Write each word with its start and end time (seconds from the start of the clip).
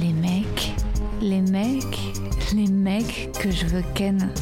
Les 0.00 0.12
mecs, 0.12 0.74
les 1.20 1.40
mecs, 1.40 1.98
les 2.54 2.68
mecs 2.68 3.30
que 3.40 3.50
je 3.50 3.66
veux 3.66 3.82
ken. 3.94 4.32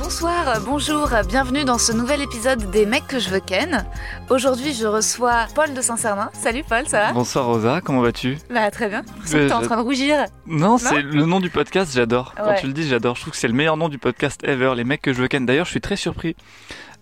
Bonsoir, 0.00 0.60
bonjour, 0.64 1.10
bienvenue 1.28 1.64
dans 1.64 1.76
ce 1.76 1.92
nouvel 1.92 2.22
épisode 2.22 2.70
des 2.70 2.86
mecs 2.86 3.06
que 3.06 3.18
je 3.18 3.28
veux 3.28 3.40
ken. 3.40 3.84
Aujourd'hui, 4.30 4.72
je 4.72 4.86
reçois 4.86 5.46
Paul 5.54 5.74
de 5.74 5.82
Saint-Cernin. 5.82 6.30
Salut 6.32 6.62
Paul, 6.66 6.88
ça 6.88 7.00
va? 7.00 7.12
Bonsoir 7.12 7.44
Rosa, 7.44 7.80
comment 7.84 8.00
vas-tu? 8.00 8.38
Bah 8.48 8.70
très 8.70 8.88
bien. 8.88 9.02
Mais 9.32 9.48
t'es 9.48 9.52
en 9.52 9.60
train 9.60 9.76
de 9.76 9.82
rougir. 9.82 10.24
Non, 10.46 10.78
c'est 10.78 11.02
le 11.02 11.26
nom 11.26 11.40
du 11.40 11.50
podcast, 11.50 11.92
j'adore. 11.94 12.34
Quand 12.36 12.54
tu 12.58 12.68
le 12.68 12.72
dis, 12.72 12.88
j'adore. 12.88 13.16
Je 13.16 13.22
trouve 13.22 13.32
que 13.32 13.38
c'est 13.38 13.48
le 13.48 13.54
meilleur 13.54 13.76
nom 13.76 13.88
du 13.88 13.98
podcast 13.98 14.40
ever, 14.44 14.72
les 14.76 14.84
mecs 14.84 15.02
que 15.02 15.12
je 15.12 15.20
veux 15.20 15.28
ken. 15.28 15.44
D'ailleurs, 15.44 15.66
je 15.66 15.72
suis 15.72 15.80
très 15.80 15.96
surpris 15.96 16.36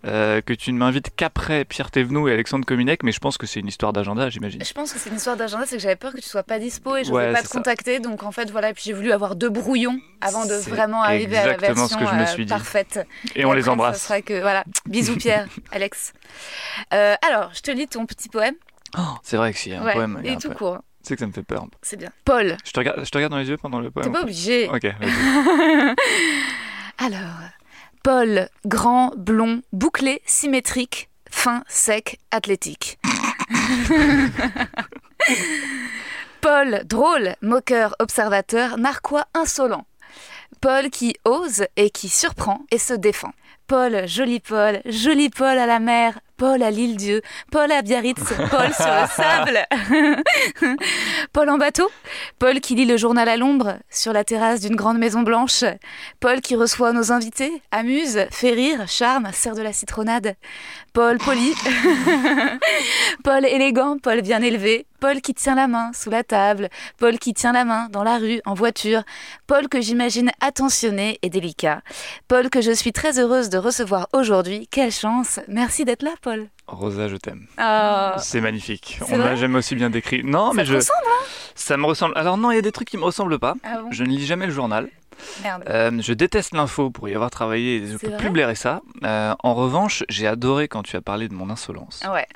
euh, 0.07 0.41
que 0.41 0.53
tu 0.53 0.73
ne 0.73 0.79
m'invites 0.79 1.11
qu'après 1.17 1.65
Pierre 1.65 1.91
Thévenoud 1.91 2.29
et 2.29 2.33
Alexandre 2.33 2.65
Cominec, 2.65 3.03
mais 3.03 3.13
je 3.13 3.19
pense 3.19 3.37
que 3.39 3.47
c'est 3.47 3.61
une 3.61 3.67
histoire 3.69 3.93
d'agenda, 3.93 4.31
j'imagine. 4.31 4.63
Je 4.65 4.73
pense 4.73 4.93
que 4.93 4.99
c'est 4.99 5.11
une 5.11 5.17
histoire 5.17 5.37
d'agenda, 5.37 5.65
c'est 5.67 5.77
que 5.77 5.83
j'avais 5.83 5.97
peur 5.97 6.13
que 6.13 6.21
tu 6.21 6.29
sois 6.29 6.43
pas 6.45 6.59
dispo 6.59 6.97
et 6.97 7.05
je 7.05 7.11
Ouais, 7.13 7.23
voulais 7.25 7.33
pas 7.35 7.43
te 7.43 7.49
ça. 7.49 7.59
contacter. 7.59 7.99
Donc 8.01 8.23
en 8.23 8.31
fait, 8.33 8.51
voilà, 8.51 8.71
et 8.71 8.73
puis 8.75 8.85
j'ai 8.87 8.93
voulu 8.93 9.11
avoir 9.13 9.35
deux 9.37 9.51
brouillons 9.51 9.99
avant 10.21 10.47
de 10.47 10.55
vraiment 10.55 11.03
arriver 11.03 11.37
à 11.39 11.47
la 11.49 11.57
version 11.57 11.89
ce 11.89 11.97
que 11.97 12.07
je 12.07 12.15
me 12.15 12.23
euh, 12.23 12.27
suis 12.27 12.45
dit. 12.47 12.51
parfaite. 12.53 13.07
Et 13.35 13.45
on 13.45 13.53
les 13.53 13.69
embrasse. 13.69 13.99
Ça 14.01 14.09
sera 14.09 14.23
que, 14.23 14.41
voilà. 14.41 14.65
Bisous 14.87 15.17
Pierre, 15.17 15.47
Alex. 15.73 16.13
Euh, 16.95 17.15
alors, 17.27 17.51
je 17.55 17.61
te 17.63 17.71
lis 17.71 17.89
ton 17.89 18.07
petit 18.07 18.29
poème. 18.29 18.55
Oh, 18.97 19.01
c'est 19.23 19.37
vrai 19.37 19.53
que 19.53 19.59
s'il 19.59 19.73
y 19.73 19.75
a 19.75 19.83
un 19.83 19.85
Ouais, 19.85 19.93
poème, 19.95 20.19
il 20.21 20.27
y 20.27 20.29
a 20.29 20.33
et 20.33 20.35
un 20.37 20.39
tout 20.39 20.49
poème. 20.49 20.59
court. 20.59 20.79
Tu 21.03 21.09
sais 21.09 21.15
que 21.15 21.21
ça 21.21 21.27
me 21.27 21.33
fait 21.33 21.43
peur. 21.43 21.67
C'est 21.83 21.97
bien. 21.97 22.11
Paul, 22.25 22.57
Je 22.65 22.71
te 22.73 22.79
regarde, 22.81 23.05
je 23.05 23.11
te 23.11 23.17
regarde 23.19 23.31
dans 23.33 23.39
les 23.39 23.49
yeux 23.49 23.57
pendant 23.57 23.79
le 23.81 23.87
t'es 23.89 23.93
poème. 24.01 24.13
pas 24.13 24.23
obligé. 24.23 24.69
Ok. 24.69 24.85
Alors, 26.99 27.21
Paul, 28.07 28.49
grand, 28.65 29.11
blond, 29.17 29.63
bouclé, 29.73 30.23
symétrique, 30.27 31.11
fin, 31.29 31.65
sec, 31.67 32.21
athlétique. 32.31 33.01
Paul, 36.41 36.83
drôle, 36.85 37.35
moqueur, 37.43 37.97
observateur, 37.99 38.79
narquois, 38.79 39.25
insolent. 39.35 39.87
Paul 40.61 40.91
qui 40.91 41.17
ose 41.25 41.67
et 41.75 41.91
qui 41.91 42.09
surprend 42.09 42.61
et 42.71 42.79
se 42.79 42.95
défend. 42.95 43.33
Paul, 43.67 44.07
joli 44.07 44.39
Paul, 44.39 44.83
joli 44.87 45.29
Paul 45.29 45.59
à 45.59 45.67
la 45.67 45.81
mer, 45.81 46.21
Paul 46.37 46.63
à 46.63 46.71
l'île 46.71 46.97
Dieu, 46.97 47.23
Paul 47.51 47.73
à 47.73 47.81
Biarritz, 47.81 48.23
Paul 48.51 48.73
sur 48.75 48.87
le 48.87 49.07
sable. 49.17 49.67
Paul 51.33 51.49
en 51.49 51.57
bateau, 51.57 51.91
Paul 52.39 52.61
qui 52.61 52.75
lit 52.75 52.85
le 52.85 52.99
journal 52.99 53.29
à 53.29 53.39
l'ombre 53.39 53.79
sur 53.91 54.13
la 54.13 54.23
terrasse 54.23 54.61
d'une 54.61 54.77
grande 54.77 54.99
maison 54.99 55.23
blanche, 55.23 55.65
Paul 56.21 56.43
qui 56.43 56.55
reçoit 56.55 56.93
nos 56.93 57.11
invités, 57.11 57.63
amuse, 57.71 58.27
fait 58.31 58.53
rire, 58.53 58.87
charme, 58.87 59.31
sert 59.33 59.55
de 59.55 59.63
la 59.63 59.73
citronnade. 59.73 60.35
Paul 60.93 61.17
poli, 61.19 61.55
Paul 63.25 63.47
élégant, 63.47 63.97
Paul 63.99 64.21
bien 64.21 64.43
élevé, 64.43 64.87
Paul 65.07 65.21
qui 65.21 65.35
tient 65.35 65.55
la 65.55 65.69
main 65.69 65.93
sous 65.93 66.11
la 66.11 66.25
table, 66.25 66.69
Paul 66.99 67.17
qui 67.21 67.33
tient 67.33 67.53
la 67.53 67.65
main 67.65 67.89
dans 67.93 68.03
la 68.03 68.19
rue, 68.19 68.41
en 68.45 68.55
voiture, 68.55 69.05
Paul 69.47 69.69
que 69.69 69.81
j'imagine 69.81 70.33
attentionné 70.41 71.21
et 71.23 71.31
délicat, 71.31 71.83
Paul 72.27 72.51
que 72.51 72.61
je 72.61 72.73
suis 72.73 72.93
très 72.93 73.21
heureuse 73.21 73.49
de 73.49 73.57
recevoir 73.57 74.09
aujourd'hui. 74.13 74.67
Quelle 74.69 74.91
chance 74.91 75.39
Merci 75.47 75.85
d'être 75.85 76.03
là, 76.03 76.11
Paul. 76.23 76.49
Rosa, 76.67 77.07
je 77.07 77.15
t'aime. 77.19 77.47
Oh, 77.63 78.11
C'est 78.19 78.41
magnifique. 78.41 78.99
On 79.09 79.17
l'a 79.17 79.37
jamais 79.37 79.59
aussi 79.59 79.77
bien 79.77 79.91
décrit. 79.91 80.25
Non, 80.25 80.49
ça 80.49 80.55
mais 80.57 80.65
te 80.65 80.71
je. 80.71 80.75
ressemble 80.75 80.99
Ça 81.55 81.77
me 81.77 81.85
ressemble. 81.87 82.15
Alors, 82.19 82.37
non, 82.37 82.51
il 82.51 82.57
y 82.57 82.59
a 82.59 82.63
des 82.63 82.73
trucs 82.73 82.89
qui 82.91 82.97
me 82.97 83.05
ressemblent 83.05 83.39
pas. 83.39 83.55
Ah 83.63 83.83
bon 83.83 83.93
Je 83.93 84.03
ne 84.03 84.09
lis 84.09 84.27
jamais 84.27 84.47
le 84.47 84.53
journal. 84.53 84.89
Merde. 85.45 85.63
Euh, 85.69 85.93
je 86.03 86.13
déteste 86.15 86.53
l'info 86.53 86.91
pour 86.91 87.09
y 87.09 87.15
avoir 87.15 87.31
travaillé 87.31 87.77
et 87.77 87.87
je 87.87 87.97
peux 87.97 88.17
plus 88.17 88.31
blairer 88.31 88.57
ça. 88.57 88.83
Euh, 89.05 89.35
en 89.45 89.55
revanche, 89.55 90.03
j'ai 90.09 90.27
adoré 90.27 90.67
quand 90.67 90.83
tu 90.83 90.97
as 90.97 91.01
parlé 91.01 91.29
de 91.29 91.35
mon 91.35 91.49
insolence. 91.49 92.03
Ouais. 92.13 92.27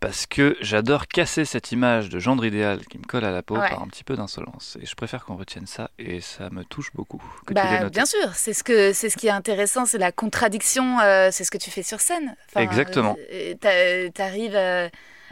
Parce 0.00 0.24
que 0.24 0.56
j'adore 0.62 1.08
casser 1.08 1.44
cette 1.44 1.72
image 1.72 2.08
de 2.08 2.18
gendre 2.18 2.46
idéal 2.46 2.80
qui 2.86 2.96
me 2.96 3.04
colle 3.04 3.24
à 3.24 3.30
la 3.30 3.42
peau 3.42 3.58
Ouais. 3.58 3.68
par 3.68 3.82
un 3.82 3.86
petit 3.86 4.02
peu 4.02 4.16
d'insolence. 4.16 4.78
Et 4.80 4.86
je 4.86 4.94
préfère 4.94 5.26
qu'on 5.26 5.36
retienne 5.36 5.66
ça 5.66 5.90
et 5.98 6.22
ça 6.22 6.48
me 6.50 6.64
touche 6.64 6.90
beaucoup. 6.94 7.22
Que 7.46 7.52
Bah, 7.52 7.90
bien 7.90 8.06
sûr, 8.06 8.34
c'est 8.34 8.54
ce 8.54 8.64
que 8.64 8.94
c'est 8.94 9.10
ce 9.10 9.18
qui 9.18 9.26
est 9.26 9.30
intéressant, 9.30 9.84
c'est 9.84 9.98
la 9.98 10.10
contradiction, 10.10 10.98
euh, 11.00 11.28
c'est 11.30 11.44
ce 11.44 11.50
que 11.50 11.58
tu 11.58 11.70
fais 11.70 11.82
sur 11.82 12.00
scène. 12.00 12.34
Enfin, 12.48 12.62
Exactement. 12.62 13.14
euh, 13.30 13.54
t'a- 13.60 14.10
T'arrives 14.12 14.56
euh, 14.56 14.88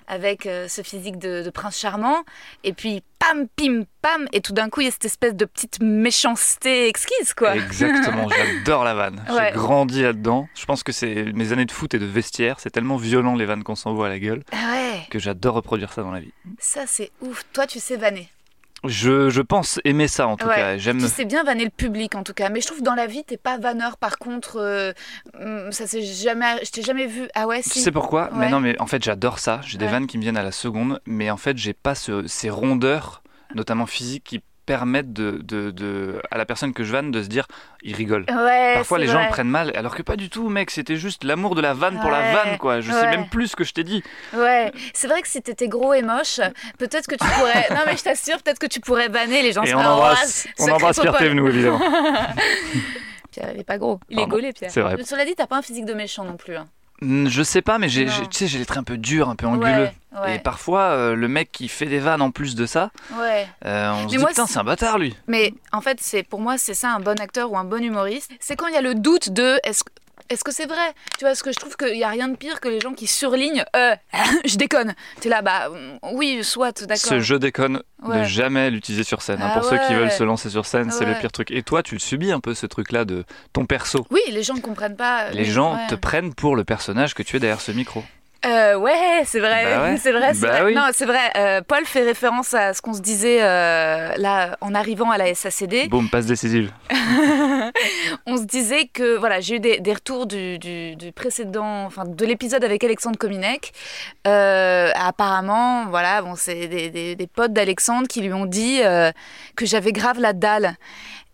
avec 0.08 0.46
euh, 0.46 0.66
ce 0.68 0.82
physique 0.82 1.18
de, 1.18 1.42
de 1.42 1.50
prince 1.50 1.78
charmant, 1.78 2.24
et 2.64 2.72
puis 2.72 3.02
pam, 3.18 3.46
pim, 3.56 3.82
pam, 4.02 4.26
et 4.32 4.40
tout 4.40 4.52
d'un 4.52 4.68
coup 4.70 4.80
il 4.80 4.84
y 4.84 4.88
a 4.88 4.90
cette 4.90 5.04
espèce 5.04 5.34
de 5.34 5.44
petite 5.44 5.80
méchanceté 5.80 6.88
exquise, 6.88 7.34
quoi. 7.34 7.54
Exactement, 7.56 8.28
j'adore 8.56 8.84
la 8.84 8.94
vanne. 8.94 9.22
Ouais. 9.30 9.50
J'ai 9.52 9.58
grandi 9.58 10.02
là-dedans. 10.02 10.48
Je 10.54 10.64
pense 10.64 10.82
que 10.82 10.92
c'est 10.92 11.24
mes 11.34 11.52
années 11.52 11.66
de 11.66 11.70
foot 11.72 11.94
et 11.94 11.98
de 11.98 12.06
vestiaire. 12.06 12.58
C'est 12.58 12.70
tellement 12.70 12.96
violent 12.96 13.36
les 13.36 13.44
vannes 13.44 13.62
qu'on 13.62 13.74
s'envoie 13.76 14.06
à 14.06 14.08
la 14.08 14.18
gueule 14.18 14.42
Ah 14.52 14.72
ouais, 14.72 15.00
que 15.10 15.18
j'adore 15.18 15.54
reproduire 15.54 15.92
ça 15.92 16.02
dans 16.02 16.10
la 16.12 16.20
vie. 16.20 16.32
ça 16.58 16.82
c'est 16.86 17.10
ouf. 17.20 17.44
Toi 17.52 17.66
tu 17.66 17.78
sais 17.78 17.96
vanner. 17.96 18.28
Je, 18.84 19.28
je 19.28 19.40
pense 19.42 19.80
aimer 19.84 20.06
ça 20.08 20.28
en 20.28 20.36
tout 20.36 20.46
Ouais. 20.46 20.54
cas. 20.54 20.76
J'aime. 20.78 20.98
Tu 20.98 21.08
sais 21.08 21.24
bien 21.24 21.42
vanner 21.42 21.64
le 21.64 21.70
public 21.70 22.14
en 22.14 22.22
tout 22.22 22.32
cas, 22.32 22.48
mais 22.48 22.60
je 22.60 22.66
trouve 22.68 22.82
dans 22.82 22.94
la 22.94 23.06
vie 23.06 23.24
t'es 23.24 23.36
pas 23.36 23.58
vanneur. 23.58 23.96
Par 23.96 24.18
contre, 24.18 24.56
euh, 24.58 24.92
hum, 25.40 25.72
ça 25.72 25.86
c'est 25.86 26.02
jamais, 26.02 26.64
je 26.64 26.70
t'ai 26.70 26.82
jamais 26.82 27.06
vu. 27.06 27.28
Ah 27.34 27.46
ouais, 27.46 27.62
Tu 27.62 27.70
si. 27.70 27.80
sais 27.80 27.90
pourquoi? 27.92 28.30
Mais 28.34 28.48
non, 28.50 28.60
mais 28.60 28.80
en 28.80 28.86
fait, 28.86 29.02
j'adore 29.02 29.38
ça. 29.40 29.60
J'ai 29.64 29.78
des 29.78 29.86
vannes 29.88 30.06
qui 30.06 30.16
me 30.16 30.22
viennent 30.22 30.36
à 30.36 30.42
la 30.44 30.52
seconde, 30.52 31.00
mais 31.06 31.30
en 31.30 31.36
fait, 31.36 31.56
j'ai 31.58 31.72
pas 31.72 31.94
ce- 31.96 32.26
ces 32.28 32.50
rondeurs, 32.50 33.22
notamment 33.54 33.86
physiques, 33.86 34.24
qui 34.24 34.40
permettent 34.68 35.14
de, 35.14 35.40
de, 35.42 35.70
de- 35.70 36.20
à 36.30 36.36
la 36.36 36.44
personne 36.44 36.74
que 36.74 36.84
je 36.84 36.92
vanne 36.92 37.10
de 37.10 37.22
se 37.22 37.28
dire, 37.28 37.46
il 37.82 37.96
rigole. 37.96 38.26
Ouais, 38.28 38.74
Parfois, 38.74 38.98
les 38.98 39.06
gens 39.06 39.22
le 39.22 39.28
prennent 39.30 39.48
mal, 39.48 39.72
alors 39.74 39.94
que 39.94 40.02
pas 40.02 40.16
du 40.16 40.28
tout, 40.28 40.50
mec. 40.50 40.70
C'était 40.70 40.96
juste 40.96 41.24
l'amour 41.24 41.54
de 41.54 41.62
la 41.62 41.72
vanne 41.72 41.98
pour 42.00 42.10
la 42.10 42.32
vanne, 42.34 42.58
quoi. 42.58 42.80
Je 42.82 42.92
sais 42.92 43.08
même 43.08 43.28
plus 43.30 43.48
ce 43.48 43.56
que 43.56 43.64
je 43.64 43.72
t'ai 43.72 43.82
dit. 43.82 44.02
Ouais, 44.34 44.70
c'est 44.92 45.08
vrai 45.08 45.22
que 45.22 45.28
si 45.28 45.40
t'étais 45.40 45.68
gros 45.68 45.94
et 45.94 46.02
moche, 46.02 46.40
peut-être 46.78 47.06
que 47.06 47.14
tu 47.14 47.24
pourrais. 47.26 47.66
non, 47.70 47.80
mais 47.86 47.96
je 47.96 48.02
t'assure, 48.04 48.42
peut-être 48.42 48.58
que 48.58 48.66
tu 48.66 48.80
pourrais 48.80 49.08
banner 49.08 49.40
les 49.42 49.52
gens. 49.52 49.62
Et 49.62 49.74
on 49.74 49.78
feraient, 49.78 49.88
embrasse, 49.90 50.48
on 50.58 50.68
embrasse 50.70 51.00
Pierre. 51.00 51.16
Thévenoud, 51.16 51.48
évidemment. 51.48 51.80
Pierre, 53.30 53.50
il 53.54 53.60
est 53.60 53.64
pas 53.64 53.78
gros. 53.78 54.00
Il 54.10 54.18
est 54.20 54.26
gaulé, 54.26 54.52
Pierre. 54.52 54.70
C'est 54.70 54.80
vrai. 54.80 54.96
Cela 55.04 55.24
dit, 55.24 55.34
t'as 55.34 55.46
pas 55.46 55.56
un 55.56 55.62
physique 55.62 55.84
de 55.86 55.94
méchant 55.94 56.24
non 56.24 56.36
plus. 56.36 56.56
hein. 56.56 56.66
Je 57.00 57.42
sais 57.42 57.62
pas, 57.62 57.78
mais 57.78 57.88
j'ai, 57.88 58.06
Non. 58.06 58.12
j'ai- 58.12 58.26
tu 58.26 58.38
sais, 58.38 58.46
j'ai 58.48 58.58
les 58.58 58.66
traits 58.66 58.78
un 58.78 58.84
peu 58.84 58.96
durs, 58.96 59.28
un 59.28 59.36
peu 59.36 59.46
anguleux. 59.46 59.66
Ouais, 59.70 60.20
ouais, 60.20 60.36
Et 60.36 60.38
parfois, 60.40 60.80
euh, 60.90 61.14
le 61.14 61.28
mec 61.28 61.52
qui 61.52 61.68
fait 61.68 61.86
des 61.86 62.00
vannes 62.00 62.22
en 62.22 62.30
plus 62.32 62.54
de 62.56 62.66
ça, 62.66 62.90
ouais. 63.20 63.46
euh, 63.64 63.92
on 63.92 64.02
se 64.02 64.06
dit 64.08 64.18
moi, 64.18 64.28
putain, 64.30 64.46
c'est- 64.46 64.54
c'est 64.54 64.58
un 64.58 64.64
bâtard 64.64 64.98
lui. 64.98 65.16
Mais 65.28 65.54
en 65.72 65.80
fait, 65.80 65.98
c'est 66.00 66.22
pour 66.24 66.40
moi, 66.40 66.58
c'est 66.58 66.74
ça 66.74 66.90
un 66.92 67.00
bon 67.00 67.20
acteur 67.20 67.52
ou 67.52 67.56
un 67.58 67.64
bon 67.64 67.82
humoriste. 67.84 68.30
C'est 68.40 68.56
quand 68.56 68.66
il 68.66 68.74
y 68.74 68.76
a 68.78 68.82
le 68.82 68.94
doute 68.94 69.30
de 69.30 69.60
est-ce 69.64 69.84
est-ce 70.30 70.44
que 70.44 70.52
c'est 70.52 70.66
vrai? 70.66 70.92
Tu 71.18 71.20
vois, 71.24 71.30
parce 71.30 71.42
que 71.42 71.52
je 71.52 71.58
trouve 71.58 71.76
qu'il 71.76 71.96
y 71.96 72.04
a 72.04 72.08
rien 72.08 72.28
de 72.28 72.36
pire 72.36 72.60
que 72.60 72.68
les 72.68 72.80
gens 72.80 72.92
qui 72.92 73.06
surlignent. 73.06 73.64
Euh, 73.76 73.94
je 74.44 74.56
déconne. 74.56 74.94
T'es 75.20 75.28
là, 75.28 75.42
bah 75.42 75.68
oui, 76.12 76.42
soit, 76.44 76.82
d'accord. 76.82 76.96
Ce 77.10 77.20
je 77.20 77.34
déconne 77.34 77.82
Ouais. 78.00 78.20
de 78.20 78.24
jamais 78.24 78.70
l'utiliser 78.70 79.02
sur 79.02 79.22
scène. 79.22 79.42
hein. 79.42 79.50
Ah 79.52 79.58
Pour 79.58 79.68
ceux 79.68 79.76
qui 79.88 79.92
veulent 79.92 80.12
se 80.12 80.22
lancer 80.22 80.50
sur 80.50 80.64
scène, 80.66 80.92
c'est 80.92 81.04
le 81.04 81.14
pire 81.14 81.32
truc. 81.32 81.50
Et 81.50 81.64
toi, 81.64 81.82
tu 81.82 81.94
le 81.96 81.98
subis 82.00 82.30
un 82.30 82.38
peu 82.38 82.54
ce 82.54 82.64
truc-là 82.66 83.04
de 83.04 83.24
ton 83.52 83.66
perso? 83.66 84.06
Oui, 84.10 84.20
les 84.30 84.44
gens 84.44 84.54
ne 84.54 84.60
comprennent 84.60 84.96
pas. 84.96 85.30
Les 85.30 85.44
gens 85.44 85.76
te 85.88 85.96
prennent 85.96 86.32
pour 86.32 86.54
le 86.54 86.62
personnage 86.62 87.14
que 87.14 87.24
tu 87.24 87.36
es 87.36 87.40
derrière 87.40 87.60
ce 87.60 87.72
micro. 87.72 88.04
Euh, 88.46 88.76
ouais, 88.76 89.22
c'est 89.24 89.40
vrai, 89.40 89.64
Bah 89.64 89.82
ouais. 89.82 89.96
c'est 90.00 90.12
vrai, 90.12 90.32
c'est 90.32 90.42
Bah 90.46 90.52
vrai. 90.60 90.64
oui. 90.66 90.74
Non, 90.74 90.88
c'est 90.92 91.06
vrai. 91.06 91.32
euh, 91.36 91.60
Paul 91.66 91.84
fait 91.84 92.02
référence 92.04 92.54
à 92.54 92.72
ce 92.72 92.80
qu'on 92.80 92.94
se 92.94 93.00
disait 93.00 93.42
euh, 93.42 94.12
là 94.16 94.56
en 94.60 94.74
arrivant 94.74 95.10
à 95.10 95.18
la 95.18 95.34
SACD. 95.34 95.88
Boum, 95.88 96.08
passe 96.08 96.26
décisive. 96.26 96.70
On 98.26 98.36
se 98.36 98.44
disait 98.44 98.86
que 98.92 99.16
voilà, 99.16 99.40
j'ai 99.40 99.56
eu 99.56 99.60
des, 99.60 99.80
des 99.80 99.92
retours 99.92 100.26
du, 100.26 100.58
du- 100.58 100.94
du 100.96 101.12
précédent, 101.12 101.84
enfin 101.84 102.04
de 102.04 102.24
l'épisode 102.24 102.62
avec 102.64 102.84
Alexandre 102.84 103.18
Kominek. 103.18 103.72
Apparemment, 104.24 105.86
voilà, 105.86 106.22
bon, 106.22 106.34
c'est 106.36 106.68
des, 106.68 106.90
des- 106.90 107.16
des 107.16 107.26
potes 107.26 107.52
d'Alexandre 107.52 108.06
qui 108.08 108.20
lui 108.20 108.32
ont 108.32 108.46
dit 108.46 108.80
que 109.56 109.66
j'avais 109.66 109.92
grave 109.92 110.20
la 110.20 110.32
dalle. 110.32 110.76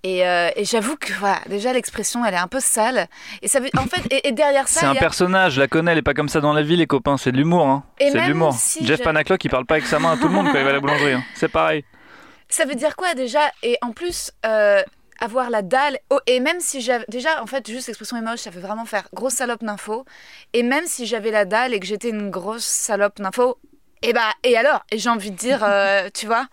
Et, 0.04 0.26
euh, 0.26 0.50
et 0.54 0.64
j'avoue 0.66 0.96
que 0.96 1.12
voilà, 1.14 1.38
déjà 1.48 1.72
l'expression, 1.72 2.24
elle 2.26 2.34
est 2.34 2.38
un 2.38 2.46
peu 2.46 2.60
sale. 2.60 3.08
Et 3.40 3.48
ça 3.48 3.58
veut, 3.58 3.70
en 3.78 3.86
fait, 3.86 4.02
et, 4.10 4.28
et 4.28 4.32
derrière 4.32 4.68
ça, 4.68 4.80
C'est 4.80 4.86
un 4.86 4.92
a- 4.92 5.00
personnage, 5.00 5.54
je 5.54 5.60
la 5.60 5.66
connais, 5.66 5.92
elle 5.92 5.98
est 5.98 6.02
pas 6.02 6.12
comme 6.12 6.28
ça 6.28 6.40
dans 6.42 6.52
la 6.52 6.60
vie, 6.62 6.76
les 6.76 6.86
copains. 6.86 7.16
C'est 7.16 7.32
de 7.32 7.38
l'humour, 7.38 7.66
hein. 7.66 7.84
C'est 7.98 8.12
de 8.12 8.18
l'humour. 8.20 8.52
si 8.52 8.86
Jeff 8.86 8.98
je- 8.98 9.02
Panaclock, 9.04 9.42
il 9.44 9.48
parle 9.48 9.64
pas 9.64 9.76
avec 9.76 9.86
sa 9.86 9.98
main 9.98 10.12
à 10.12 10.16
tout 10.18 10.28
le 10.28 10.34
monde 10.34 10.46
quand 10.52 10.58
il 10.58 10.62
va 10.64 10.70
à 10.70 10.72
la 10.74 10.80
boulangerie. 10.80 11.14
hein. 11.14 11.24
C'est 11.34 11.48
pareil. 11.48 11.84
Ça 12.50 12.66
veut 12.66 12.74
dire 12.74 12.96
quoi 12.96 13.14
déjà? 13.14 13.40
Et 13.62 13.78
en 13.80 13.92
plus, 13.92 14.30
euh, 14.44 14.82
avoir 15.20 15.48
la 15.48 15.62
dalle. 15.62 15.98
Oh, 16.10 16.20
et 16.26 16.38
même 16.38 16.60
si 16.60 16.82
j'avais. 16.82 17.06
Déjà, 17.08 17.42
en 17.42 17.46
fait, 17.46 17.66
juste 17.66 17.86
l'expression 17.86 18.18
est 18.18 18.20
moche, 18.20 18.40
ça 18.40 18.50
veut 18.50 18.60
vraiment 18.60 18.84
faire 18.84 19.08
grosse 19.14 19.32
salope 19.34 19.64
d'info. 19.64 20.04
Et 20.52 20.62
même 20.62 20.84
si 20.86 21.06
j'avais 21.06 21.30
la 21.30 21.46
dalle 21.46 21.72
et 21.72 21.80
que 21.80 21.86
j'étais 21.86 22.10
une 22.10 22.28
grosse 22.30 22.64
salope 22.64 23.16
d'info, 23.22 23.56
et 24.02 24.12
bah, 24.12 24.30
et 24.42 24.54
alors? 24.58 24.84
Et 24.92 24.98
j'ai 24.98 25.08
envie 25.08 25.30
de 25.30 25.36
dire, 25.36 25.60
euh, 25.64 26.10
tu 26.12 26.26
vois? 26.26 26.46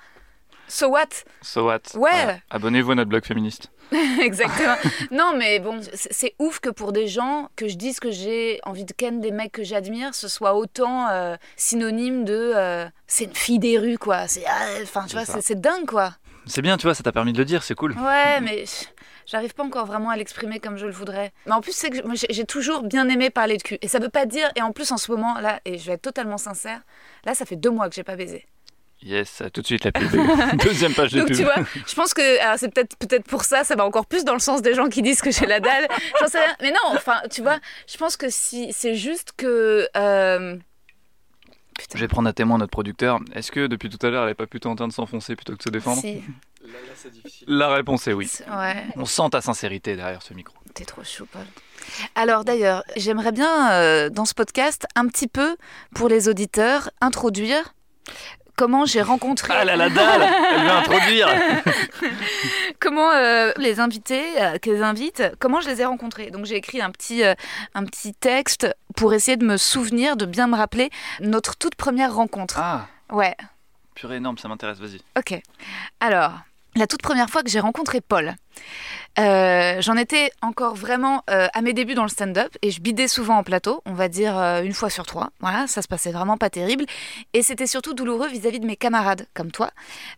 So 0.71 0.87
what? 0.87 1.09
So 1.41 1.65
what? 1.65 1.81
Ouais. 1.95 2.09
Voilà. 2.11 2.37
Abonnez-vous 2.49 2.91
à 2.91 2.95
notre 2.95 3.09
blog 3.09 3.25
féministe. 3.25 3.71
Exactement. 4.21 4.75
non, 5.11 5.33
mais 5.37 5.59
bon, 5.59 5.81
c'est 5.93 6.33
ouf 6.39 6.61
que 6.61 6.69
pour 6.69 6.93
des 6.93 7.07
gens, 7.07 7.49
que 7.57 7.67
je 7.67 7.75
dise 7.75 7.99
que 7.99 8.09
j'ai 8.09 8.61
envie 8.63 8.85
de 8.85 8.93
ken 8.93 9.19
des 9.19 9.31
mecs 9.31 9.51
que 9.51 9.63
j'admire, 9.65 10.15
ce 10.15 10.29
soit 10.29 10.55
autant 10.55 11.09
euh, 11.09 11.35
synonyme 11.57 12.23
de. 12.23 12.53
euh, 12.55 12.85
c'est 13.05 13.25
une 13.25 13.35
fille 13.35 13.59
des 13.59 13.77
rues, 13.77 13.97
quoi. 13.97 14.29
C'est. 14.29 14.45
ah, 14.47 14.81
Enfin, 14.81 15.05
tu 15.09 15.17
vois, 15.17 15.25
c'est 15.25 15.59
dingue, 15.59 15.85
quoi. 15.85 16.13
C'est 16.45 16.61
bien, 16.61 16.77
tu 16.77 16.87
vois, 16.87 16.95
ça 16.95 17.03
t'a 17.03 17.11
permis 17.11 17.33
de 17.33 17.37
le 17.37 17.45
dire, 17.45 17.63
c'est 17.63 17.75
cool. 17.75 17.91
Ouais, 17.99 18.39
mais 18.39 18.63
j'arrive 19.25 19.53
pas 19.53 19.63
encore 19.63 19.85
vraiment 19.85 20.09
à 20.09 20.15
l'exprimer 20.15 20.59
comme 20.61 20.77
je 20.77 20.85
le 20.85 20.93
voudrais. 20.93 21.33
Mais 21.47 21.51
en 21.51 21.59
plus, 21.61 21.73
c'est 21.73 21.89
que 21.89 21.97
j'ai 22.29 22.45
toujours 22.45 22.83
bien 22.83 23.09
aimé 23.09 23.29
parler 23.29 23.57
de 23.57 23.61
cul. 23.63 23.77
Et 23.81 23.89
ça 23.89 23.99
veut 23.99 24.09
pas 24.09 24.25
dire. 24.25 24.49
Et 24.55 24.61
en 24.61 24.71
plus, 24.71 24.91
en 24.93 24.97
ce 24.97 25.11
moment, 25.11 25.37
là, 25.39 25.59
et 25.65 25.77
je 25.77 25.85
vais 25.85 25.93
être 25.93 26.01
totalement 26.01 26.37
sincère, 26.37 26.79
là, 27.25 27.35
ça 27.35 27.45
fait 27.45 27.57
deux 27.57 27.69
mois 27.71 27.89
que 27.89 27.95
j'ai 27.95 28.03
pas 28.05 28.15
baisé. 28.15 28.47
Yes, 29.03 29.41
tout 29.53 29.61
de 29.61 29.65
suite 29.65 29.83
la 29.83 29.91
pub. 29.91 30.09
Deuxième 30.63 30.93
page 30.93 31.11
de 31.11 31.19
Donc 31.19 31.27
pub. 31.29 31.37
tu 31.37 31.43
vois, 31.43 31.55
je 31.87 31.93
pense 31.95 32.13
que 32.13 32.39
alors, 32.41 32.59
c'est 32.59 32.69
peut-être 32.69 32.95
peut-être 32.97 33.25
pour 33.25 33.43
ça, 33.43 33.63
ça 33.63 33.75
va 33.75 33.85
encore 33.85 34.05
plus 34.05 34.23
dans 34.23 34.33
le 34.33 34.39
sens 34.39 34.61
des 34.61 34.73
gens 34.75 34.89
qui 34.89 35.01
disent 35.01 35.21
que 35.21 35.31
j'ai 35.31 35.47
la 35.47 35.59
dalle. 35.59 35.87
J'en 36.19 36.27
sais 36.27 36.39
rien. 36.39 36.55
Mais 36.61 36.69
non, 36.71 36.77
enfin, 36.95 37.19
tu 37.31 37.41
vois, 37.41 37.57
je 37.87 37.97
pense 37.97 38.15
que 38.17 38.29
si 38.29 38.71
c'est 38.73 38.95
juste 38.95 39.31
que. 39.35 39.87
euh, 39.97 40.55
Putain. 41.79 41.97
Je 41.97 42.03
vais 42.03 42.07
prendre 42.07 42.29
à 42.29 42.33
témoin 42.33 42.59
notre 42.59 42.69
producteur. 42.69 43.19
Est-ce 43.33 43.51
que 43.51 43.65
depuis 43.65 43.89
tout 43.89 44.05
à 44.05 44.09
l'heure, 44.11 44.25
elle 44.25 44.31
est 44.31 44.35
pas 44.35 44.45
plutôt 44.45 44.69
en 44.69 44.75
train 44.75 44.87
de 44.87 44.93
s'enfoncer 44.93 45.35
plutôt 45.35 45.53
que 45.53 45.57
de 45.57 45.63
se 45.63 45.69
défendre 45.69 45.99
Si. 46.01 46.21
La 47.47 47.69
réponse 47.73 48.07
est 48.07 48.13
oui. 48.13 48.29
Ouais, 48.55 48.75
On 48.97 49.05
sent 49.05 49.29
ta 49.31 49.41
sincérité 49.41 49.95
derrière 49.95 50.21
ce 50.21 50.35
micro. 50.35 50.53
t'es 50.75 50.85
trop 50.85 51.03
chou, 51.03 51.25
Paul. 51.25 51.41
Alors 52.13 52.45
d'ailleurs, 52.45 52.83
j'aimerais 52.97 53.31
bien 53.31 53.71
euh, 53.71 54.09
dans 54.11 54.25
ce 54.25 54.35
podcast 54.35 54.85
un 54.95 55.07
petit 55.07 55.27
peu 55.27 55.57
pour 55.95 56.07
les 56.07 56.29
auditeurs 56.29 56.91
introduire 57.01 57.73
comment 58.61 58.85
j'ai 58.85 59.01
rencontré. 59.01 59.55
Ah 59.57 59.65
là 59.65 59.75
la 59.75 59.89
dalle 59.89 60.21
Elle 60.21 60.61
veut 60.61 60.69
introduire 60.69 61.27
comment 62.79 63.09
euh, 63.11 63.51
les 63.57 63.79
invités 63.79 64.23
euh, 64.39 64.59
qu'elles 64.59 64.83
invitent, 64.83 65.23
comment 65.39 65.61
je 65.61 65.69
les 65.69 65.81
ai 65.81 65.85
rencontrés. 65.85 66.29
Donc 66.29 66.45
j'ai 66.45 66.57
écrit 66.57 66.79
un 66.79 66.91
petit, 66.91 67.23
euh, 67.23 67.33
un 67.73 67.83
petit 67.85 68.13
texte 68.13 68.67
pour 68.95 69.15
essayer 69.15 69.35
de 69.35 69.45
me 69.47 69.57
souvenir, 69.57 70.15
de 70.15 70.27
bien 70.27 70.45
me 70.45 70.55
rappeler 70.55 70.91
notre 71.21 71.55
toute 71.55 71.73
première 71.73 72.13
rencontre. 72.13 72.59
Ah 72.59 72.85
Ouais, 73.11 73.35
Purée 73.95 74.17
énorme, 74.17 74.37
ça 74.37 74.47
m'intéresse, 74.47 74.77
vas-y. 74.77 75.01
ok. 75.17 75.41
Alors, 75.99 76.33
la 76.75 76.85
toute 76.85 77.01
première 77.01 77.31
fois 77.31 77.41
que 77.41 77.49
j'ai 77.49 77.59
rencontré 77.59 77.99
Paul, 77.99 78.35
euh, 79.19 79.81
j'en 79.81 79.97
étais 79.97 80.31
encore 80.41 80.75
vraiment 80.75 81.23
euh, 81.29 81.47
à 81.53 81.61
mes 81.61 81.73
débuts 81.73 81.95
dans 81.95 82.03
le 82.03 82.09
stand-up 82.09 82.55
et 82.61 82.71
je 82.71 82.79
bidais 82.79 83.09
souvent 83.09 83.37
en 83.37 83.43
plateau, 83.43 83.81
on 83.85 83.93
va 83.93 84.07
dire 84.07 84.37
euh, 84.37 84.61
une 84.63 84.73
fois 84.73 84.89
sur 84.89 85.05
trois. 85.05 85.31
Voilà, 85.41 85.67
ça 85.67 85.81
se 85.81 85.87
passait 85.89 86.11
vraiment 86.11 86.37
pas 86.37 86.49
terrible. 86.49 86.85
Et 87.33 87.41
c'était 87.43 87.67
surtout 87.67 87.93
douloureux 87.93 88.29
vis-à-vis 88.29 88.59
de 88.61 88.65
mes 88.65 88.77
camarades, 88.77 89.27
comme 89.33 89.51
toi, 89.51 89.71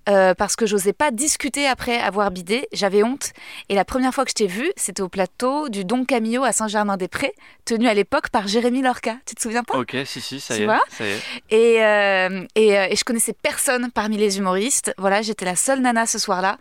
parce 0.05 0.55
que 0.55 0.65
j'osais 0.65 0.93
pas 0.93 1.11
discuter 1.11 1.67
après 1.67 1.99
avoir 1.99 2.29
bidé, 2.31 2.67
j'avais 2.71 3.03
honte. 3.03 3.31
Et 3.69 3.75
la 3.75 3.85
première 3.85 4.13
fois 4.13 4.25
que 4.25 4.29
je 4.29 4.35
t'ai 4.35 4.47
vu, 4.47 4.71
c'était 4.75 5.01
au 5.01 5.09
plateau 5.09 5.69
du 5.69 5.85
Don 5.85 6.05
Camillo 6.05 6.43
à 6.43 6.51
Saint-Germain-des-Prés, 6.51 7.33
tenu 7.65 7.87
à 7.87 7.93
l'époque 7.93 8.29
par 8.29 8.47
Jérémy 8.47 8.81
Lorca. 8.81 9.15
Tu 9.25 9.35
te 9.35 9.41
souviens 9.41 9.63
pas? 9.63 9.77
Ok, 9.77 9.95
si, 10.05 10.21
si, 10.21 10.39
ça 10.39 10.53
Tu 10.55 10.61
y 10.61 10.63
est. 10.63 10.65
vois? 10.67 10.81
ça 10.89 11.05
y 11.05 11.09
est. 11.09 11.21
et, 11.49 12.61
et, 12.61 12.69
et 12.91 12.95
je 12.95 13.03
connaissais 13.03 13.33
personne 13.33 13.89
parmi 13.91 14.17
les 14.17 14.37
humoristes. 14.37 14.93
Voilà, 14.97 15.21
j'étais 15.21 15.45
la 15.45 15.55
seule 15.55 15.81
nana 15.81 16.05
ce 16.05 16.19
soir-là. 16.19 16.57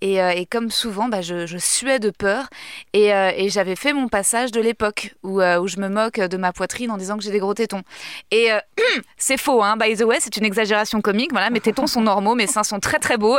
Et, 0.00 0.16
et 0.16 0.46
comme 0.46 0.70
souvent, 0.70 1.08
bah, 1.08 1.15
je, 1.22 1.46
je 1.46 1.58
suais 1.58 1.98
de 1.98 2.10
peur. 2.10 2.48
Et, 2.92 3.12
euh, 3.12 3.30
et 3.36 3.48
j'avais 3.48 3.76
fait 3.76 3.92
mon 3.92 4.08
passage 4.08 4.50
de 4.52 4.60
l'époque 4.60 5.14
où, 5.22 5.40
euh, 5.40 5.58
où 5.58 5.68
je 5.68 5.78
me 5.78 5.88
moque 5.88 6.20
de 6.20 6.36
ma 6.36 6.52
poitrine 6.52 6.90
en 6.90 6.96
disant 6.96 7.16
que 7.16 7.24
j'ai 7.24 7.30
des 7.30 7.38
gros 7.38 7.54
tétons. 7.54 7.82
Et 8.30 8.52
euh, 8.52 8.58
c'est 9.16 9.38
faux, 9.38 9.62
hein, 9.62 9.76
by 9.76 9.96
the 9.96 10.02
way, 10.02 10.18
c'est 10.20 10.36
une 10.36 10.44
exagération 10.44 11.00
comique. 11.00 11.32
Voilà, 11.32 11.50
mes 11.50 11.60
tétons 11.60 11.86
sont 11.86 12.02
normaux, 12.02 12.34
mes 12.34 12.46
seins 12.46 12.64
sont 12.64 12.80
très 12.80 12.98
très 12.98 13.16
beaux. 13.16 13.38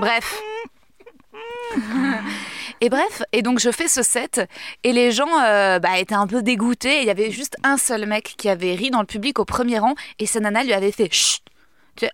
Bref. 0.00 0.42
Et 2.80 2.90
bref, 2.90 3.24
et 3.32 3.42
donc 3.42 3.58
je 3.58 3.72
fais 3.72 3.88
ce 3.88 4.04
set 4.04 4.40
et 4.84 4.92
les 4.92 5.10
gens 5.10 5.26
bah, 5.26 5.98
étaient 5.98 6.14
un 6.14 6.28
peu 6.28 6.42
dégoûtés. 6.42 7.00
Il 7.00 7.08
y 7.08 7.10
avait 7.10 7.32
juste 7.32 7.56
un 7.64 7.76
seul 7.76 8.06
mec 8.06 8.34
qui 8.38 8.48
avait 8.48 8.76
ri 8.76 8.90
dans 8.90 9.00
le 9.00 9.06
public 9.06 9.40
au 9.40 9.44
premier 9.44 9.80
rang 9.80 9.96
et 10.20 10.26
sa 10.26 10.38
nana 10.38 10.62
lui 10.62 10.72
avait 10.72 10.92
fait 10.92 11.12
chut 11.12 11.47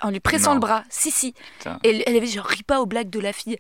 en 0.01 0.11
lui 0.11 0.21
pressant 0.21 0.51
Non. 0.51 0.55
le 0.55 0.61
bras. 0.61 0.85
Si, 0.91 1.11
si. 1.11 1.35
Putain. 1.59 1.79
Et 1.85 2.03
elle 2.07 2.17
avait 2.17 2.27
dit, 2.27 2.33
je 2.33 2.41
ris 2.41 2.63
pas 2.63 2.81
aux 2.81 2.87
blagues 2.87 3.11
de 3.11 3.21
la 3.21 3.33
fille. 3.33 3.59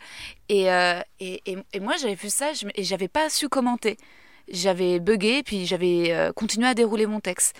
Et, 0.48 0.70
euh, 0.70 1.00
et, 1.20 1.42
et- 1.46 1.58
et 1.72 1.80
moi, 1.80 1.94
j'avais 2.00 2.14
vu 2.14 2.30
ça 2.30 2.52
je- 2.52 2.66
et 2.74 2.84
j'avais 2.84 3.08
pas 3.08 3.28
su 3.30 3.48
commenter. 3.48 3.96
J'avais 4.48 5.00
bugué, 5.00 5.42
puis 5.42 5.64
j'avais 5.64 6.12
euh, 6.12 6.30
continué 6.32 6.66
à 6.68 6.74
dérouler 6.74 7.06
mon 7.06 7.18
texte. 7.20 7.56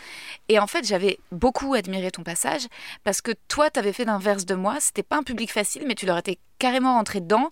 Et 0.51 0.59
en 0.59 0.67
fait, 0.67 0.87
j'avais 0.87 1.19
beaucoup 1.33 1.73
admiré 1.73 2.11
ton 2.11 2.23
passage 2.23 2.67
parce 3.05 3.23
que 3.23 3.33
toi, 3.49 3.71
t'avais 3.71 3.95
fait 3.95 4.05
l'inverse 4.05 4.45
de 4.45 4.55
moi. 4.55 4.77
C'était 4.81 5.03
pas 5.03 5.17
un 5.17 5.23
public 5.23 5.51
facile, 5.51 5.85
mais 5.87 5.95
tu 5.95 6.05
leur 6.05 6.19
étais 6.19 6.39
carrément 6.59 6.95
rentré 6.95 7.21
dedans. 7.23 7.49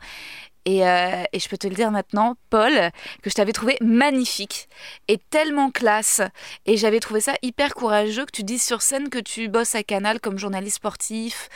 Et, 0.65 0.87
euh, 0.87 1.25
et 1.33 1.41
je 1.41 1.49
peux 1.49 1.57
te 1.57 1.67
le 1.67 1.75
dire 1.75 1.91
maintenant, 1.91 2.37
Paul, 2.51 2.73
que 3.23 3.31
je 3.31 3.35
t'avais 3.35 3.53
trouvé 3.53 3.77
magnifique 3.81 4.69
et 5.09 5.19
tellement 5.19 5.71
classe. 5.71 6.21
Et 6.67 6.77
j'avais 6.77 7.01
trouvé 7.01 7.21
ça 7.21 7.35
hyper 7.43 7.75
courageux 7.75 8.25
que 8.25 8.31
tu 8.31 8.45
dises 8.45 8.63
sur 8.63 8.83
scène 8.83 9.09
que 9.09 9.19
tu 9.19 9.49
bosses 9.49 9.75
à 9.75 9.83
Canal 9.83 10.21
comme 10.21 10.39
journaliste 10.39 10.77
sportif. 10.77 11.49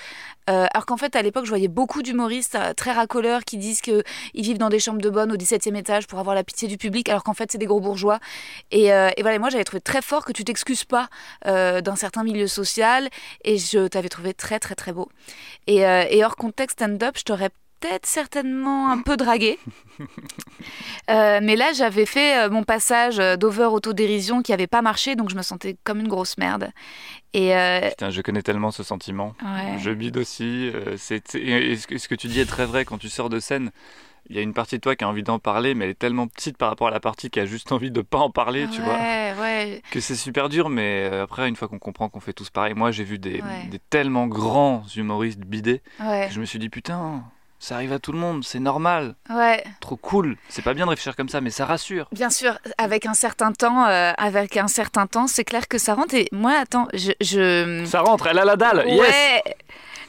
Euh, 0.48 0.66
alors 0.72 0.86
qu'en 0.86 0.96
fait, 0.96 1.14
à 1.16 1.22
l'époque, 1.22 1.44
je 1.44 1.50
voyais 1.50 1.68
beaucoup 1.68 2.02
d'humoristes 2.02 2.54
euh, 2.54 2.72
très 2.72 2.92
racoleurs 2.92 3.44
qui 3.44 3.58
disent 3.58 3.80
qu'ils 3.80 4.02
vivent 4.34 4.58
dans 4.58 4.68
des 4.68 4.78
chambres 4.78 5.00
de 5.02 5.10
bonne 5.10 5.32
au 5.32 5.36
17e 5.36 5.76
étage 5.76 6.06
pour 6.06 6.18
avoir 6.18 6.34
la 6.34 6.44
pitié 6.44 6.68
du 6.68 6.76
public, 6.76 7.08
alors 7.08 7.24
qu'en 7.24 7.34
fait, 7.34 7.50
c'est 7.50 7.58
des 7.58 7.66
gros 7.66 7.80
bourgeois. 7.80 8.18
Et, 8.70 8.90
voilà, 9.20 9.38
moi, 9.38 9.50
j'avais 9.50 9.64
trouvé 9.64 9.80
très 9.80 10.02
fort 10.02 10.24
que 10.24 10.32
tu 10.32 10.44
t'excuses 10.44 10.84
pas 10.84 11.08
d'un 11.44 11.96
certain 11.96 12.24
milieu 12.24 12.46
social. 12.46 13.08
Et 13.44 13.58
je 13.58 13.88
t'avais 13.88 14.08
trouvé 14.08 14.34
très, 14.34 14.58
très, 14.58 14.74
très 14.74 14.92
beau. 14.92 15.08
Et, 15.66 15.78
et 15.78 16.24
hors 16.24 16.36
contexte 16.36 16.78
stand-up, 16.78 17.16
je 17.18 17.22
t'aurais 17.22 17.50
peut-être 17.80 18.06
certainement 18.06 18.90
un 18.90 18.98
peu 19.02 19.16
dragué. 19.16 19.58
Euh, 21.08 21.38
mais 21.42 21.54
là, 21.54 21.72
j'avais 21.72 22.04
fait 22.06 22.36
euh, 22.36 22.50
mon 22.50 22.64
passage 22.64 23.20
euh, 23.20 23.36
d'over 23.36 23.66
autodérision 23.66 24.42
qui 24.42 24.52
avait 24.52 24.66
pas 24.66 24.82
marché, 24.82 25.14
donc 25.14 25.30
je 25.30 25.36
me 25.36 25.42
sentais 25.42 25.76
comme 25.84 26.00
une 26.00 26.08
grosse 26.08 26.36
merde. 26.36 26.70
Et 27.32 27.54
euh, 27.56 27.88
Putain, 27.90 28.10
je 28.10 28.20
connais 28.22 28.42
tellement 28.42 28.72
ce 28.72 28.82
sentiment. 28.82 29.34
ouais. 29.44 29.78
Je 29.78 29.90
bide 29.92 30.16
aussi. 30.16 30.72
c'est, 30.96 31.34
et 31.36 31.76
ce, 31.76 31.86
que, 32.08 32.14
tu 32.16 32.26
dis 32.26 32.40
est 32.40 32.44
très 32.46 32.66
vrai 32.66 32.84
quand 32.84 32.98
tu 32.98 33.08
sors 33.08 33.28
de 33.28 33.38
scène. 33.38 33.70
Il 34.28 34.34
y 34.34 34.40
a 34.40 34.42
une 34.42 34.54
partie 34.54 34.74
de 34.76 34.80
toi 34.80 34.96
qui 34.96 35.04
a 35.04 35.08
envie 35.08 35.22
d'en 35.22 35.38
parler, 35.38 35.74
mais 35.74 35.84
elle 35.84 35.92
est 35.92 35.98
tellement 35.98 36.26
petite 36.26 36.56
par 36.56 36.68
rapport 36.70 36.88
à 36.88 36.90
la 36.90 36.98
partie 36.98 37.30
qui 37.30 37.38
a 37.38 37.46
juste 37.46 37.70
envie 37.70 37.92
de 37.92 38.00
pas 38.00 38.18
en 38.18 38.30
parler, 38.30 38.66
tu 38.72 38.80
vois. 38.82 38.94
Ouais, 38.96 39.34
ouais. 39.40 39.82
Que 39.92 40.00
c'est 40.00 40.16
super 40.16 40.48
dur, 40.48 40.68
mais 40.68 41.06
après, 41.06 41.48
une 41.48 41.54
fois 41.54 41.68
qu'on 41.68 41.78
comprend 41.78 42.08
qu'on 42.08 42.18
fait 42.18 42.32
tous 42.32 42.50
pareil, 42.50 42.74
moi 42.74 42.90
j'ai 42.90 43.04
vu 43.04 43.20
des, 43.20 43.34
Ouais. 43.40 43.68
des 43.70 43.78
tellement 43.78 44.26
grands 44.26 44.82
humoristes 44.96 45.38
bider, 45.42 45.80
Ouais, 46.00 46.26
que 46.26 46.34
je 46.34 46.40
me 46.40 46.44
suis 46.44 46.58
dit 46.58 46.68
putain, 46.70 47.22
ça 47.58 47.76
arrive 47.76 47.92
à 47.92 47.98
tout 47.98 48.12
le 48.12 48.18
monde, 48.18 48.44
c'est 48.44 48.60
normal, 48.60 49.14
ouais, 49.30 49.64
trop 49.80 49.96
cool. 49.96 50.36
C'est 50.48 50.62
pas 50.62 50.74
bien 50.74 50.84
de 50.84 50.90
réfléchir 50.90 51.16
comme 51.16 51.28
ça, 51.28 51.40
mais 51.40 51.50
ça 51.50 51.64
rassure. 51.66 52.06
bien 52.12 52.30
sûr, 52.30 52.58
avec 52.78 53.06
un 53.06 53.14
certain 53.14 53.52
temps, 53.52 53.86
euh, 53.86 54.12
avec 54.18 54.56
un 54.56 54.68
certain 54.68 55.06
temps, 55.06 55.26
c'est 55.26 55.44
clair 55.44 55.66
que 55.68 55.78
ça 55.78 55.94
rentre. 55.94 56.14
Et 56.14 56.28
moi, 56.32 56.52
attends, 56.60 56.88
je, 56.94 57.12
je... 57.20 57.84
Ça 57.86 58.00
rentre, 58.00 58.26
elle 58.26 58.38
a 58.38 58.44
la 58.44 58.56
dalle, 58.56 58.84
yes 58.86 59.00
ouais. 59.00 59.42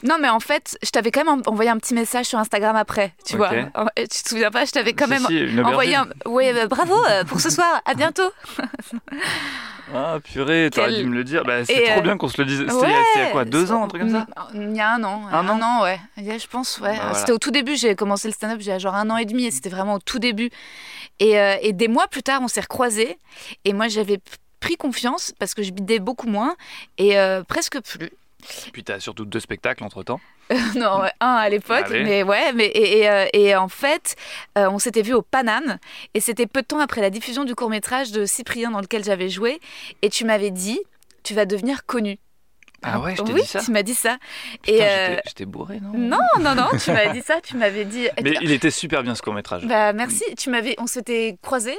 Non, 0.02 0.16
mais 0.20 0.28
en 0.28 0.40
fait, 0.40 0.78
je 0.82 0.90
t'avais 0.90 1.10
quand 1.10 1.24
même 1.24 1.42
envoyé 1.46 1.70
un 1.70 1.78
petit 1.78 1.94
message 1.94 2.26
sur 2.26 2.38
Instagram 2.38 2.76
après, 2.76 3.14
tu 3.26 3.36
vois. 3.36 3.50
Tu 3.96 4.22
te 4.22 4.28
souviens 4.28 4.50
pas 4.50 4.64
Je 4.64 4.70
t'avais 4.72 4.92
quand 4.92 5.08
même 5.08 5.24
si, 5.26 5.44
envoyé 5.64 5.96
un. 5.96 6.06
Ouais, 6.26 6.52
bah, 6.52 6.66
bravo 6.66 6.94
euh, 7.10 7.24
pour 7.24 7.40
ce 7.40 7.50
soir. 7.50 7.80
À 7.84 7.94
bientôt. 7.94 8.30
Ah 9.94 10.18
purée, 10.22 10.68
t'aurais 10.70 10.88
Quel- 10.90 11.02
dû 11.04 11.08
me 11.08 11.14
le 11.14 11.24
dire. 11.24 11.44
Bah, 11.44 11.64
c'est 11.64 11.72
trop 11.82 12.00
euh, 12.00 12.02
bien 12.02 12.18
qu'on 12.18 12.28
se 12.28 12.38
le 12.40 12.44
dise. 12.46 12.58
C'était 12.58 12.72
il 12.74 12.90
y 12.90 12.94
a- 12.94 13.04
c'était 13.04 13.20
il 13.20 13.22
y 13.22 13.26
a 13.26 13.30
quoi, 13.30 13.44
deux 13.46 13.72
ans, 13.72 13.84
un 13.84 13.88
truc 13.88 14.02
comme 14.02 14.10
ça 14.10 14.26
Il 14.52 14.76
y 14.76 14.80
a 14.80 14.92
un 14.92 15.02
an. 15.02 15.22
Un 15.32 15.48
an 15.48 15.82
ouais. 15.82 15.98
Il 16.18 16.24
y 16.24 16.30
a, 16.30 16.36
je 16.36 16.46
pense, 16.46 16.78
ouais. 16.80 16.90
Bah, 16.94 16.98
voilà. 17.04 17.14
C'était 17.14 17.32
au 17.32 17.38
tout 17.38 17.50
début. 17.50 17.74
J'ai 17.74 17.94
commencé 17.96 18.28
le 18.28 18.34
stand-up, 18.34 18.58
j'ai 18.60 18.78
genre 18.78 18.94
un 18.94 19.08
an 19.08 19.16
et 19.16 19.24
demi 19.24 19.46
et 19.46 19.50
c'était 19.50 19.70
vraiment 19.70 19.94
au 19.94 19.98
tout 19.98 20.18
début. 20.18 20.50
Et, 21.20 21.38
euh, 21.40 21.56
et 21.62 21.72
des 21.72 21.88
mois 21.88 22.06
plus 22.06 22.22
tard, 22.22 22.40
on 22.42 22.48
s'est 22.48 22.60
recroisés. 22.60 23.18
Et 23.64 23.72
moi, 23.72 23.88
j'avais 23.88 24.18
pris 24.60 24.76
confiance 24.76 25.32
parce 25.38 25.54
que 25.54 25.62
je 25.62 25.70
bidais 25.72 26.00
beaucoup 26.00 26.28
moins 26.28 26.54
et 26.98 27.18
euh, 27.18 27.42
presque 27.44 27.80
plus. 27.80 28.10
Puis 28.72 28.84
t'as 28.84 29.00
surtout 29.00 29.24
deux 29.24 29.40
spectacles 29.40 29.84
entre 29.84 30.02
temps. 30.02 30.20
non, 30.76 31.02
un 31.20 31.34
à 31.34 31.48
l'époque, 31.48 31.90
mais 31.90 32.22
ouais, 32.22 32.52
mais 32.52 32.66
et, 32.66 33.00
et, 33.00 33.10
euh, 33.10 33.26
et 33.32 33.56
en 33.56 33.68
fait, 33.68 34.16
euh, 34.56 34.68
on 34.70 34.78
s'était 34.78 35.02
vu 35.02 35.12
au 35.12 35.22
Paname 35.22 35.78
et 36.14 36.20
c'était 36.20 36.46
peu 36.46 36.62
de 36.62 36.66
temps 36.66 36.78
après 36.78 37.00
la 37.00 37.10
diffusion 37.10 37.44
du 37.44 37.54
court 37.54 37.68
métrage 37.68 38.12
de 38.12 38.24
Cyprien 38.24 38.70
dans 38.70 38.80
lequel 38.80 39.04
j'avais 39.04 39.28
joué 39.28 39.60
et 40.00 40.08
tu 40.08 40.24
m'avais 40.24 40.50
dit, 40.50 40.80
tu 41.22 41.34
vas 41.34 41.44
devenir 41.44 41.84
connu. 41.84 42.18
Ah 42.82 43.00
ouais, 43.00 43.16
je 43.16 43.22
t'ai 43.22 43.32
oui, 43.32 43.40
dit 43.42 43.46
ça 43.48 43.60
tu 43.60 43.72
m'as 43.72 43.82
dit 43.82 43.94
ça. 43.94 44.18
Putain, 44.62 44.72
et 44.72 44.76
j'étais- 44.76 44.88
euh, 45.16 45.20
j'étais 45.26 45.44
bourré, 45.46 45.80
non 45.80 45.92
non, 45.98 46.18
non, 46.40 46.54
non, 46.54 46.68
tu 46.82 46.92
m'avais 46.92 47.12
dit 47.12 47.22
ça, 47.22 47.40
tu 47.40 47.56
m'avais 47.56 47.84
dit. 47.84 48.06
Mais 48.22 48.34
il 48.40 48.52
était 48.52 48.70
super 48.70 49.02
bien 49.02 49.14
ce 49.16 49.22
court 49.22 49.34
métrage. 49.34 49.64
Bah 49.66 49.92
merci, 49.92 50.22
tu 50.38 50.48
m'avais, 50.50 50.76
on 50.78 50.86
s'était 50.86 51.36
croisés 51.42 51.76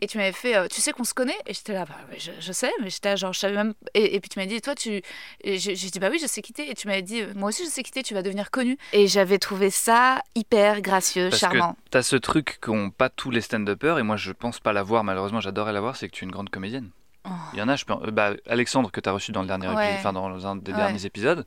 et 0.00 0.06
tu 0.06 0.16
m'avais 0.16 0.32
fait, 0.32 0.56
euh, 0.56 0.66
tu 0.68 0.80
sais 0.80 0.92
qu'on 0.92 1.04
se 1.04 1.12
connaît 1.12 1.36
et 1.46 1.52
j'étais 1.52 1.74
là, 1.74 1.84
bah 1.84 1.94
je, 2.16 2.30
je 2.40 2.52
sais, 2.52 2.70
mais 2.80 2.88
j'étais 2.88 3.16
genre 3.16 3.32
je 3.34 3.40
savais 3.40 3.54
même, 3.54 3.74
et, 3.94 4.14
et 4.14 4.20
puis 4.20 4.30
tu 4.30 4.38
m'as 4.38 4.46
dit, 4.46 4.60
toi 4.62 4.74
tu, 4.74 5.02
et 5.42 5.58
j'ai 5.58 5.74
dit 5.74 5.98
bah 5.98 6.08
oui 6.10 6.18
je 6.20 6.26
sais 6.26 6.40
quitter 6.40 6.70
et 6.70 6.74
tu 6.74 6.86
m'avais 6.88 7.02
dit, 7.02 7.20
euh, 7.22 7.32
moi 7.36 7.50
aussi 7.50 7.64
je 7.64 7.68
sais 7.68 7.82
quitter, 7.82 8.02
tu 8.02 8.14
vas 8.14 8.22
devenir 8.22 8.50
connu 8.50 8.78
et 8.94 9.06
j'avais 9.06 9.38
trouvé 9.38 9.68
ça 9.70 10.22
hyper 10.34 10.80
gracieux, 10.80 11.28
Parce 11.28 11.40
charmant. 11.40 11.74
que 11.74 11.78
t'as 11.90 12.02
ce 12.02 12.16
truc 12.16 12.58
qu'ont 12.62 12.90
pas 12.90 13.10
tous 13.10 13.30
les 13.30 13.42
stand-uppers, 13.42 13.98
et 13.98 14.02
moi 14.02 14.16
je 14.16 14.32
pense 14.32 14.60
pas 14.60 14.72
l'avoir, 14.72 15.04
malheureusement 15.04 15.40
j'adorais 15.40 15.72
l'avoir, 15.74 15.96
c'est 15.96 16.08
que 16.08 16.12
tu 16.14 16.24
es 16.24 16.26
une 16.26 16.32
grande 16.32 16.48
comédienne. 16.48 16.90
Oh. 17.24 17.30
Il 17.52 17.58
y 17.58 17.62
en 17.62 17.68
a, 17.68 17.76
je 17.76 17.84
peux. 17.84 17.92
euh, 17.92 18.10
Bah, 18.10 18.30
Alexandre, 18.48 18.90
que 18.90 19.00
t'as 19.00 19.12
reçu 19.12 19.32
dans 19.32 19.42
le 19.42 19.48
dernier 19.48 19.68
Ouais. 19.68 19.74
épisode, 19.74 19.98
enfin 19.98 20.12
dans 20.12 20.46
un 20.46 20.56
des 20.56 20.72
Ouais. 20.72 20.78
derniers 20.78 21.04
épisodes. 21.04 21.46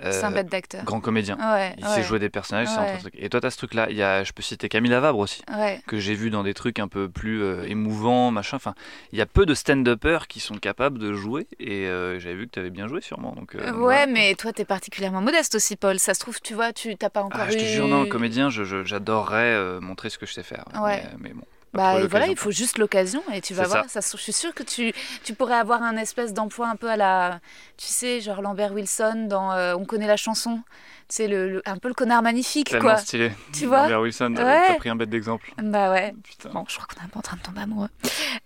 C'est 0.00 0.24
un 0.24 0.32
euh, 0.32 0.34
bête 0.34 0.48
d'acteur. 0.50 0.82
Grand 0.84 1.00
comédien. 1.00 1.36
Ouais, 1.38 1.76
Il 1.78 1.86
sait 1.86 2.02
jouer 2.02 2.18
des 2.18 2.30
personnages, 2.30 2.66
c'est 2.66 2.78
un 2.78 2.82
Ouais. 2.82 2.98
truc. 2.98 3.14
Et 3.16 3.28
toi, 3.28 3.40
t'as 3.40 3.50
ce 3.50 3.56
truc-là. 3.58 3.86
Il 3.90 3.96
y 3.96 4.02
a, 4.02 4.24
je 4.24 4.32
peux 4.32 4.42
citer 4.42 4.68
Camille 4.68 4.90
Lavabre 4.90 5.18
aussi, 5.18 5.42
que 5.86 5.98
j'ai 5.98 6.14
vu 6.14 6.30
dans 6.30 6.42
des 6.42 6.54
trucs 6.54 6.80
un 6.80 6.88
peu 6.88 7.08
plus 7.08 7.40
euh, 7.42 7.64
émouvants, 7.68 8.32
machin. 8.32 8.56
Enfin, 8.56 8.74
il 9.12 9.18
y 9.18 9.22
a 9.22 9.26
peu 9.26 9.46
de 9.46 9.54
stand-uppers 9.54 10.26
qui 10.26 10.40
sont 10.40 10.56
capables 10.56 10.98
de 10.98 11.12
jouer. 11.12 11.46
Et 11.60 11.86
euh, 11.86 12.18
j'avais 12.18 12.34
vu 12.34 12.46
que 12.46 12.52
t'avais 12.52 12.70
bien 12.70 12.88
joué, 12.88 13.00
sûrement. 13.00 13.32
Donc, 13.32 13.54
euh, 13.54 13.58
ouais, 13.66 13.70
voilà. 13.72 14.06
mais 14.06 14.34
toi 14.34 14.52
t'es 14.52 14.64
particulièrement 14.64 15.20
modeste 15.20 15.54
aussi, 15.54 15.76
Paul. 15.76 16.00
Ça 16.00 16.14
se 16.14 16.20
trouve, 16.20 16.40
tu 16.40 16.54
vois, 16.54 16.72
tu 16.72 16.96
t'as 16.96 17.10
pas 17.10 17.22
encore 17.22 17.42
Ah, 17.44 17.50
je 17.50 17.58
te 17.58 17.62
jure, 17.64 17.86
non, 17.86 18.06
comédien, 18.06 18.50
je- 18.50 18.64
je- 18.64 18.84
j'adorerais 18.84 19.52
euh, 19.54 19.80
montrer 19.80 20.10
ce 20.10 20.18
que 20.18 20.26
je 20.26 20.32
sais 20.32 20.42
faire. 20.42 20.64
Ouais. 20.82 21.02
Mais, 21.20 21.28
mais 21.28 21.34
bon. 21.34 21.44
Bah 21.74 21.98
et 22.00 22.06
voilà, 22.06 22.26
il 22.26 22.36
faut 22.36 22.50
juste 22.50 22.76
l'occasion 22.78 23.22
et 23.32 23.40
tu 23.40 23.54
vas 23.54 23.64
voir. 23.66 23.84
Ça. 23.88 24.00
je 24.02 24.16
suis 24.18 24.32
sûre 24.32 24.52
que 24.54 24.62
tu, 24.62 24.92
tu 25.24 25.32
pourrais 25.34 25.54
avoir 25.56 25.82
un 25.82 25.96
espèce 25.96 26.34
d'emploi 26.34 26.68
un 26.68 26.76
peu 26.76 26.90
à 26.90 26.96
la, 26.96 27.40
tu 27.78 27.86
sais, 27.86 28.20
genre 28.20 28.42
Lambert 28.42 28.72
Wilson 28.74 29.26
dans 29.28 29.52
euh, 29.52 29.74
On 29.74 29.84
connaît 29.86 30.06
la 30.06 30.18
chanson. 30.18 30.60
C'est 31.08 31.28
le, 31.28 31.48
le- 31.50 31.62
un 31.66 31.76
peu 31.78 31.88
le 31.88 31.94
connard 31.94 32.22
magnifique, 32.22 32.68
Tellement 32.70 32.90
quoi. 32.90 32.96
stylé. 32.98 33.32
Tu 33.54 33.66
vois 33.66 33.82
Lambert 33.82 34.00
Wilson, 34.02 34.32
t'as 34.36 34.44
Ouais. 34.44 34.76
pris 34.76 34.88
un 34.90 34.96
bête 34.96 35.10
d'exemple. 35.10 35.50
Bah 35.62 35.90
ouais. 35.90 36.14
Putain. 36.22 36.50
Bon, 36.50 36.64
je 36.68 36.74
crois 36.76 36.86
qu'on 36.86 37.00
est 37.00 37.04
un 37.04 37.08
peu 37.08 37.18
en 37.18 37.22
train 37.22 37.36
de 37.38 37.42
tomber 37.42 37.60
amoureux. 37.62 37.88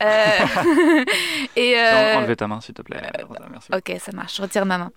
Euh, 0.02 0.04
et 1.56 1.74
Non, 1.74 1.80
euh, 1.80 2.14
Enlevez 2.18 2.36
ta 2.36 2.46
main, 2.46 2.60
s'il 2.60 2.74
te 2.74 2.82
plaît. 2.82 3.02
Rosa, 3.28 3.46
merci. 3.50 3.68
Ok, 3.74 3.92
ça 4.00 4.12
marche. 4.12 4.36
Je 4.36 4.42
retire 4.42 4.64
ma 4.66 4.78
main. 4.78 4.92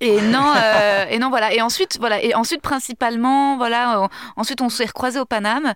Et 0.00 0.20
non, 0.20 0.52
euh, 0.56 1.04
et 1.10 1.18
non, 1.18 1.30
voilà. 1.30 1.52
Et 1.54 1.60
ensuite, 1.62 1.98
voilà. 2.00 2.22
Et 2.22 2.34
ensuite, 2.34 2.60
principalement, 2.62 3.56
voilà. 3.56 4.02
euh, 4.04 4.08
ensuite, 4.36 4.60
on 4.60 4.68
s'est 4.68 4.86
recroisés 4.86 5.20
au 5.20 5.24
Paname, 5.24 5.72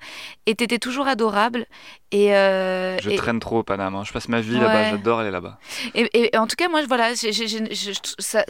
et 0.46 0.54
t'étais 0.54 0.78
toujours 0.78 1.06
adorable. 1.06 1.66
Et, 2.10 2.34
euh, 2.34 2.98
Je 2.98 3.10
et, 3.10 3.16
traîne 3.16 3.38
trop 3.40 3.58
au 3.58 3.62
Paname. 3.62 3.94
hein. 3.94 4.02
Je 4.04 4.12
passe 4.12 4.28
ma 4.28 4.40
vie 4.40 4.58
là-bas. 4.58 4.90
J'adore 4.90 5.20
aller 5.20 5.30
là-bas. 5.30 5.58
et- 5.94 6.36
en 6.38 6.46
tout 6.46 6.56
cas, 6.56 6.68
moi, 6.68 6.80
voilà, 6.86 7.14
j'ai- 7.14 7.32
j'ai- 7.32 7.46
j'ai- 7.48 7.74
je- 7.74 7.92
je- 7.92 8.14
ça, 8.18 8.44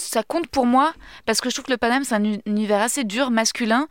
ça 0.00 0.22
compte 0.22 0.46
pour 0.48 0.66
moi 0.66 0.92
parce 1.26 1.40
que 1.40 1.50
je 1.50 1.54
trouve 1.54 1.66
que 1.66 1.70
le 1.72 1.76
Paname, 1.76 2.04
c'est 2.04 2.14
un 2.14 2.24
uni- 2.24 2.42
univers 2.46 2.80
assez 2.80 3.04
dur, 3.04 3.30
masculin. 3.30 3.86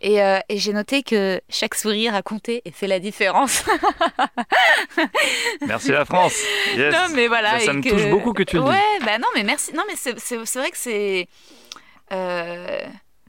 Et, 0.00 0.22
euh, 0.22 0.38
et 0.48 0.58
j'ai 0.58 0.72
noté 0.72 1.02
que 1.02 1.40
chaque 1.48 1.74
sourire 1.74 2.14
a 2.14 2.22
compté 2.22 2.62
et 2.64 2.70
fait 2.70 2.86
la 2.86 3.00
différence. 3.00 3.64
Merci 5.66 5.90
la 5.92 6.04
France. 6.04 6.34
Yes. 6.76 6.92
non, 6.94 7.14
mais 7.14 7.28
voilà. 7.28 7.58
Ça 7.60 7.72
me 7.72 7.82
que- 7.82 7.88
touche 7.90 8.08
beaucoup 8.10 8.32
que 8.32 8.42
tu 8.42 8.56
le. 8.56 8.62
Ouais, 8.62 8.80
bah 9.04 9.18
non, 9.18 9.28
mais 9.34 9.42
merci. 9.42 9.72
Non, 9.74 9.82
mais 9.88 9.94
c'est 9.96 10.58
vrai 10.58 10.70
que 10.70 10.76
c'est. 10.78 11.28
euh, 12.12 12.80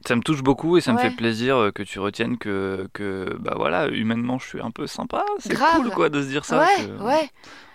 Ça 0.06 0.16
me 0.16 0.22
touche 0.22 0.42
beaucoup 0.42 0.76
et 0.76 0.80
ça 0.80 0.92
me 0.92 0.98
fait 0.98 1.10
plaisir 1.10 1.56
euh, 1.56 1.70
que 1.72 1.82
tu 1.82 1.98
retiennes 1.98 2.38
que, 2.38 2.88
que 2.92 3.36
bah 3.38 3.54
voilà, 3.56 3.88
humainement, 3.88 4.38
je 4.38 4.46
suis 4.46 4.60
un 4.60 4.70
peu 4.70 4.86
sympa. 4.86 5.24
C'est 5.38 5.54
cool 5.56 5.90
quoi 5.90 6.08
de 6.08 6.22
se 6.22 6.28
dire 6.28 6.44
ça. 6.44 6.60
ouais, 6.60 6.84
que- 6.86 7.02
ouais. 7.02 7.30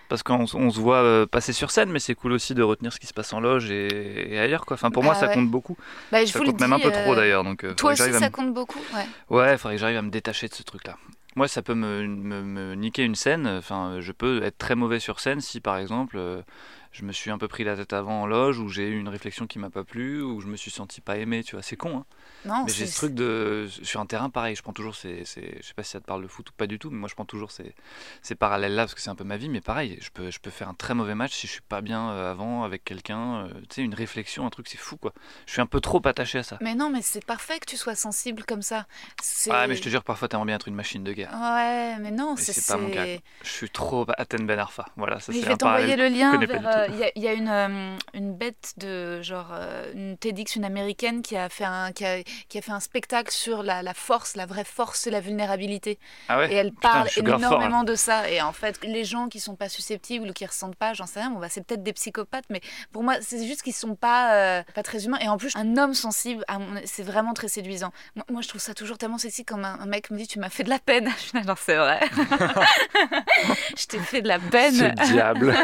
Parce 0.08 0.22
qu'on 0.22 0.46
se 0.46 0.80
voit 0.80 0.98
euh, 0.98 1.26
passer 1.26 1.52
sur 1.52 1.70
scène, 1.70 1.90
mais 1.90 1.98
c'est 1.98 2.14
cool 2.14 2.32
aussi 2.32 2.54
de 2.54 2.62
retenir 2.62 2.92
ce 2.92 3.00
qui 3.00 3.06
se 3.06 3.12
passe 3.14 3.32
en 3.32 3.40
loge 3.40 3.70
et, 3.70 4.34
et 4.34 4.38
ailleurs 4.38 4.64
quoi. 4.64 4.74
Enfin, 4.74 4.90
pour 4.90 5.02
moi, 5.02 5.14
Bah 5.14 5.20
ça 5.20 5.28
compte 5.28 5.50
beaucoup. 5.50 5.76
Bah, 6.12 6.24
je 6.24 6.30
Ça 6.30 6.38
compte 6.38 6.60
même 6.60 6.72
un 6.72 6.78
peu 6.78 6.88
euh, 6.88 7.02
trop 7.02 7.14
d'ailleurs. 7.16 7.42
Donc, 7.42 7.64
euh, 7.64 7.74
Toi 7.74 7.92
aussi, 7.92 8.12
ça 8.12 8.20
me- 8.20 8.30
compte 8.30 8.54
beaucoup. 8.54 8.78
Ouais. 8.94 9.06
Ouais, 9.36 9.52
il 9.54 9.58
faudrait 9.58 9.74
que 9.74 9.80
j'arrive 9.80 9.96
à 9.98 10.02
me 10.02 10.10
détacher 10.10 10.46
de 10.48 10.54
ce 10.54 10.62
truc-là. 10.62 10.96
Moi, 11.34 11.48
ça 11.48 11.60
peut 11.60 11.74
me, 11.74 12.06
me, 12.06 12.42
me 12.42 12.74
niquer 12.76 13.02
une 13.02 13.14
scène. 13.16 13.46
Enfin, 13.46 13.96
je 14.00 14.12
peux 14.12 14.42
être 14.42 14.56
très 14.58 14.74
mauvais 14.76 15.00
sur 15.00 15.18
scène 15.20 15.40
si, 15.40 15.60
par 15.60 15.76
exemple, 15.76 16.16
euh, 16.18 16.40
je 16.96 17.04
me 17.04 17.12
suis 17.12 17.30
un 17.30 17.38
peu 17.38 17.48
pris 17.48 17.62
la 17.64 17.76
tête 17.76 17.92
avant 17.92 18.22
en 18.22 18.26
loge, 18.26 18.58
ou 18.58 18.68
j'ai 18.68 18.88
eu 18.88 18.98
une 18.98 19.08
réflexion 19.08 19.46
qui 19.46 19.58
m'a 19.58 19.70
pas 19.70 19.84
plu, 19.84 20.22
ou 20.22 20.40
je 20.40 20.46
me 20.46 20.56
suis 20.56 20.70
senti 20.70 21.00
pas 21.00 21.18
aimé. 21.18 21.44
Tu 21.44 21.54
vois, 21.56 21.62
c'est 21.62 21.76
con. 21.76 21.98
Hein. 21.98 22.04
Non, 22.46 22.62
Mais 22.66 22.72
j'ai 22.72 22.86
ce 22.86 22.96
truc 22.96 23.14
de 23.14 23.66
sur 23.82 24.00
un 24.00 24.06
terrain 24.06 24.30
pareil. 24.30 24.56
Je 24.56 24.62
prends 24.62 24.72
toujours 24.72 24.94
ces, 24.94 25.24
ces- 25.24 25.58
je 25.60 25.66
sais 25.66 25.74
pas 25.74 25.82
si 25.82 25.90
ça 25.90 26.00
te 26.00 26.06
parle 26.06 26.22
de 26.22 26.28
foot 26.28 26.48
ou 26.50 26.52
pas 26.54 26.66
du 26.66 26.78
tout, 26.78 26.90
mais 26.90 26.96
moi 26.98 27.08
je 27.08 27.14
prends 27.14 27.24
toujours 27.24 27.50
ces, 27.50 27.74
ces 28.22 28.34
parallèles-là 28.34 28.84
parce 28.84 28.94
que 28.94 29.00
c'est 29.00 29.10
un 29.10 29.14
peu 29.14 29.24
ma 29.24 29.36
vie. 29.36 29.48
Mais 29.48 29.60
pareil, 29.60 29.98
je 30.00 30.10
peux, 30.10 30.30
je 30.30 30.38
peux 30.38 30.50
faire 30.50 30.68
un 30.68 30.74
très 30.74 30.94
mauvais 30.94 31.14
match 31.14 31.32
si 31.34 31.46
je 31.46 31.52
suis 31.52 31.60
pas 31.62 31.80
bien 31.80 32.10
euh, 32.10 32.30
avant 32.30 32.62
avec 32.64 32.84
quelqu'un. 32.84 33.46
euh, 33.46 33.48
tu 33.68 33.76
sais, 33.76 33.82
une 33.82 33.94
réflexion, 33.94 34.46
un 34.46 34.50
truc, 34.50 34.68
c'est 34.68 34.78
fou 34.78 34.96
quoi. 34.96 35.12
Je 35.46 35.52
suis 35.52 35.60
un 35.60 35.66
peu 35.66 35.80
trop 35.80 36.00
attaché 36.06 36.38
à 36.38 36.42
ça. 36.42 36.58
Mais 36.60 36.74
non, 36.74 36.88
mais 36.90 37.02
c'est 37.02 37.24
parfait 37.24 37.58
que 37.58 37.66
tu 37.66 37.76
sois 37.76 37.94
sensible 37.94 38.44
comme 38.44 38.62
ça. 38.62 38.86
Ah, 39.50 39.66
mais 39.66 39.74
je 39.76 39.82
te 39.82 39.88
jure, 39.88 40.02
parfois 40.02 40.28
t'aimerais 40.28 40.46
bien 40.46 40.56
être 40.56 40.68
une 40.68 40.74
machine 40.74 41.04
de 41.04 41.12
guerre. 41.12 41.30
Ouais, 41.32 41.96
mais 42.00 42.10
non, 42.10 42.34
Mais 42.36 42.42
c'est. 42.42 42.52
c'est 42.52 42.72
pas 42.72 42.78
mon 42.78 42.90
cas, 42.90 43.04
Je 43.42 43.48
suis 43.50 43.70
trop 43.70 44.06
Athènes 44.16 44.46
Ben 44.46 44.58
Arfa. 44.58 44.86
Voilà, 44.96 45.20
ça 45.20 45.32
c'est 45.32 45.40
je 45.40 45.46
vais 45.46 45.52
un 45.52 45.56
t'envoyer 45.56 45.96
le 45.96 46.08
lien 46.08 46.38
vers. 46.38 46.85
Euh. 46.88 46.92
Il 46.92 46.98
y 46.98 47.04
a, 47.04 47.10
il 47.16 47.22
y 47.22 47.28
a 47.28 47.32
une, 47.32 47.48
euh, 47.48 47.96
une 48.14 48.34
bête 48.34 48.74
de 48.76 49.22
genre 49.22 49.48
euh, 49.52 49.92
une 49.94 50.16
TEDx, 50.16 50.56
une 50.56 50.64
américaine 50.64 51.22
qui 51.22 51.36
a 51.36 51.48
fait 51.48 51.64
un 51.64 51.92
qui 51.92 52.04
a, 52.04 52.22
qui 52.48 52.58
a 52.58 52.62
fait 52.62 52.72
un 52.72 52.80
spectacle 52.80 53.30
sur 53.30 53.62
la, 53.62 53.82
la 53.82 53.94
force, 53.94 54.36
la 54.36 54.46
vraie 54.46 54.64
force 54.64 55.06
et 55.06 55.10
la 55.10 55.20
vulnérabilité. 55.20 55.98
Ah 56.28 56.38
ouais? 56.38 56.52
Et 56.52 56.56
elle 56.56 56.72
parle 56.72 57.08
fort, 57.08 57.24
là. 57.24 57.36
énormément 57.36 57.84
de 57.84 57.94
ça. 57.94 58.30
Et 58.30 58.40
en 58.40 58.52
fait, 58.52 58.78
les 58.82 59.04
gens 59.04 59.28
qui 59.28 59.40
sont 59.40 59.56
pas 59.56 59.68
susceptibles 59.68 60.28
ou 60.28 60.32
qui 60.32 60.46
ressentent 60.46 60.76
pas, 60.76 60.94
j'en 60.94 61.06
sais 61.06 61.20
rien, 61.20 61.30
bon, 61.30 61.38
bah, 61.38 61.48
c'est 61.48 61.64
peut-être 61.66 61.82
des 61.82 61.92
psychopathes, 61.92 62.46
mais 62.50 62.60
pour 62.92 63.02
moi, 63.02 63.14
c'est 63.20 63.44
juste 63.46 63.62
qu'ils 63.62 63.74
sont 63.74 63.94
pas, 63.94 64.34
euh, 64.34 64.62
pas 64.74 64.82
très 64.82 65.04
humains. 65.04 65.18
Et 65.20 65.28
en 65.28 65.38
plus, 65.38 65.54
un 65.56 65.76
homme 65.76 65.94
sensible, 65.94 66.44
c'est 66.84 67.02
vraiment 67.02 67.34
très 67.34 67.48
séduisant. 67.48 67.92
Moi, 68.14 68.24
moi, 68.30 68.42
je 68.42 68.48
trouve 68.48 68.60
ça 68.60 68.74
toujours 68.74 68.98
tellement 68.98 69.18
sexy 69.18 69.44
quand 69.44 69.62
un, 69.62 69.80
un 69.80 69.86
mec 69.86 70.10
me 70.10 70.16
dit 70.18 70.26
Tu 70.26 70.38
m'as 70.38 70.50
fait 70.50 70.64
de 70.64 70.70
la 70.70 70.78
peine. 70.78 71.10
Je 71.16 71.22
suis 71.22 71.38
là, 71.38 71.44
genre, 71.44 71.58
c'est 71.58 71.76
vrai. 71.76 72.00
je 73.76 73.86
t'ai 73.86 73.98
fait 73.98 74.22
de 74.22 74.28
la 74.28 74.38
peine. 74.38 74.74
Ce 74.74 75.12
diable. 75.12 75.54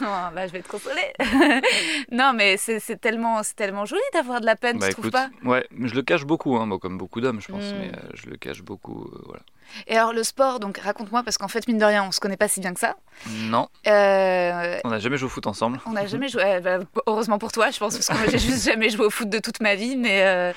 Oh, 0.00 0.04
bah, 0.34 0.43
je 0.46 0.52
vais 0.52 0.62
te 0.62 0.68
consoler. 0.68 1.12
non, 2.10 2.32
mais 2.34 2.56
c'est 2.56 2.80
tellement, 3.00 3.42
c'est 3.42 3.54
tellement 3.56 3.84
joli 3.84 4.02
d'avoir 4.12 4.40
de 4.40 4.46
la 4.46 4.56
peine, 4.56 4.78
Bah 4.78 4.88
tu 4.88 4.92
trouves 4.94 5.06
écoute, 5.06 5.12
pas? 5.12 5.28
ouais, 5.44 5.66
mais 5.70 5.88
je 5.88 5.94
le 5.94 6.02
cache 6.02 6.24
beaucoup, 6.24 6.56
hein, 6.56 6.66
bon, 6.66 6.78
comme 6.78 6.98
beaucoup 6.98 7.20
d'hommes, 7.20 7.40
je 7.40 7.48
pense, 7.48 7.72
Mm. 7.74 7.78
mais 7.78 7.88
euh, 7.90 8.00
je 8.14 8.26
le 8.28 8.36
cache 8.36 8.62
beaucoup, 8.62 9.04
euh, 9.12 9.22
voilà. 9.26 9.42
Et 9.86 9.96
alors, 9.96 10.12
le 10.12 10.22
sport, 10.22 10.60
donc 10.60 10.76
raconte-moi, 10.78 11.22
parce 11.22 11.38
qu'en 11.38 11.48
fait, 11.48 11.66
mine 11.66 11.78
de 11.78 11.84
rien, 11.84 12.04
on 12.04 12.12
se 12.12 12.20
connaît 12.20 12.36
pas 12.36 12.48
si 12.48 12.60
bien 12.60 12.74
que 12.74 12.80
ça. 12.80 12.96
Non, 13.28 13.68
Euh, 13.86 14.78
on 14.84 14.90
n'a 14.90 14.98
jamais 14.98 15.16
joué 15.16 15.26
au 15.26 15.30
foot 15.30 15.46
ensemble. 15.46 15.80
On 15.86 15.92
n'a 15.92 16.06
jamais 16.06 16.28
joué. 16.28 16.42
euh, 16.44 16.60
bah, 16.60 16.78
heureusement 17.06 17.38
pour 17.38 17.50
toi, 17.50 17.70
je 17.70 17.78
pense, 17.78 17.94
parce 17.94 18.06
que 18.08 18.12
moi, 18.14 18.26
j'ai 18.30 18.38
juste 18.50 18.64
jamais 18.64 18.90
joué 18.90 19.06
au 19.06 19.10
foot 19.10 19.28
de 19.28 19.38
toute 19.38 19.60
ma 19.60 19.74
vie. 19.74 19.96
Mais 19.96 20.22
euh, 20.22 20.52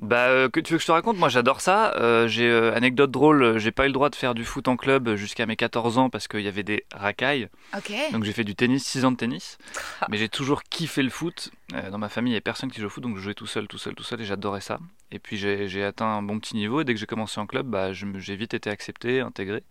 Bah, 0.00 0.28
euh, 0.28 0.48
que 0.48 0.60
tu 0.60 0.72
veux 0.72 0.78
que 0.78 0.82
je 0.82 0.86
te 0.86 0.92
raconte? 0.92 1.18
Moi, 1.18 1.28
j'adore 1.28 1.60
ça. 1.60 1.94
Euh, 1.96 2.26
j'ai 2.28 2.48
euh, 2.48 2.74
anecdote 2.74 3.10
drôle. 3.10 3.58
J'ai 3.58 3.72
pas 3.72 3.84
eu 3.84 3.88
le 3.88 3.92
droit 3.92 4.10
de 4.10 4.16
faire 4.16 4.34
du 4.34 4.44
foot 4.44 4.68
en 4.68 4.76
club 4.76 5.14
jusqu'à 5.14 5.46
mes 5.46 5.56
14 5.56 5.98
ans 5.98 6.10
parce 6.10 6.28
qu'il 6.28 6.40
y 6.40 6.48
avait 6.48 6.62
des 6.62 6.84
racailles. 6.94 7.48
ok. 7.76 7.92
Donc 8.12 8.24
j'ai 8.24 8.32
fait 8.32 8.44
du 8.44 8.54
tennis, 8.54 8.84
6 8.84 9.04
ans 9.04 9.12
de 9.12 9.16
tennis. 9.16 9.58
Mais 10.08 10.16
j'ai 10.16 10.28
toujours 10.28 10.62
kiffé 10.62 11.02
le 11.02 11.10
foot. 11.10 11.50
Dans 11.90 11.98
ma 11.98 12.10
famille, 12.10 12.30
il 12.30 12.34
n'y 12.34 12.36
avait 12.36 12.42
personne 12.42 12.70
qui 12.70 12.80
joue 12.80 12.88
au 12.88 12.90
foot, 12.90 13.02
donc 13.02 13.16
je 13.16 13.22
jouais 13.22 13.32
tout 13.32 13.46
seul, 13.46 13.66
tout 13.66 13.78
seul, 13.78 13.94
tout 13.94 14.02
seul, 14.02 14.20
et 14.20 14.26
j'adorais 14.26 14.60
ça. 14.60 14.78
Et 15.10 15.18
puis 15.18 15.38
j'ai 15.38 15.84
atteint 15.84 16.04
un 16.04 16.22
bon 16.22 16.38
petit 16.38 16.54
niveau, 16.54 16.82
et 16.82 16.84
dès 16.84 16.92
que 16.92 17.00
j'ai 17.00 17.06
commencé 17.06 17.40
en 17.40 17.46
club, 17.46 17.66
bah, 17.66 17.94
j'ai 17.94 18.36
vite 18.36 18.52
été 18.52 18.68
accepté, 18.68 19.20
intégré. 19.20 19.62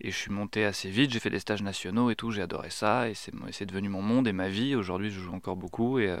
Et 0.00 0.10
je 0.12 0.16
suis 0.16 0.30
monté 0.30 0.64
assez 0.64 0.90
vite, 0.90 1.10
j'ai 1.10 1.18
fait 1.18 1.30
des 1.30 1.40
stages 1.40 1.62
nationaux 1.62 2.10
et 2.10 2.14
tout, 2.14 2.30
j'ai 2.30 2.42
adoré 2.42 2.70
ça, 2.70 3.08
et 3.08 3.14
c'est 3.14 3.66
devenu 3.66 3.88
mon 3.88 4.02
monde 4.02 4.28
et 4.28 4.32
ma 4.32 4.48
vie. 4.48 4.76
Aujourd'hui, 4.76 5.10
je 5.10 5.18
joue 5.18 5.32
encore 5.32 5.56
beaucoup, 5.56 5.98
et, 5.98 6.08
euh, 6.08 6.20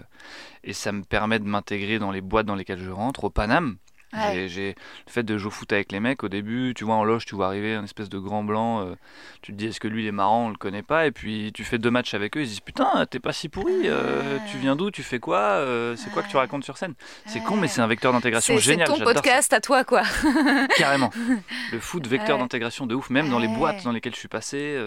et 0.64 0.72
ça 0.72 0.90
me 0.90 1.04
permet 1.04 1.38
de 1.38 1.44
m'intégrer 1.44 2.00
dans 2.00 2.10
les 2.10 2.20
boîtes 2.20 2.46
dans 2.46 2.56
lesquelles 2.56 2.82
je 2.82 2.90
rentre. 2.90 3.24
Au 3.24 3.30
Paname, 3.30 3.76
Ouais. 4.14 4.48
j'ai- 4.48 4.74
le 5.06 5.12
fait 5.12 5.22
de 5.22 5.36
jouer 5.36 5.48
au 5.48 5.50
foot 5.50 5.70
avec 5.72 5.92
les 5.92 6.00
mecs 6.00 6.24
au 6.24 6.28
début, 6.28 6.72
tu 6.74 6.84
vois 6.84 6.94
en 6.94 7.04
loge, 7.04 7.26
tu 7.26 7.34
vois 7.34 7.46
arriver 7.48 7.74
un 7.74 7.84
espèce 7.84 8.08
de 8.08 8.18
grand 8.18 8.42
blanc, 8.42 8.80
euh, 8.80 8.94
tu 9.42 9.52
te 9.52 9.56
dis 9.58 9.66
est-ce 9.66 9.80
que 9.80 9.88
lui 9.88 10.04
il 10.04 10.06
est 10.08 10.12
marrant, 10.12 10.46
on 10.46 10.48
le 10.50 10.56
connaît 10.56 10.82
pas, 10.82 11.06
et 11.06 11.10
puis 11.10 11.52
tu 11.52 11.62
fais 11.64 11.76
deux 11.78 11.90
matchs 11.90 12.14
avec 12.14 12.36
eux, 12.36 12.40
ils 12.40 12.46
se 12.46 12.50
disent 12.50 12.60
putain 12.60 13.04
t'es 13.10 13.18
pas 13.20 13.32
si 13.34 13.48
pourri, 13.50 13.82
euh, 13.84 14.38
tu 14.50 14.56
viens 14.56 14.76
d'où, 14.76 14.90
tu 14.90 15.02
fais 15.02 15.18
quoi, 15.18 15.38
euh, 15.38 15.94
c'est 15.96 16.10
quoi 16.10 16.22
que 16.22 16.28
tu 16.30 16.36
racontes 16.38 16.64
sur 16.64 16.78
scène? 16.78 16.94
C'est 17.26 17.40
con 17.40 17.56
mais 17.56 17.68
c'est 17.68 17.82
un 17.82 17.86
vecteur 17.86 18.12
d'intégration 18.12 18.54
C'est 18.54 18.60
c'est 18.62 18.70
génial, 18.70 18.88
ton 18.88 18.98
podcast 18.98 19.52
à 19.52 19.60
toi, 19.60 19.84
quoi. 19.84 20.02
carrément. 20.76 21.10
Le 21.72 21.78
foot 21.80 22.06
vecteur 22.06 22.38
d'intégration 22.38 22.86
de 22.86 22.94
ouf, 22.94 23.10
même 23.10 23.28
dans 23.28 23.38
les 23.38 23.48
boîtes 23.48 23.84
dans 23.84 23.92
lesquelles 23.92 24.14
je 24.14 24.20
suis 24.20 24.28
passé. 24.28 24.78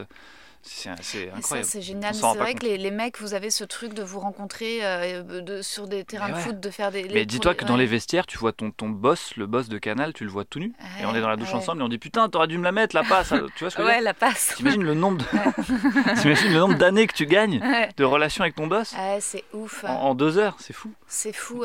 C'est 0.64 0.90
incroyable. 0.90 1.66
c'est 1.68 1.82
génial. 1.82 2.14
C'est 2.14 2.22
vrai 2.38 2.54
que 2.54 2.66
les, 2.66 2.78
les 2.78 2.92
mecs, 2.92 3.20
vous 3.20 3.34
avez 3.34 3.50
ce 3.50 3.64
truc 3.64 3.94
de 3.94 4.04
vous 4.04 4.20
rencontrer 4.20 4.86
euh, 4.86 5.42
de- 5.42 5.62
sur 5.62 5.88
des 5.88 6.04
terrains 6.04 6.30
de 6.30 6.36
foot, 6.36 6.60
de 6.60 6.70
faire 6.70 6.92
des. 6.92 7.04
Mais 7.14 7.26
dis-toi 7.26 7.56
que 7.56 7.66
dans 7.66 7.76
les 7.78 7.86
vestiaires, 7.88 8.26
tu 8.28 8.38
vois 8.38 8.52
ton, 8.54 8.70
ton 8.72 8.90
boss, 8.90 9.36
le 9.38 9.48
boss 9.48 9.70
de 9.70 9.78
Canal, 9.80 10.14
tu 10.14 10.24
le 10.24 10.30
vois 10.30 10.46
tout 10.46 10.60
nu. 10.60 10.74
et 11.02 11.06
on 11.06 11.16
est 11.16 11.22
dans 11.22 11.30
la 11.30 11.36
douche 11.36 11.54
ensemble 11.54 11.82
et 11.82 11.86
on 11.86 11.90
dit 11.90 11.98
putain, 11.98 12.30
t'aurais 12.30 12.48
dû 12.48 12.58
me 12.58 12.64
la 12.64 12.72
mettre 12.72 12.96
la 12.96 13.04
passe. 13.04 13.34
Tu 13.56 13.64
vois 13.64 13.70
ce 13.72 13.76
que 13.76 13.82
Ouais, 13.82 14.02
la 14.02 14.14
passe. 14.14 14.54
T'imagines 14.56 14.84
le 14.84 14.94
nombre 14.94 15.18
de... 15.18 16.76
D'années 16.78 17.08
que 17.08 17.14
tu 17.14 17.26
gagnes 17.26 17.60
de 17.98 18.04
relations 18.04 18.44
avec 18.44 18.56
ton 18.56 18.68
boss 18.68 18.94
Ouais, 18.94 19.20
c'est 19.20 19.44
ouf. 19.54 19.84
en, 19.84 19.90
en 20.10 20.16
deux 20.16 20.38
heures, 20.38 20.58
c'est 20.60 20.74
fou. 20.74 20.92
C'est 21.08 21.34
fou. 21.34 21.64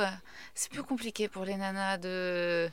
C'est 0.55 0.71
plus 0.71 0.83
compliqué 0.83 1.29
pour 1.29 1.45
les 1.45 1.57
nanas 1.57 1.99
de. 1.99 2.69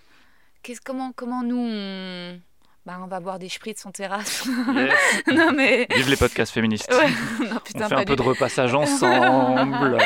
Comment, 0.85 1.11
comment 1.13 1.43
nous 1.43 1.57
on. 1.59 2.39
Bah, 2.85 2.99
on 3.01 3.07
va 3.07 3.21
boire 3.21 3.39
des 3.39 3.47
spritz 3.47 3.85
en 3.85 3.91
terrasse. 3.91 4.45
Yes. 4.75 4.93
non 5.33 5.53
mais. 5.53 5.87
Vive 5.95 6.09
les 6.09 6.17
podcasts 6.17 6.51
féministes. 6.53 6.91
Ouais. 6.91 7.07
Non 7.75 7.85
On 7.85 7.89
fait 7.89 7.95
un 7.95 8.03
peu 8.03 8.15
de 8.17 8.21
repassage 8.21 8.73
ensemble. 8.75 9.97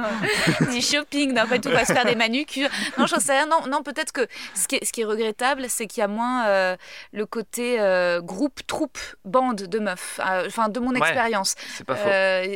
du 0.72 0.80
shopping, 0.80 1.32
non 1.34 1.46
pas 1.46 1.56
du 1.58 1.62
tout, 1.62 1.68
on 1.68 1.72
va 1.72 1.84
se 1.84 1.92
faire 1.92 2.04
des 2.04 2.14
manucures. 2.14 2.68
Non, 2.98 3.06
j'en 3.06 3.18
sais 3.18 3.32
rien. 3.32 3.46
Non, 3.46 3.66
non 3.68 3.82
peut-être 3.82 4.12
que 4.12 4.26
ce 4.54 4.68
qui 4.68 4.76
est, 4.76 4.84
ce 4.84 4.92
qui 4.92 5.00
est 5.02 5.04
regrettable, 5.04 5.64
c'est 5.68 5.86
qu'il 5.86 6.00
y 6.00 6.04
a 6.04 6.08
moins 6.08 6.46
euh, 6.46 6.76
le 7.12 7.26
côté 7.26 7.80
euh, 7.80 8.20
groupe, 8.20 8.60
troupe, 8.66 8.98
bande 9.24 9.62
de 9.62 9.78
meufs. 9.78 10.20
Euh, 10.24 10.44
Enfin, 10.46 10.68
de 10.68 10.78
mon 10.80 10.90
Ouais, 10.92 10.98
expérience. 10.98 11.56
C'est 11.74 11.84
pas 11.84 11.96
faux. 11.96 12.08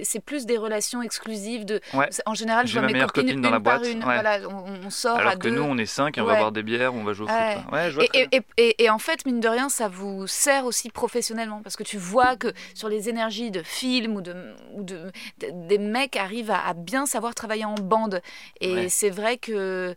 C'est 0.05 0.21
plus 0.25 0.47
des 0.47 0.57
relations 0.57 1.03
exclusives. 1.03 1.65
De... 1.65 1.81
Ouais. 1.95 2.09
En 2.27 2.35
général, 2.35 2.67
je 2.67 2.73
vois 2.75 2.83
ma 2.83 2.88
mes 2.93 3.00
copines 3.00 3.25
copine 3.27 3.41
dans 3.41 3.49
une 3.49 3.55
la 3.55 3.61
par 3.61 3.79
boîte, 3.81 3.91
une. 3.93 3.99
ouais. 4.05 4.15
Voilà, 4.21 4.38
on, 4.49 4.87
on 4.87 4.91
sort 4.91 5.17
à 5.17 5.21
Alors 5.21 5.33
que 5.35 5.38
deux. 5.49 5.50
nous, 5.50 5.62
on 5.62 5.77
est 5.79 5.87
cinq 5.87 6.17
et 6.19 6.21
on 6.21 6.25
va 6.27 6.37
boire 6.37 6.53
des 6.53 6.62
bières, 6.62 6.95
on 6.95 7.03
va 7.05 7.12
jouer 7.12 7.27
au 7.27 7.29
foot. 7.29 8.12
Et, 8.57 8.85
et 8.85 8.91
en 8.91 8.99
fait, 8.99 9.27
mine 9.27 9.41
de 9.41 9.48
rien, 9.49 9.69
ça 9.69 9.88
vous 9.88 10.26
sert 10.26 10.64
aussi 10.64 10.90
professionnellement? 10.90 11.61
Parce 11.62 11.76
que 11.76 11.83
tu 11.83 11.99
vois 11.99 12.37
que 12.37 12.52
sur 12.75 12.88
les 12.88 13.09
énergies 13.09 13.50
de 13.50 13.62
films 13.62 14.17
ou, 14.17 14.21
de, 14.21 14.35
ou 14.75 14.83
de, 14.83 15.11
de- 15.38 15.67
des 15.69 15.78
mecs 15.78 16.17
arrivent 16.17 16.50
à, 16.50 16.67
à 16.67 16.75
bien 16.75 17.07
savoir 17.07 17.35
travailler 17.35 17.64
en 17.64 17.75
bande. 17.75 18.21
Et 18.61 18.73
Ouais. 18.75 18.88
c'est 18.88 19.11
vrai 19.11 19.37
que. 19.38 19.95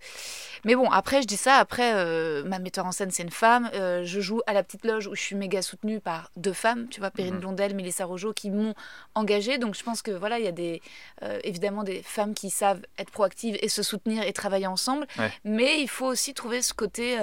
Mais 0.63 0.75
bon, 0.75 0.89
après, 0.89 1.21
je 1.21 1.27
dis 1.27 1.37
ça. 1.37 1.55
Après, 1.55 1.93
euh, 1.95 2.43
ma 2.43 2.59
metteur 2.59 2.85
en 2.85 2.91
scène, 2.91 3.11
c'est 3.11 3.23
une 3.23 3.31
femme. 3.31 3.69
Euh, 3.73 4.03
je 4.05 4.19
joue 4.21 4.41
à 4.47 4.53
la 4.53 4.63
petite 4.63 4.85
loge 4.85 5.07
où 5.07 5.15
je 5.15 5.21
suis 5.21 5.35
méga 5.35 5.61
soutenue 5.61 5.99
par 5.99 6.29
deux 6.37 6.53
femmes, 6.53 6.87
tu 6.89 6.99
vois, 6.99 7.11
Perrine 7.11 7.35
Mhm. 7.35 7.39
Blondel, 7.41 7.75
Mélissa 7.75 8.05
Rojo, 8.05 8.33
qui 8.33 8.49
m'ont 8.51 8.73
engagée. 9.15 9.57
Donc 9.57 9.75
je 9.75 9.83
pense 9.83 10.01
que 10.01 10.11
voilà, 10.11 10.39
il 10.39 10.45
y 10.45 10.47
a 10.47 10.51
des, 10.51 10.81
euh, 11.23 11.39
évidemment 11.43 11.83
des 11.83 12.01
femmes 12.03 12.33
qui 12.33 12.49
savent 12.49 12.81
être 12.97 13.11
proactives 13.11 13.57
et 13.61 13.69
se 13.69 13.83
soutenir 13.83 14.23
et 14.23 14.33
travailler 14.33 14.67
ensemble. 14.67 15.07
Ouais. 15.17 15.31
Mais 15.43 15.81
il 15.81 15.87
faut 15.87 16.05
aussi 16.07 16.33
trouver 16.33 16.61
ce 16.61 16.73
côté 16.73 17.17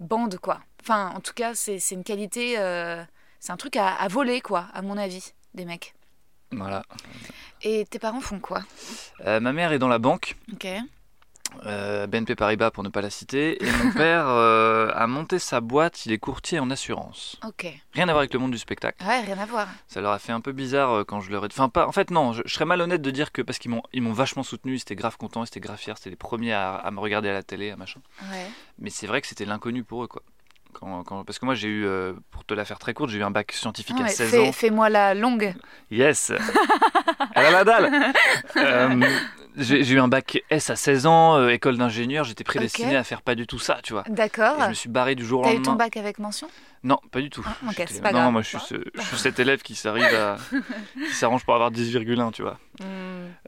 bande, 0.00 0.38
quoi. 0.38 0.60
Enfin, 0.82 1.12
en 1.14 1.20
tout 1.20 1.32
cas, 1.34 1.54
c'est 1.54 1.78
c'est 1.78 1.94
une 1.94 2.04
qualité, 2.04 2.58
euh, 2.58 3.02
c'est 3.40 3.52
un 3.52 3.56
truc 3.56 3.76
à, 3.76 3.88
à 3.88 4.08
voler, 4.08 4.40
quoi, 4.40 4.66
à 4.72 4.82
mon 4.82 4.96
avis, 4.96 5.32
des 5.54 5.64
mecs. 5.64 5.94
Voilà. 6.52 6.84
Et 7.62 7.84
tes 7.86 7.98
parents 7.98 8.20
font 8.20 8.38
quoi? 8.38 8.62
Euh, 9.26 9.40
ma 9.40 9.52
mère 9.52 9.72
est 9.72 9.78
dans 9.78 9.88
la 9.88 9.98
banque, 9.98 10.36
Ok. 10.52 10.66
Euh, 11.64 12.06
BNP 12.06 12.34
Paribas 12.34 12.70
pour 12.70 12.82
ne 12.82 12.88
pas 12.88 13.00
la 13.00 13.10
citer, 13.10 13.62
et 13.64 13.70
mon 13.82 13.92
père 13.96 14.26
euh, 14.28 14.90
a 14.94 15.06
monté 15.06 15.38
sa 15.38 15.60
boîte, 15.60 16.06
il 16.06 16.12
est 16.12 16.18
courtier 16.18 16.58
en 16.58 16.70
assurance. 16.70 17.38
Ok. 17.46 17.66
Rien 17.92 18.04
à 18.08 18.12
voir 18.12 18.18
avec 18.18 18.32
le 18.32 18.38
monde 18.38 18.52
du 18.52 18.58
spectacle. 18.58 19.02
Ouais, 19.04 19.20
rien 19.20 19.38
à 19.38 19.46
voir. 19.46 19.68
Ça 19.86 20.00
leur 20.00 20.12
a 20.12 20.18
fait 20.18 20.32
un 20.32 20.40
peu 20.40 20.52
bizarre 20.52 20.92
euh, 20.92 21.04
quand 21.04 21.20
je 21.20 21.30
leur 21.30 21.44
ai... 21.44 21.48
Enfin, 21.50 21.68
pas... 21.68 21.86
en 21.86 21.92
fait, 21.92 22.10
non, 22.10 22.32
je, 22.32 22.42
je 22.44 22.52
serais 22.54 22.64
malhonnête 22.66 23.02
de 23.02 23.10
dire 23.10 23.32
que... 23.32 23.42
Parce 23.42 23.58
qu'ils 23.58 23.70
m'ont 23.70 23.82
ils 23.92 24.02
m'ont 24.02 24.12
vachement 24.12 24.42
soutenu, 24.42 24.74
ils 24.74 24.80
étaient 24.80 24.94
grave 24.96 25.16
contents, 25.16 25.42
ils 25.44 25.48
étaient 25.48 25.60
grave 25.60 25.78
fiers, 25.78 25.94
c'était 25.96 26.10
les 26.10 26.16
premiers 26.16 26.52
à, 26.52 26.74
à 26.74 26.90
me 26.90 27.00
regarder 27.00 27.28
à 27.28 27.32
la 27.32 27.42
télé, 27.42 27.70
à 27.70 27.76
machin. 27.76 28.00
Ouais. 28.30 28.46
Mais 28.78 28.90
c'est 28.90 29.06
vrai 29.06 29.20
que 29.20 29.26
c'était 29.26 29.44
l'inconnu 29.44 29.84
pour 29.84 30.04
eux, 30.04 30.08
quoi. 30.08 30.22
Quand, 30.78 31.04
quand- 31.04 31.24
Parce 31.24 31.38
que 31.38 31.44
moi, 31.46 31.54
j'ai 31.54 31.68
eu, 31.68 31.86
euh, 31.86 32.12
pour 32.30 32.44
te 32.44 32.52
la 32.52 32.64
faire 32.64 32.78
très 32.78 32.92
courte, 32.92 33.08
j'ai 33.10 33.18
eu 33.18 33.22
un 33.22 33.30
bac 33.30 33.52
scientifique 33.52 33.96
Ah 33.98 34.02
à 34.02 34.06
ouais, 34.06 34.10
16 34.12 34.30
fais- 34.30 34.48
ans. 34.48 34.52
Fais-moi 34.52 34.88
la 34.90 35.14
longue. 35.14 35.54
Yes 35.90 36.32
Elle 37.34 37.46
a 37.46 37.50
la 37.50 37.64
dalle 37.64 38.12
Euh, 38.56 39.00
J'ai 39.58 39.90
eu 39.94 39.98
un 40.00 40.08
bac 40.08 40.42
S 40.50 40.68
à 40.68 40.76
16 40.76 41.06
ans, 41.06 41.36
euh, 41.38 41.48
école 41.48 41.78
d'ingénieur, 41.78 42.24
j'étais 42.24 42.44
prédestiné 42.44 42.94
à 42.94 43.04
faire 43.04 43.22
pas 43.22 43.34
du 43.34 43.46
tout 43.46 43.58
ça, 43.58 43.78
tu 43.82 43.94
vois. 43.94 44.04
D'accord. 44.08 44.56
Je 44.64 44.68
me 44.68 44.74
suis 44.74 44.90
barré 44.90 45.14
du 45.14 45.24
jour 45.24 45.40
au 45.40 45.44
T'as 45.44 45.52
eu 45.52 45.54
lendemain. 45.56 45.72
ton 45.72 45.78
bac 45.78 45.96
avec 45.96 46.18
mention? 46.18 46.48
Non, 46.86 46.98
pas 47.10 47.20
du 47.20 47.30
tout. 47.30 47.44
Ah, 47.44 47.72
pas 48.00 48.12
non, 48.12 48.18
grave. 48.20 48.32
moi 48.32 48.42
je 48.42 48.48
suis, 48.48 48.58
ce- 48.60 48.84
je 48.94 49.00
suis 49.02 49.18
cet 49.18 49.40
élève 49.40 49.60
qui 49.62 49.74
s'arrive 49.74 50.04
à, 50.14 50.36
qui 51.08 51.14
s'arrange 51.14 51.44
pour 51.44 51.54
avoir 51.54 51.72
10,1, 51.72 52.30
tu 52.30 52.42
vois. 52.42 52.58
Hmm. 52.80 52.84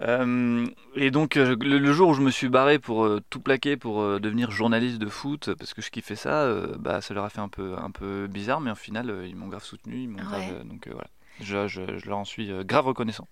Euh, 0.03 0.67
et 0.97 1.11
donc 1.13 1.37
euh, 1.37 1.55
le, 1.61 1.79
le 1.79 1.93
jour 1.93 2.09
où 2.09 2.15
je 2.15 2.21
me 2.21 2.31
suis 2.33 2.49
barré 2.49 2.81
pour 2.81 3.05
euh, 3.05 3.21
tout 3.31 3.39
plaquer 3.41 3.77
pour 3.77 4.03
euh, 4.03 4.19
devenir 4.19 4.51
journaliste 4.51 4.99
de 4.99 5.07
foot, 5.09 5.55
parce 5.55 5.73
que 5.73 5.83
je 5.83 5.91
kiffais 5.91 6.17
ça, 6.17 6.53
bah 6.79 7.01
ça 7.01 7.15
leur 7.15 7.25
a 7.25 7.31
fait 7.31 7.41
un 7.41 7.49
peu, 7.49 7.77
un 7.79 7.91
peu 7.93 8.27
bizarre, 8.27 8.61
mais 8.61 8.73
au 8.73 8.77
final 8.77 9.23
ils 9.27 9.37
m'ont 9.37 9.49
grave 9.49 9.65
soutenu, 9.65 10.03
ils 10.03 10.09
m'ont 10.09 10.19
Ouais. 10.19 10.65
donc 10.65 10.89
voilà. 10.89 11.07
Je, 11.41 11.69
je- 11.69 11.97
je 11.99 12.07
leur 12.09 12.19
en 12.19 12.25
suis 12.25 12.51
grave 12.65 12.87
reconnaissant. 12.87 13.29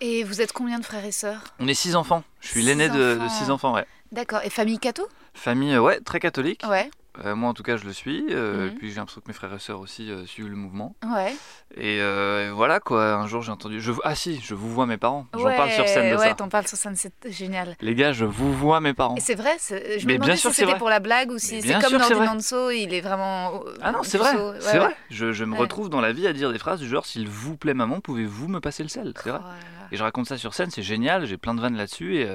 Et 0.00 0.24
vous 0.24 0.40
êtes 0.40 0.52
combien 0.52 0.78
de 0.78 0.84
frères 0.86 1.04
et 1.04 1.12
sœurs? 1.12 1.42
On 1.58 1.68
est 1.68 1.74
six 1.74 1.94
enfants. 1.96 2.24
Je 2.40 2.48
suis 2.48 2.62
l'aîné 2.62 2.88
de, 2.88 3.18
de 3.22 3.28
six 3.28 3.50
enfants, 3.50 3.74
ouais. 3.74 3.84
D'accord. 4.12 4.40
Et 4.44 4.50
famille 4.50 4.78
catho? 4.78 5.06
Famille, 5.34 5.76
ouais, 5.78 6.00
très 6.00 6.18
catholique. 6.20 6.62
Ouais. 6.68 6.90
Euh, 7.24 7.34
moi, 7.34 7.50
en 7.50 7.54
tout 7.54 7.62
cas, 7.64 7.76
je 7.76 7.84
le 7.84 7.92
suis. 7.92 8.24
euh, 8.30 8.66
Mhm. 8.66 8.66
Et 8.68 8.70
puis, 8.76 8.90
j'ai 8.90 8.96
l'impression 8.96 9.20
que 9.20 9.26
mes 9.28 9.34
frères 9.34 9.52
et 9.52 9.58
sœurs 9.58 9.80
aussi 9.80 10.10
euh, 10.10 10.24
suivent 10.26 10.48
le 10.48 10.56
mouvement. 10.56 10.94
Ouais. 11.04 11.34
Et, 11.76 12.00
euh, 12.00 12.48
et 12.48 12.50
voilà, 12.52 12.78
quoi. 12.80 13.14
Un 13.14 13.26
jour, 13.26 13.42
j'ai 13.42 13.50
entendu. 13.50 13.80
Je... 13.80 13.92
Ah, 14.04 14.14
si, 14.14 14.40
je 14.40 14.54
vous 14.54 14.70
vois 14.72 14.86
mes 14.86 14.96
parents. 14.96 15.26
J'en 15.34 15.42
ouais, 15.44 15.56
parle 15.56 15.70
sur 15.72 15.86
scène 15.88 16.12
de 16.12 16.16
Ouais, 16.16 16.28
ça. 16.28 16.34
t'en 16.34 16.48
parles 16.48 16.66
sur 16.68 16.78
scène, 16.78 16.94
c'est 16.96 17.12
génial. 17.26 17.76
Les 17.80 17.94
gars, 17.94 18.12
je 18.12 18.24
vous 18.24 18.52
vois 18.52 18.80
mes 18.80 18.94
parents. 18.94 19.16
Et 19.16 19.20
c'est 19.20 19.34
vrai, 19.34 19.56
je 19.68 19.74
Mais 19.74 19.80
me 19.80 20.06
bien 20.06 20.14
demandais 20.18 20.36
sûr 20.36 20.50
si 20.50 20.60
c'était 20.60 20.78
pour 20.78 20.88
la 20.88 21.00
blague 21.00 21.30
ou 21.32 21.38
si 21.38 21.56
Mais 21.56 21.60
c'est 21.62 21.66
bien 21.68 21.80
comme. 21.80 21.98
Nordinanso, 21.98 22.70
il 22.70 22.94
est 22.94 23.00
vraiment. 23.00 23.62
Ah 23.82 23.90
non, 23.92 24.02
c'est 24.02 24.18
vrai. 24.18 24.34
Ouais, 24.34 24.54
c'est 24.60 24.78
vrai. 24.78 24.96
Je, 25.10 25.32
je 25.32 25.44
me 25.44 25.56
retrouve 25.56 25.88
dans 25.90 26.00
la 26.00 26.12
vie 26.12 26.26
à 26.28 26.32
dire 26.32 26.52
des 26.52 26.58
phrases 26.58 26.80
du 26.80 26.88
genre 26.88 27.06
S'il 27.06 27.28
vous 27.28 27.56
plaît, 27.56 27.74
maman, 27.74 28.00
pouvez-vous 28.00 28.48
me 28.48 28.60
passer 28.60 28.82
le 28.84 28.88
sel 28.88 29.12
C'est 29.22 29.30
vrai. 29.30 29.40
Oh. 29.42 29.48
Et 29.92 29.96
je 29.96 30.02
raconte 30.04 30.26
ça 30.28 30.38
sur 30.38 30.54
scène, 30.54 30.70
c'est 30.70 30.82
génial. 30.84 31.26
J'ai 31.26 31.36
plein 31.36 31.54
de 31.54 31.60
vannes 31.60 31.76
là-dessus. 31.76 32.18
Et, 32.18 32.28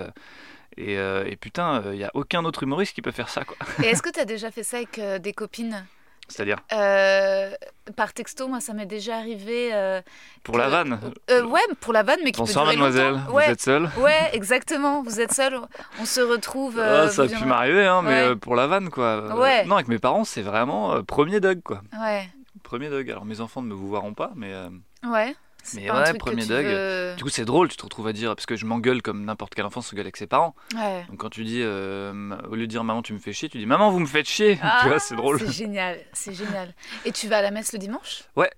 et, 0.78 0.98
euh, 0.98 1.26
et 1.26 1.36
putain, 1.36 1.82
il 1.92 1.98
n'y 1.98 2.04
a 2.04 2.12
aucun 2.14 2.44
autre 2.46 2.64
humoriste 2.64 2.94
qui 2.96 3.02
peut 3.02 3.12
faire 3.12 3.30
ça, 3.30 3.44
quoi. 3.44 3.56
Et 3.84 3.88
est-ce 3.88 4.02
que 4.02 4.10
tu 4.10 4.20
as 4.20 4.26
déjà 4.26 4.52
fait 4.52 4.64
ça 4.64 4.78
avec 4.78 5.00
euh, 5.00 5.20
des 5.20 5.34
copines? 5.34 5.86
C'est-à-dire, 6.28 6.58
Euh, 6.74 7.52
Par 7.96 8.12
texto, 8.14 8.48
moi, 8.48 8.60
ça 8.60 8.74
m'est 8.74 8.88
déjà 8.88 9.18
arrivé. 9.18 9.70
euh, 9.76 10.02
pour 10.44 10.58
la 10.58 10.70
vanne? 10.70 11.00
euh, 11.30 11.46
ouais, 11.46 11.62
pour 11.82 11.94
la 11.94 12.02
vanne, 12.02 12.20
mais 12.24 12.32
qui 12.32 12.40
Bonsoir, 12.40 12.66
peut 12.66 12.72
durer 12.72 12.82
mademoiselle. 12.82 13.12
longtemps. 13.14 13.26
Vous 13.30 13.36
Ouais, 13.36 13.50
êtes 13.52 13.62
seule? 13.62 13.90
Ouais, 14.00 14.30
exactement. 14.34 15.04
Vous 15.04 15.22
êtes 15.22 15.34
seul, 15.34 15.60
on 16.00 16.06
se 16.06 16.22
retrouve. 16.22 16.80
Ah, 16.80 16.82
euh, 17.04 17.08
ça 17.10 17.24
a 17.24 17.28
pu 17.28 17.46
m'arriver, 17.46 17.86
hein, 17.86 18.02
mais 18.02 18.10
Ouais. 18.10 18.28
euh, 18.30 18.36
pour 18.36 18.56
la 18.56 18.66
vanne, 18.66 18.90
quoi. 18.90 19.06
Euh, 19.06 19.36
Ouais. 19.36 19.66
Non, 19.66 19.76
avec 19.76 19.88
mes 19.88 20.00
parents, 20.00 20.24
c'est 20.24 20.42
vraiment 20.42 20.94
euh, 20.94 21.04
premier 21.04 21.40
Doug, 21.40 21.62
quoi. 21.64 21.82
Ouais, 22.02 22.28
Premier 22.64 22.90
Doug. 22.90 23.08
Alors, 23.12 23.26
mes 23.26 23.40
enfants 23.42 23.62
ne 23.62 23.68
me 23.68 23.76
vous 23.76 23.92
verront 23.92 24.16
pas, 24.16 24.32
mais 24.36 24.52
euh, 24.52 24.70
ouais. 25.08 25.36
Mais 25.74 25.90
ouais, 25.92 26.14
premier 26.16 26.46
Doug. 26.46 26.66
veux- 26.66 27.16
du 27.18 27.24
coup, 27.24 27.30
c'est 27.30 27.46
drôle, 27.46 27.70
tu 27.70 27.78
te 27.78 27.84
retrouves 27.84 28.08
à 28.08 28.14
dire, 28.14 28.36
parce 28.36 28.46
que 28.46 28.56
je 28.56 28.66
m'engueule 28.66 29.02
comme 29.02 29.26
n'importe 29.26 29.56
quel 29.56 29.66
enfant 29.66 29.82
se 29.82 29.96
gueule 29.96 30.06
avec 30.06 30.18
ses 30.18 30.28
parents. 30.28 30.56
Ouais. 30.76 31.04
Donc, 31.10 31.18
quand 31.20 31.30
tu 31.30 31.44
dis, 31.44 31.62
euh, 31.62 32.36
au 32.50 32.56
lieu 32.56 32.62
de 32.68 32.72
dire 32.72 32.84
maman, 32.84 33.02
tu 33.02 33.14
me 33.14 33.20
fais 33.20 33.34
chier, 33.34 33.50
tu 33.50 33.58
dis 33.58 33.66
maman, 33.66 33.90
vous 33.92 34.00
me 34.00 34.06
faites 34.06 34.28
chier. 34.28 34.60
Ah, 34.62 34.80
tu 34.84 34.88
vois, 34.90 35.00
c'est 35.00 35.16
drôle. 35.16 35.40
C'est 35.40 35.52
génial, 35.52 36.00
c'est 36.14 36.34
génial. 36.34 36.74
Et 37.06 37.12
tu 37.12 37.28
vas 37.28 37.38
à 37.40 37.42
la 37.42 37.52
messe 37.52 37.74
le 37.74 37.80
dimanche? 37.80 38.24
Ouais. 38.36 38.52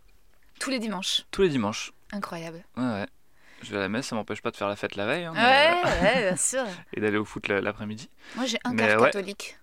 Tous 0.60 0.70
les 0.70 0.80
dimanches? 0.80 1.24
Tous 1.32 1.42
les 1.44 1.50
dimanches. 1.50 1.94
Incroyable. 2.12 2.64
Ouais, 2.76 2.84
ouais. 2.84 3.06
Je 3.64 3.72
vais 3.72 3.78
à 3.78 3.82
la 3.82 3.90
messe, 3.90 4.08
ça 4.08 4.16
m'empêche 4.16 4.42
pas 4.42 4.52
de 4.52 4.58
faire 4.58 4.68
la 4.68 4.76
fête 4.76 4.96
la 4.96 5.06
veille 5.08 5.26
hein, 5.26 5.34
Ouais, 5.34 5.40
euh, 5.84 6.02
ouais, 6.04 6.22
bien 6.30 6.36
sûr. 6.38 6.64
et 6.94 7.00
d'aller 7.02 7.18
au 7.18 7.26
foot 7.26 7.48
la- 7.48 7.60
l'après-midi. 7.62 8.10
Moi, 8.36 8.46
j'ai 8.46 8.60
un 8.64 8.72
Mais 8.74 8.88
quart 8.88 9.02
ouais. 9.02 9.12
catholique 9.12 9.58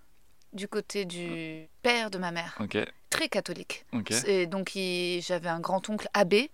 du 0.51 0.67
côté 0.67 1.05
du 1.05 1.67
père 1.81 2.09
de 2.11 2.17
ma 2.17 2.31
mère, 2.31 2.55
Ok, 2.61 2.77
très 3.15 3.29
catholique. 3.29 3.85
Et 4.27 4.45
donc, 4.45 4.71
j'avais 4.73 5.49
un 5.49 5.59
grand-oncle 5.59 6.07
abbé 6.13 6.51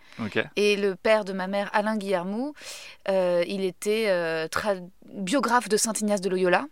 et 0.56 0.76
le 0.76 0.96
père 0.96 1.26
de 1.26 1.34
ma 1.34 1.48
mère, 1.48 1.70
Alain 1.74 1.98
Guillermou, 1.98 2.54
euh, 3.10 3.44
il 3.48 3.64
était 3.64 4.06
euh, 4.10 4.48
biographe 5.06 5.70
de 5.70 5.78
Saint 5.78 5.94
Ignace 6.00 6.22
de 6.22 6.30
Loyola. 6.30 6.66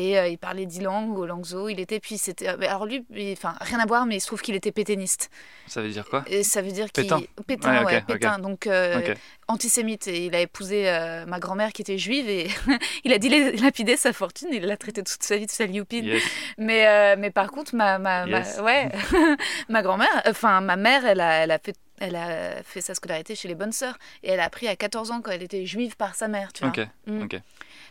Et 0.00 0.16
euh, 0.16 0.28
il 0.28 0.38
parlait 0.38 0.64
dix 0.64 0.80
langues, 0.80 1.18
au 1.18 1.26
langzo, 1.26 1.68
il 1.68 1.80
était, 1.80 1.98
puis 1.98 2.18
c'était... 2.18 2.56
mais 2.56 2.68
Alors 2.68 2.86
lui, 2.86 3.04
il- 3.10 3.32
enfin, 3.32 3.54
rien 3.60 3.80
à 3.80 3.86
voir, 3.86 4.06
mais 4.06 4.16
il 4.16 4.20
se 4.20 4.26
trouve 4.28 4.40
qu'il 4.42 4.54
était 4.54 4.70
pétainiste. 4.70 5.28
Ça 5.66 5.82
veut 5.82 5.88
dire 5.88 6.04
quoi? 6.08 6.22
Et 6.28 6.44
ça 6.44 6.62
veut 6.62 6.70
dire 6.70 6.92
qu'il... 6.92 7.02
Pétain? 7.02 7.20
Pétain, 7.48 7.84
Ouais, 7.84 8.00
pétain. 8.02 8.38
Donc, 8.38 8.68
euh, 8.68 9.14
antisémite. 9.48 10.06
Et 10.06 10.26
il 10.26 10.34
a 10.36 10.40
épousé 10.40 10.88
euh, 10.88 11.26
ma 11.26 11.40
grand-mère 11.40 11.72
qui 11.72 11.82
était 11.82 11.98
juive 11.98 12.28
et 12.28 12.48
il 13.04 13.12
a 13.12 13.18
dit 13.18 13.28
lapider 13.60 13.96
sa 13.96 14.12
fortune. 14.12 14.48
Il 14.52 14.62
l'a 14.66 14.76
traité 14.76 15.02
toute 15.02 15.22
sa 15.22 15.36
vie 15.36 15.46
de 15.46 15.50
salioupine. 15.50 16.04
Yes. 16.04 16.22
Mais, 16.58 16.86
euh, 16.86 17.16
mais 17.18 17.30
par 17.30 17.50
contre, 17.50 17.74
ma, 17.74 17.98
ma, 17.98 18.24
ouais, 18.26 18.90
ma 19.68 19.82
grand-mère, 19.82 20.22
enfin 20.28 20.60
ma 20.60 20.76
mère, 20.76 21.04
elle 21.06 21.20
a, 21.20 21.32
elle, 21.44 21.50
a 21.50 21.58
fait, 21.58 21.74
elle 21.98 22.14
a 22.16 22.62
fait 22.62 22.80
sa 22.80 22.94
scolarité 22.94 23.34
chez 23.34 23.48
les 23.48 23.54
bonnes 23.56 23.72
sœurs. 23.72 23.98
Et 24.22 24.30
elle 24.30 24.40
a 24.40 24.44
appris 24.44 24.68
à 24.68 24.76
14 24.76 25.10
ans 25.10 25.20
quand 25.22 25.30
elle 25.32 25.42
était 25.42 25.66
juive 25.66 25.96
par 25.96 26.14
sa 26.14 26.28
mère, 26.28 26.52
tu 26.52 26.62
vois. 26.64 26.70
Ok, 26.70 26.86
Mm. 27.06 27.22
ok. 27.22 27.40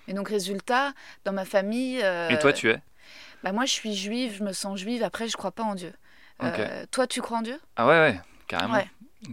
Et 0.07 0.13
donc, 0.13 0.29
résultat, 0.29 0.93
dans 1.25 1.33
ma 1.33 1.45
famille... 1.45 2.01
euh, 2.03 2.29
Et 2.29 2.39
toi, 2.39 2.53
tu 2.53 2.69
es? 2.69 2.79
bah, 3.43 3.51
Moi, 3.51 3.65
je 3.65 3.71
suis 3.71 3.95
juive, 3.95 4.35
je 4.37 4.43
me 4.43 4.53
sens 4.53 4.79
juive. 4.79 5.03
Après, 5.03 5.27
je 5.27 5.37
crois 5.37 5.51
pas 5.51 5.63
en 5.63 5.75
Dieu. 5.75 5.93
Euh, 6.43 6.85
toi, 6.91 7.07
tu 7.07 7.21
crois 7.21 7.39
en 7.39 7.41
Dieu? 7.41 7.59
Ah 7.75 7.87
ouais, 7.87 7.99
ouais, 7.99 8.19
carrément. 8.47 8.75
Ouais. 8.75 8.87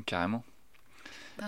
Carrément. 0.07 0.43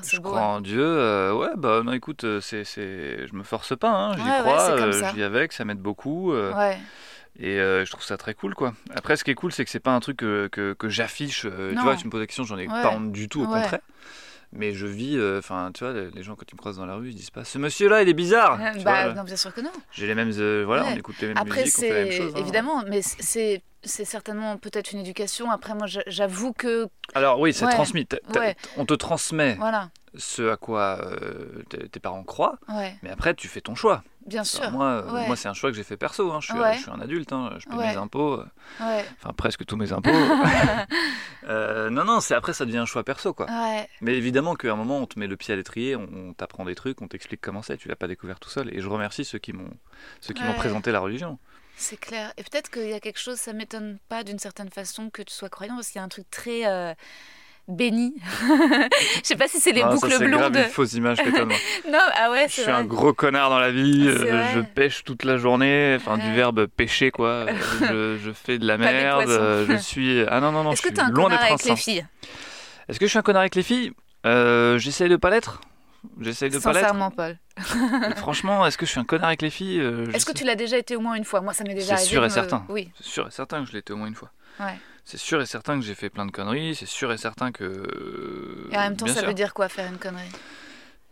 Je 0.05 0.19
beau. 0.19 0.29
crois 0.31 0.41
hein. 0.41 0.57
en 0.57 0.61
Dieu. 0.61 0.83
euh, 0.85 1.33
ouais, 1.35 1.51
bah 1.57 1.83
non, 1.85 1.93
écoute, 1.93 2.25
c'est, 2.41 2.65
c'est... 2.65 3.27
je 3.27 3.35
me 3.35 3.43
force 3.43 3.77
pas, 3.77 3.91
hein, 3.91 4.17
j'y 4.17 4.23
Ouais, 4.25 4.31
ouais, 4.31 4.41
crois, 4.41 4.59
ça. 4.59 5.11
je 5.11 5.17
vis 5.17 5.23
avec, 5.23 5.53
ça 5.53 5.65
m'aide 5.65 5.79
beaucoup. 5.79 6.33
Ouais. 6.33 6.79
Et 7.39 7.59
euh, 7.61 7.85
je 7.85 7.91
trouve 7.91 8.03
ça 8.05 8.17
très 8.17 8.35
cool, 8.35 8.55
quoi. 8.55 8.75
Après, 8.95 9.17
ce 9.17 9.25
qui 9.25 9.31
est 9.31 9.35
cool, 9.35 9.53
c'est 9.53 9.65
que 9.65 9.71
c'est 9.71 9.81
pas 9.81 9.95
un 9.95 10.01
truc 10.01 10.19
que, 10.19 10.49
que, 10.51 10.73
que 10.73 10.89
j'affiche. 10.89 11.45
euh, 11.45 11.75
tu 11.75 11.81
vois, 11.81 11.97
tu 11.97 12.07
me 12.07 12.11
poses 12.11 12.21
la 12.21 12.27
question, 12.27 12.45
j'en 12.45 12.59
ai 12.59 12.67
Ouais. 12.67 12.83
pas 12.83 12.91
honte 12.91 13.12
du 13.12 13.29
tout, 13.29 13.43
au 13.43 13.47
Ouais. 13.47 13.61
contraire. 13.61 13.81
Mais 14.53 14.73
je 14.73 14.87
vis, 14.87 15.17
euh, 15.19 15.39
enfin, 15.39 15.71
tu 15.75 15.85
vois, 15.85 15.93
les 15.93 16.23
gens, 16.23 16.35
quand 16.37 16.45
ils 16.51 16.55
me 16.55 16.59
croisent 16.59 16.79
dans 16.79 16.87
la 16.87 16.95
rue, 16.95 17.09
ils 17.11 17.15
disent 17.15 17.31
pas 17.31 17.45
Ce 17.45 17.59
monsieur-là, 17.59 18.03
il 18.03 18.09
est 18.09 18.15
bizarre 18.15 18.59
Tu 18.77 18.83
bah, 18.85 19.05
vois, 19.07 19.15
non, 19.15 19.25
bien 19.25 19.37
sûr 19.37 19.53
que 19.53 19.61
non. 19.61 19.73
J'ai 19.93 20.07
les 20.07 20.15
mêmes. 20.15 20.33
euh, 20.39 20.63
voilà, 20.65 20.85
Ouais. 20.85 20.91
on 20.95 20.97
écoute 20.99 21.17
les 21.21 21.29
mêmes 21.29 21.37
Après, 21.39 21.63
musiques, 21.63 21.77
on 21.79 21.83
fait 21.83 21.89
la 21.93 22.05
même 22.05 22.13
chose. 22.13 22.33
hein. 22.35 22.39
évidemment, 22.41 22.83
mais 22.89 23.03
c'est 23.03 23.63
c'est 23.83 24.05
certainement 24.05 24.57
peut-être 24.57 24.91
une 24.93 24.99
éducation. 24.99 25.49
Après, 25.51 25.73
moi, 25.75 25.87
j'a- 25.87 26.03
j'avoue 26.09 26.53
que 26.53 26.89
Alors, 27.15 27.39
oui, 27.39 27.53
c'est 27.53 27.67
Ouais. 27.67 27.73
transmis. 27.73 28.07
Ouais. 28.35 28.57
On 28.77 28.85
te 28.85 28.95
transmet 28.95 29.55
voilà, 29.55 29.91
ce 30.17 30.51
à 30.51 30.57
quoi 30.57 30.99
euh, 31.03 31.63
tes 31.93 32.01
parents 32.01 32.25
croient, 32.25 32.59
mais 33.03 33.11
après, 33.11 33.35
tu 33.35 33.47
fais 33.49 33.61
ton 33.61 33.75
choix. 33.77 34.03
Bien 34.27 34.45
sûr, 34.45 34.71
moi, 34.73 34.87
euh, 35.07 35.12
ouais. 35.12 35.27
moi 35.27 35.37
c'est 35.37 35.49
un 35.49 35.55
choix 35.55 35.71
que 35.71 35.77
j'ai 35.77 35.83
fait 35.85 35.97
perso. 35.97 36.33
hein. 36.33 36.41
Je, 36.41 36.47
suis, 36.53 36.59
Ouais. 36.59 36.75
je 36.77 36.83
suis 36.83 36.91
un 36.91 37.01
adulte, 37.01 37.33
hein. 37.33 37.51
je 37.59 37.69
Ouais. 37.75 37.89
mes 37.93 37.97
impôts, 37.97 38.41
euh, 38.41 38.47
enfin 38.81 39.33
presque 39.37 39.65
tous 39.65 39.77
mes 39.77 39.93
impôts. 39.93 40.11
Euh, 41.49 41.91
non, 41.91 42.05
non, 42.05 42.19
c'est 42.19 42.35
après 42.35 42.53
ça 42.53 42.65
devient 42.65 42.79
un 42.79 42.87
choix 42.87 43.05
perso, 43.05 43.33
quoi. 43.33 43.47
Mais 44.01 44.17
évidemment 44.17 44.57
qu'à 44.57 44.73
un 44.73 44.75
moment, 44.75 44.99
on 44.99 45.07
te 45.07 45.17
met 45.19 45.29
le 45.29 45.37
pied 45.37 45.55
à 45.55 45.57
l'étrier, 45.57 45.95
on, 45.95 46.33
t'apprend 46.35 46.65
des 46.65 46.75
trucs, 46.75 47.01
on 47.03 47.07
t'explique 47.09 47.41
comment 47.41 47.62
c'est, 47.62 47.77
tu 47.77 47.87
l'as 47.87 47.95
pas 47.95 48.09
découvert 48.09 48.41
tout 48.41 48.49
seul. 48.51 48.75
Et 48.75 48.81
je 48.81 48.89
remercie 48.89 49.25
ceux 49.25 49.39
qui 49.39 49.53
m'ont 49.53 49.71
ceux 50.21 50.35
qui 50.35 50.43
m'ont 50.43 50.51
Ouais. 50.51 50.57
présenté 50.57 50.91
la 50.91 50.99
religion. 50.99 51.39
c'est 51.77 51.99
clair. 52.01 52.33
Et 52.37 52.43
peut-être 52.43 52.69
qu'il 52.71 52.89
y 52.89 52.95
a 52.95 52.99
quelque 53.01 53.21
chose, 53.21 53.37
ça 53.39 53.53
m'étonne 53.53 53.99
pas 54.09 54.25
d'une 54.25 54.41
certaine 54.41 54.71
façon 54.71 55.09
que 55.11 55.23
tu 55.23 55.33
sois 55.33 55.49
croyant, 55.49 55.77
parce 55.77 55.89
qu'il 55.91 56.01
y 56.01 56.03
a 56.03 56.05
un 56.05 56.09
truc 56.09 56.29
très 56.31 56.67
euh, 56.67 56.95
béni. 57.69 58.15
Je 58.49 59.21
sais 59.23 59.37
pas 59.37 59.49
si 59.49 59.61
c'est 59.61 59.73
les 59.73 59.83
Ah, 59.83 59.89
ça, 59.91 59.95
boucles 59.95 60.13
c'est 60.19 60.27
grave 60.31 60.51
blondes. 60.53 60.65
une 60.65 60.71
fausse 60.71 60.93
image 60.95 61.19
que 61.19 61.43
moi. 61.43 61.57
Non, 61.91 61.99
ah 62.17 62.31
ouais, 62.31 62.47
Je 62.49 62.53
c'est 62.55 62.63
suis 62.63 62.71
vrai. 62.71 62.81
un 62.81 62.85
gros 62.85 63.13
connard 63.13 63.51
dans 63.51 63.59
la 63.59 63.71
vie, 63.71 64.05
C'est 64.05 64.31
euh, 64.31 64.55
je 64.55 64.61
pêche 64.61 65.03
toute 65.05 65.25
la 65.25 65.37
journée, 65.37 65.97
enfin 65.99 66.17
du 66.19 66.33
verbe 66.35 66.67
pêcher 66.67 67.11
quoi. 67.11 67.47
Je, 67.81 68.19
je 68.23 68.31
fais 68.33 68.59
de 68.59 68.67
la 68.67 68.79
Pas 68.79 68.85
merde, 68.93 69.29
euh, 69.29 69.67
je 69.69 69.77
suis. 69.77 70.23
Ah 70.29 70.41
non, 70.41 70.53
non, 70.53 70.63
non, 70.65 70.73
Est-ce 70.73 70.83
je 70.83 70.83
que 70.83 70.89
suis 70.89 70.95
t'es 70.97 71.03
un 71.03 71.11
connard 71.11 71.43
avec 71.43 71.65
les 71.65 71.77
filles? 71.77 72.07
Est-ce 72.89 72.99
que 73.01 73.07
je 73.07 73.11
suis 73.11 73.19
un 73.19 73.23
connard 73.23 73.41
avec 73.41 73.55
les 73.55 73.63
filles? 73.63 73.93
Euh, 74.27 74.79
J'essaye 74.79 75.09
de 75.09 75.17
pas 75.17 75.31
l'être. 75.31 75.61
J'essaye 76.21 76.51
de 76.51 76.59
pas 76.59 76.73
l'être. 76.73 76.83
Sincèrement, 76.83 77.11
Paul. 77.11 77.37
Franchement, 78.17 78.65
est-ce 78.67 78.79
que 78.79 78.87
je 78.87 78.91
suis 78.93 79.01
un 79.01 79.05
connard 79.05 79.27
avec 79.29 79.43
les 79.43 79.51
filles? 79.51 79.81
Est-ce 80.15 80.25
que 80.25 80.33
tu 80.33 80.45
l'as 80.45 80.55
déjà 80.55 80.79
été 80.79 80.95
au 80.97 81.01
moins 81.01 81.15
une 81.15 81.25
fois? 81.25 81.41
Moi, 81.41 81.53
ça 81.53 81.65
m'est 81.65 81.75
déjà 81.75 81.89
C'est 81.89 81.93
arrivé. 81.95 82.09
sûr 82.11 82.21
de 82.21 82.27
et 82.27 82.29
me- 82.29 82.35
certain. 82.35 82.65
Oui, 82.69 82.91
C'est 83.01 83.07
sûr 83.09 83.27
et 83.27 83.31
certain 83.31 83.61
que 83.63 83.67
je 83.69 83.73
l'ai 83.73 83.81
été 83.81 83.93
au 83.93 83.97
moins 83.97 84.07
une 84.07 84.15
fois. 84.15 84.31
ouais. 84.61 84.79
C'est 85.09 85.19
sûr 85.19 85.40
et 85.40 85.47
certain 85.47 85.79
que 85.79 85.85
j'ai 85.87 85.95
fait 85.95 86.11
plein 86.11 86.27
de 86.27 86.33
conneries. 86.33 86.75
C'est 86.75 86.85
sûr 86.85 87.12
et 87.12 87.16
certain 87.16 87.53
que. 87.53 88.69
Et 88.73 88.77
en 88.77 88.81
même 88.81 88.97
temps, 88.97 89.05
Bien 89.07 89.14
ça 89.14 89.21
sûr. 89.21 89.29
veut 89.29 89.35
dire 89.35 89.55
quoi 89.55 89.69
faire 89.69 89.88
une 89.90 89.99
connerie? 89.99 90.29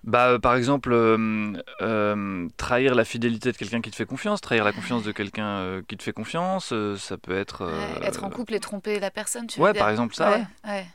Bah, 0.02 0.30
euh, 0.33 0.38
par 0.40 0.57
exemple, 0.57 0.92
euh, 0.92 1.52
euh, 1.80 2.48
trahir 2.59 2.94
la 2.96 3.04
fidélité 3.04 3.52
de 3.52 3.57
quelqu'un 3.57 3.80
qui 3.80 3.90
te 3.90 3.96
fait 3.96 4.04
confiance, 4.04 4.40
trahir 4.42 4.64
la 4.64 4.72
confiance 4.72 5.02
de 5.04 5.12
quelqu'un 5.12 5.46
euh, 5.46 5.83
qui 5.88 5.96
te 5.96 6.02
fait 6.02 6.12
confiance, 6.12 6.72
euh, 6.72 6.96
ça 6.96 7.16
peut 7.16 7.37
être. 7.38 7.62
euh, 7.62 8.00
Ouais, 8.00 8.07
Être 8.09 8.24
en 8.24 8.30
couple 8.30 8.54
et 8.54 8.61
tromper 8.61 8.98
la 9.00 9.11
personne, 9.12 9.46
tu 9.46 9.61
veux 9.61 9.64
Ouais, 9.64 9.72
par 9.72 9.88
exemple, 9.88 10.14
ça, 10.14 10.30
ouais. 10.33 10.44
ouais. 10.66 10.87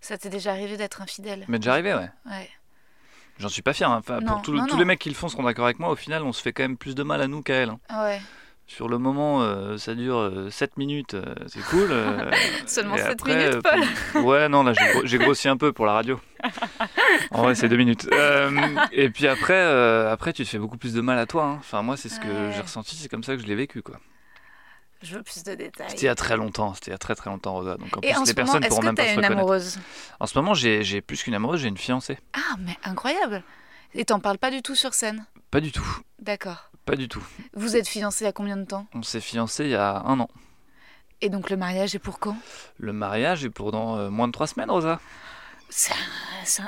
Ça 0.00 0.16
t'est 0.18 0.30
déjà 0.30 0.52
arrivé 0.52 0.76
d'être 0.78 1.02
infidèle? 1.02 1.44
Mais 1.48 1.58
déjà 1.58 1.72
arrivé, 1.72 1.94
ouais. 1.94 2.10
Ouais. 2.24 2.48
J'en 3.38 3.48
suis 3.50 3.62
pas 3.62 3.74
fier. 3.74 3.90
hein. 3.90 3.98
Enfin, 3.98 4.20
Non, 4.20 4.32
pour 4.32 4.42
tous- 4.42 4.52
non, 4.54 4.64
tous 4.66 4.72
non. 4.72 4.78
les 4.78 4.84
mecs 4.86 4.98
qui 4.98 5.10
le 5.10 5.14
font 5.14 5.28
seront 5.28 5.42
d'accord 5.42 5.66
avec 5.66 5.78
moi. 5.78 5.90
Au 5.90 5.96
final, 5.96 6.22
on 6.22 6.32
se 6.32 6.40
fait 6.40 6.52
quand 6.54 6.62
même 6.64 6.78
plus 6.78 6.94
de 6.94 7.02
mal 7.02 7.20
à 7.20 7.28
nous 7.28 7.42
qu'à 7.42 7.54
elle. 7.54 7.68
hein. 7.70 7.78
Ouais. 8.02 8.20
Sur 8.68 8.88
le 8.88 8.98
moment, 8.98 9.42
euh, 9.42 9.78
ça 9.78 9.94
dure 9.94 10.48
7 10.50 10.76
minutes, 10.76 11.14
euh, 11.14 11.22
c'est 11.46 11.62
cool. 11.62 11.92
euh, 11.92 12.32
Seulement 12.66 12.96
et 12.96 12.98
7 12.98 13.10
après, 13.20 13.34
minutes, 13.36 13.54
euh, 13.54 13.62
Paul. 13.62 14.24
Ouais, 14.24 14.48
non, 14.48 14.64
là, 14.64 14.72
j'ai 14.72 14.86
gro- 14.86 15.06
j'ai 15.06 15.18
grossi 15.18 15.48
un 15.48 15.56
peu 15.56 15.72
pour 15.72 15.86
la 15.86 15.92
radio. 15.92 16.18
En 17.30 17.42
vrai, 17.42 17.54
c'est 17.54 17.68
2 17.68 17.76
minutes. 17.76 18.08
Euh, 18.12 18.76
et 18.92 19.08
puis 19.10 19.26
après, 19.26 19.54
euh, 19.54 20.10
après, 20.12 20.32
tu 20.32 20.44
te 20.44 20.48
fais 20.48 20.58
beaucoup 20.58 20.78
plus 20.78 20.94
de 20.94 21.00
mal 21.00 21.18
à 21.18 21.26
toi. 21.26 21.44
hein. 21.44 21.56
Enfin, 21.60 21.82
moi, 21.82 21.96
c'est 21.96 22.08
ce 22.08 22.18
que 22.20 22.28
Ouais. 22.28 22.52
j'ai 22.52 22.62
ressenti, 22.62 22.96
c'est 22.96 23.08
comme 23.08 23.22
ça 23.24 23.36
que 23.36 23.42
je 23.42 23.46
l'ai 23.46 23.54
vécu, 23.54 23.82
quoi. 23.82 23.98
Je 25.02 25.16
veux 25.16 25.22
plus 25.22 25.44
de 25.44 25.54
détails. 25.54 25.90
C'était 25.90 26.02
il 26.02 26.06
y 26.06 26.08
a 26.08 26.14
très 26.14 26.36
longtemps, 26.36 26.74
c'était 26.74 26.90
il 26.90 26.92
y 26.92 26.94
a 26.94 26.98
très 26.98 27.14
très 27.14 27.30
longtemps, 27.30 27.52
Rosa. 27.54 27.76
Donc 27.76 27.96
en 27.96 28.00
Et 28.00 28.06
plus, 28.08 28.16
en 28.16 28.20
les 28.24 28.26
moment, 28.26 28.34
personnes 28.34 28.60
est-ce 28.62 28.68
pourront 28.70 28.80
que 28.80 28.86
même 28.86 28.96
pas 28.96 29.06
se 29.06 29.12
une 29.14 29.24
amoureuse? 29.24 29.78
En 30.18 30.26
ce 30.26 30.38
moment, 30.38 30.54
j'ai 30.54 30.82
j'ai 30.82 31.00
plus 31.00 31.22
qu'une 31.22 31.34
amoureuse, 31.34 31.60
j'ai 31.60 31.68
une 31.68 31.76
fiancée. 31.76 32.18
Ah, 32.32 32.56
mais 32.58 32.76
incroyable 32.82 33.42
Et 33.94 34.04
t'en 34.04 34.20
parles 34.20 34.38
pas 34.38 34.50
du 34.50 34.62
tout 34.62 34.74
sur 34.74 34.94
scène? 34.94 35.26
Pas 35.50 35.60
du 35.60 35.70
tout, 35.70 35.86
D'accord. 36.20 36.70
Pas 36.86 36.96
du 36.96 37.08
tout. 37.08 37.22
Vous 37.52 37.76
êtes 37.76 37.88
fiancés 37.88 38.26
à 38.26 38.32
combien 38.32 38.56
de 38.56 38.64
temps? 38.64 38.86
On 38.94 39.02
s'est 39.02 39.20
fiancés 39.20 39.64
il 39.64 39.70
y 39.70 39.74
a 39.74 40.02
un 40.06 40.20
an. 40.20 40.28
Et 41.20 41.28
donc 41.28 41.50
le 41.50 41.56
mariage 41.56 41.94
est 41.94 41.98
pour 41.98 42.18
quand? 42.18 42.36
Le 42.78 42.92
mariage 42.92 43.44
est 43.44 43.50
pour 43.50 43.72
dans 43.72 43.96
euh, 43.96 44.08
moins 44.08 44.28
de 44.28 44.32
3 44.32 44.46
semaines, 44.46 44.70
Rosa. 44.70 45.00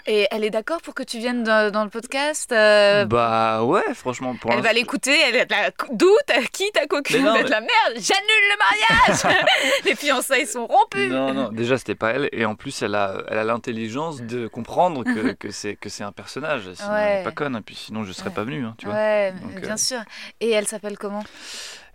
Et 0.06 0.26
elle 0.32 0.42
est 0.44 0.50
d'accord 0.50 0.82
pour 0.82 0.92
que 0.94 1.02
tu 1.04 1.18
viennes 1.18 1.44
dans, 1.44 1.70
dans 1.70 1.84
le 1.84 1.90
podcast 1.90 2.50
euh, 2.50 3.04
Bah 3.04 3.62
ouais, 3.62 3.94
franchement, 3.94 4.34
pour 4.34 4.52
Elle 4.52 4.60
va 4.60 4.72
l'écouter, 4.72 5.16
elle 5.28 5.36
est 5.36 5.48
là. 5.50 5.70
D'où 5.92 6.10
T'as 6.26 6.42
qui 6.42 6.68
ta 6.72 6.86
coquine 6.86 7.22
Mais 7.22 7.42
mais- 7.44 7.48
la 7.48 7.60
merde 7.60 7.94
J'annule 7.94 8.44
le 8.50 8.58
mariage 8.58 9.36
Les 9.84 9.94
fiançailles 9.94 10.46
sont 10.46 10.66
rompues 10.66 11.06
Non, 11.08 11.32
non, 11.32 11.50
déjà 11.50 11.78
c'était 11.78 11.94
pas 11.94 12.10
elle, 12.10 12.28
et 12.32 12.44
en 12.44 12.56
plus 12.56 12.82
elle 12.82 12.94
a, 12.96 13.22
elle 13.28 13.38
a 13.38 13.44
l'intelligence 13.44 14.20
de 14.22 14.48
comprendre 14.48 15.04
que, 15.04 15.32
que 15.80 15.88
c'est 15.88 16.04
un 16.04 16.12
personnage. 16.12 16.62
Sinon 16.74 16.96
elle 16.96 17.04
Ouais. 17.14 17.20
est 17.20 17.24
pas 17.24 17.30
conne, 17.32 17.56
et 17.56 17.60
puis 17.60 17.76
sinon 17.76 18.04
je 18.04 18.12
serais 18.12 18.30
Ouais. 18.30 18.34
pas 18.34 18.44
venu, 18.44 18.64
hein, 18.64 18.74
tu 18.78 18.86
vois. 18.86 18.94
Ouais, 18.96 19.32
Donc, 19.32 19.60
bien 19.60 19.74
euh, 19.74 19.76
sûr. 19.76 20.00
Et 20.40 20.50
elle 20.50 20.66
s'appelle 20.66 20.98
comment? 20.98 21.22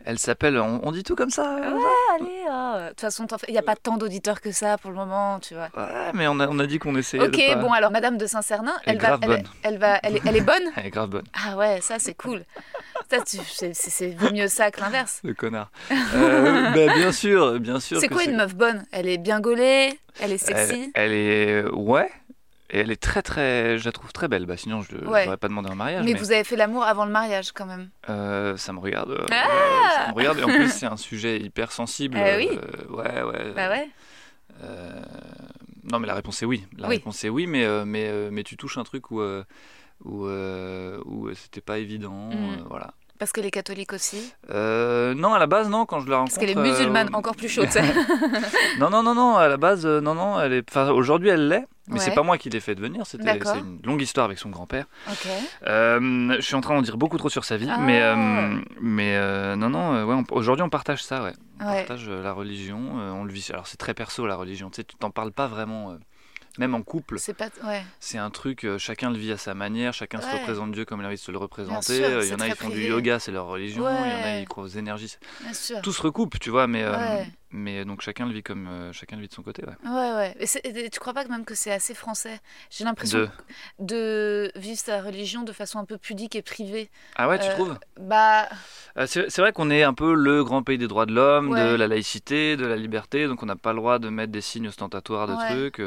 Elle 0.06 0.20
s'appelle, 0.20 0.58
on, 0.58 0.82
on 0.84 0.92
dit 0.92 1.04
tout 1.04 1.16
comme 1.16 1.30
ça. 1.30 1.58
euh, 1.58 1.78
Allez, 2.16 2.28
oh. 2.48 2.76
de 2.84 2.90
toute 2.90 3.02
façon, 3.02 3.26
il 3.48 3.52
n'y 3.54 3.58
a 3.58 3.62
pas 3.64 3.76
tant 3.76 3.98
d'auditeurs 3.98 4.42
que 4.42 4.52
ça 4.52 4.78
pour 4.78 4.92
le 4.92 4.98
moment, 4.98 5.40
tu 5.40 5.54
vois. 5.54 5.70
Ouais, 5.78 6.12
mais 6.14 6.28
on 6.28 6.40
a, 6.40 6.48
on 6.48 6.60
a 6.60 6.66
dit 6.68 6.78
qu'on 6.80 6.96
essayait 6.96 7.24
Ok, 7.24 7.32
de 7.32 7.54
pas... 7.54 7.60
bon 7.60 7.72
alors 7.72 7.92
Madame 7.92 8.18
de 8.18 8.26
Saint-Cernin, 8.28 8.74
Elle 8.86 8.96
est 8.96 8.98
elle, 8.98 9.02
va, 9.02 9.18
elle, 9.22 9.28
bonne. 9.30 9.44
elle 9.64 9.78
va, 9.78 10.00
elle, 10.04 10.16
est- 10.18 10.22
elle 10.28 10.36
est 10.36 10.42
bonne. 10.42 10.64
Elle 10.76 10.86
est 10.88 10.90
grave 10.90 11.10
bonne, 11.10 11.26
Ah 11.46 11.56
ouais, 11.58 11.80
ça 11.82 12.00
c'est 12.00 12.14
cool. 12.16 12.44
Ça, 13.12 13.18
c'est, 13.26 14.16
mieux 14.34 14.48
ça 14.48 14.72
que 14.72 14.80
l'inverse. 14.82 15.20
le 15.24 15.34
connard. 15.34 15.70
Euh, 15.92 16.72
bah, 16.72 16.94
bien 16.96 17.12
sûr, 17.12 17.60
bien 17.60 17.80
sûr. 17.80 18.00
C'est 18.00 18.08
quoi 18.08 18.24
une 18.24 18.36
meuf 18.38 18.56
bonne? 18.56 18.84
Elle 18.92 19.08
est 19.08 19.18
bien 19.18 19.40
gaulée, 19.40 20.00
elle 20.20 20.32
est 20.32 20.38
sexy? 20.38 20.92
Elle 20.96 21.12
est, 21.14 21.64
ouais, 21.72 22.10
et 22.74 22.80
elle 22.80 22.92
est 22.92 23.02
très 23.02 23.22
très, 23.22 23.78
je 23.78 23.86
la 23.86 23.92
trouve 23.94 24.12
très 24.12 24.28
belle. 24.28 24.46
Bah 24.46 24.58
sinon 24.58 24.82
je 24.82 24.98
Ouais. 25.06 25.26
n'aurais 25.26 25.38
pas 25.38 25.48
demandé 25.48 25.70
un 25.72 25.76
mariage. 25.76 26.04
mais, 26.04 26.14
mais- 26.14 26.20
vous 26.20 26.32
avez 26.32 26.44
fait 26.44 26.56
l'amour 26.58 26.84
avant 26.84 27.06
le 27.06 27.12
mariage 27.12 27.52
quand 27.54 27.66
même. 27.66 27.90
Euh, 28.10 28.58
ça 28.58 28.74
me 28.74 28.80
regarde. 28.80 29.12
euh, 29.12 29.26
Ah 29.32 30.06
ça 30.06 30.08
me 30.10 30.16
regarde. 30.16 30.40
Et 30.40 30.44
en 30.44 30.48
plus, 30.48 30.70
c'est 30.70 30.86
un 30.88 30.98
sujet 30.98 31.40
hyper 31.40 31.72
sensible. 31.72 32.18
Ah 32.20 32.36
oui. 32.38 32.50
euh, 32.52 32.92
ouais, 32.96 33.22
ouais. 33.24 33.52
Bah 33.56 33.70
ouais. 33.70 33.88
Euh, 34.64 35.02
non, 35.92 36.00
mais 36.00 36.08
la 36.08 36.16
réponse 36.16 36.42
est 36.42 36.46
oui. 36.46 36.66
La 36.78 36.88
Oui. 36.90 36.96
réponse 36.96 37.24
est 37.24 37.30
oui, 37.30 37.48
mais, 37.48 37.66
mais, 37.86 38.30
mais 38.32 38.44
tu 38.44 38.58
touches 38.58 38.78
un 38.78 38.84
truc 38.84 39.12
où, 39.12 39.22
où, 39.22 40.28
où 40.28 41.34
c'était 41.36 41.62
pas 41.62 41.78
évident. 41.80 42.30
Euh, 42.32 42.56
voilà. 42.70 42.94
Parce 43.20 43.32
qu'elle 43.32 43.46
est 43.46 43.52
catholique 43.52 43.94
aussi. 43.94 44.34
Euh, 44.52 45.14
non, 45.14 45.34
à 45.34 45.40
la 45.40 45.48
base, 45.48 45.70
non, 45.70 45.86
quand 45.86 46.00
je 46.02 46.10
la 46.10 46.18
rencontre. 46.18 46.36
Parce 46.36 46.46
qu'elle 46.46 46.58
est 46.58 46.60
euh, 46.60 46.64
musulmane, 46.64 47.10
encore 47.14 47.36
plus 47.36 47.48
chaude. 47.48 47.70
ça. 47.70 47.82
non, 48.80 48.90
non, 48.90 49.04
non, 49.04 49.14
non, 49.16 49.36
à 49.38 49.48
la 49.48 49.58
base, 49.58 49.86
euh, 49.86 50.02
non, 50.02 50.16
non, 50.16 50.42
elle 50.42 50.54
est. 50.54 50.70
Enfin, 50.70 50.90
aujourd'hui, 50.90 51.30
elle 51.30 51.48
l'est. 51.48 51.66
Mais 51.90 52.00
c'est 52.00 52.10
Ouais. 52.12 52.16
pas 52.16 52.24
moi 52.24 52.38
qui 52.38 52.50
l'ai 52.50 52.62
fait 52.62 52.76
devenir, 52.76 53.06
c'était 53.06 53.38
c'est 53.44 53.60
une 53.60 53.80
longue 53.84 54.02
histoire 54.02 54.26
avec 54.26 54.40
son 54.40 54.50
grand-père. 54.50 54.86
ok. 55.10 55.28
Euh, 55.68 56.34
je 56.38 56.42
suis 56.42 56.56
en 56.56 56.62
train 56.62 56.76
d'en 56.76 56.82
dire 56.82 56.96
beaucoup 56.96 57.18
trop 57.18 57.28
sur 57.28 57.44
sa 57.44 57.58
vie, 57.58 57.68
Ah. 57.70 57.78
mais, 57.78 58.02
euh, 58.02 58.58
mais 58.80 59.18
euh, 59.18 59.58
non, 59.58 59.70
non, 59.70 59.94
euh, 59.94 60.06
ouais, 60.06 60.16
on- 60.16 60.34
aujourd'hui 60.34 60.64
on 60.64 60.70
partage 60.70 61.04
ça, 61.04 61.22
ouais. 61.24 61.34
On 61.60 61.68
Ouais. 61.68 61.80
partage 61.84 62.06
euh, 62.08 62.24
la 62.24 62.32
religion, 62.32 62.80
euh, 63.00 63.12
on 63.12 63.26
le 63.26 63.34
vit. 63.34 63.46
Alors 63.52 63.68
c'est 63.68 63.76
très 63.76 63.94
perso 63.94 64.26
la 64.26 64.36
religion, 64.38 64.70
tu 64.70 64.78
sais, 64.78 64.84
tu 64.86 64.96
t'en 64.96 65.10
parles 65.12 65.34
pas 65.34 65.48
vraiment, 65.48 65.92
euh, 65.92 65.96
même 66.58 66.76
en 66.76 66.82
couple, 66.82 67.18
C'est 67.20 67.34
pas. 67.34 67.50
Ouais. 67.64 67.84
c'est 68.00 68.18
un 68.18 68.30
truc, 68.30 68.64
euh, 68.64 68.78
chacun 68.78 69.10
le 69.12 69.18
vit 69.18 69.32
à 69.32 69.38
sa 69.38 69.54
manière, 69.54 69.94
chacun 69.94 70.22
se 70.22 70.28
représente 70.28 70.72
Dieu 70.72 70.86
comme 70.86 71.00
il 71.02 71.04
a 71.04 71.08
envie 71.08 71.16
de 71.18 71.22
se 71.22 71.32
le 71.32 71.38
représenter. 71.38 71.96
sûr, 71.98 72.24
Il 72.24 72.30
y 72.30 72.34
en 72.34 72.40
a, 72.40 72.48
ils 72.48 72.56
font 72.56 72.70
du 72.70 72.84
yoga, 72.84 73.20
c'est 73.20 73.32
leur 73.32 73.48
religion, 73.48 73.86
il 73.90 74.12
y 74.12 74.14
en 74.14 74.24
a, 74.26 74.40
ils 74.40 74.48
croient 74.48 74.64
aux 74.64 74.68
énergies. 74.68 75.18
Bien 75.42 75.54
sûr. 75.54 75.82
Tout 75.82 75.94
se 75.94 76.02
recoupe, 76.02 76.40
tu 76.40 76.50
vois, 76.50 76.68
mais, 76.68 76.84
euh. 76.84 77.24
Mais 77.54 77.86
donc 77.86 78.02
chacun 78.02 78.26
le 78.26 78.34
vit 78.34 78.44
comme 78.44 78.68
euh, 78.68 78.92
chacun 78.92 79.16
le 79.16 79.22
vit 79.22 79.28
de 79.30 79.34
son 79.34 79.44
côté, 79.44 79.64
ouais. 79.64 79.90
Ouais, 79.90 80.12
ouais. 80.14 80.36
Et, 80.66 80.90
tu 80.90 81.00
crois 81.00 81.14
pas 81.14 81.24
que 81.24 81.30
même 81.30 81.46
que 81.46 81.56
c'est 81.56 81.72
assez 81.72 81.94
français? 81.94 82.40
J'ai 82.70 82.84
l'impression 82.84 83.20
De... 83.20 83.30
de 83.80 84.52
vivre 84.56 84.80
sa 84.80 85.02
religion 85.02 85.44
de 85.44 85.52
façon 85.52 85.80
un 85.80 85.86
peu 85.86 85.98
pudique 85.98 86.36
et 86.36 86.42
privée. 86.42 86.90
Ah 87.16 87.28
ouais, 87.30 87.40
tu 87.40 87.46
Euh, 87.46 87.52
trouves? 87.54 87.78
Bah, 88.00 88.50
Euh, 88.98 89.06
C'est 89.08 89.38
vrai 89.40 89.54
qu'on 89.54 89.70
est 89.70 89.84
un 89.84 89.94
peu 89.94 90.14
le 90.14 90.44
grand 90.44 90.64
pays 90.64 90.78
des 90.78 90.88
droits 90.88 91.06
de 91.06 91.14
l'homme, 91.14 91.52
de 91.56 91.76
la 91.76 91.88
laïcité, 91.88 92.58
de 92.58 92.66
la 92.66 92.76
liberté, 92.76 93.28
donc 93.28 93.44
on 93.44 93.46
n'a 93.46 93.56
pas 93.56 93.72
le 93.72 93.78
droit 93.80 94.00
de 94.00 94.10
mettre 94.10 94.32
des 94.32 94.42
signes 94.42 94.68
ostentatoires 94.68 95.28
de 95.28 95.34
Ouais. 95.34 95.70
trucs. 95.70 95.82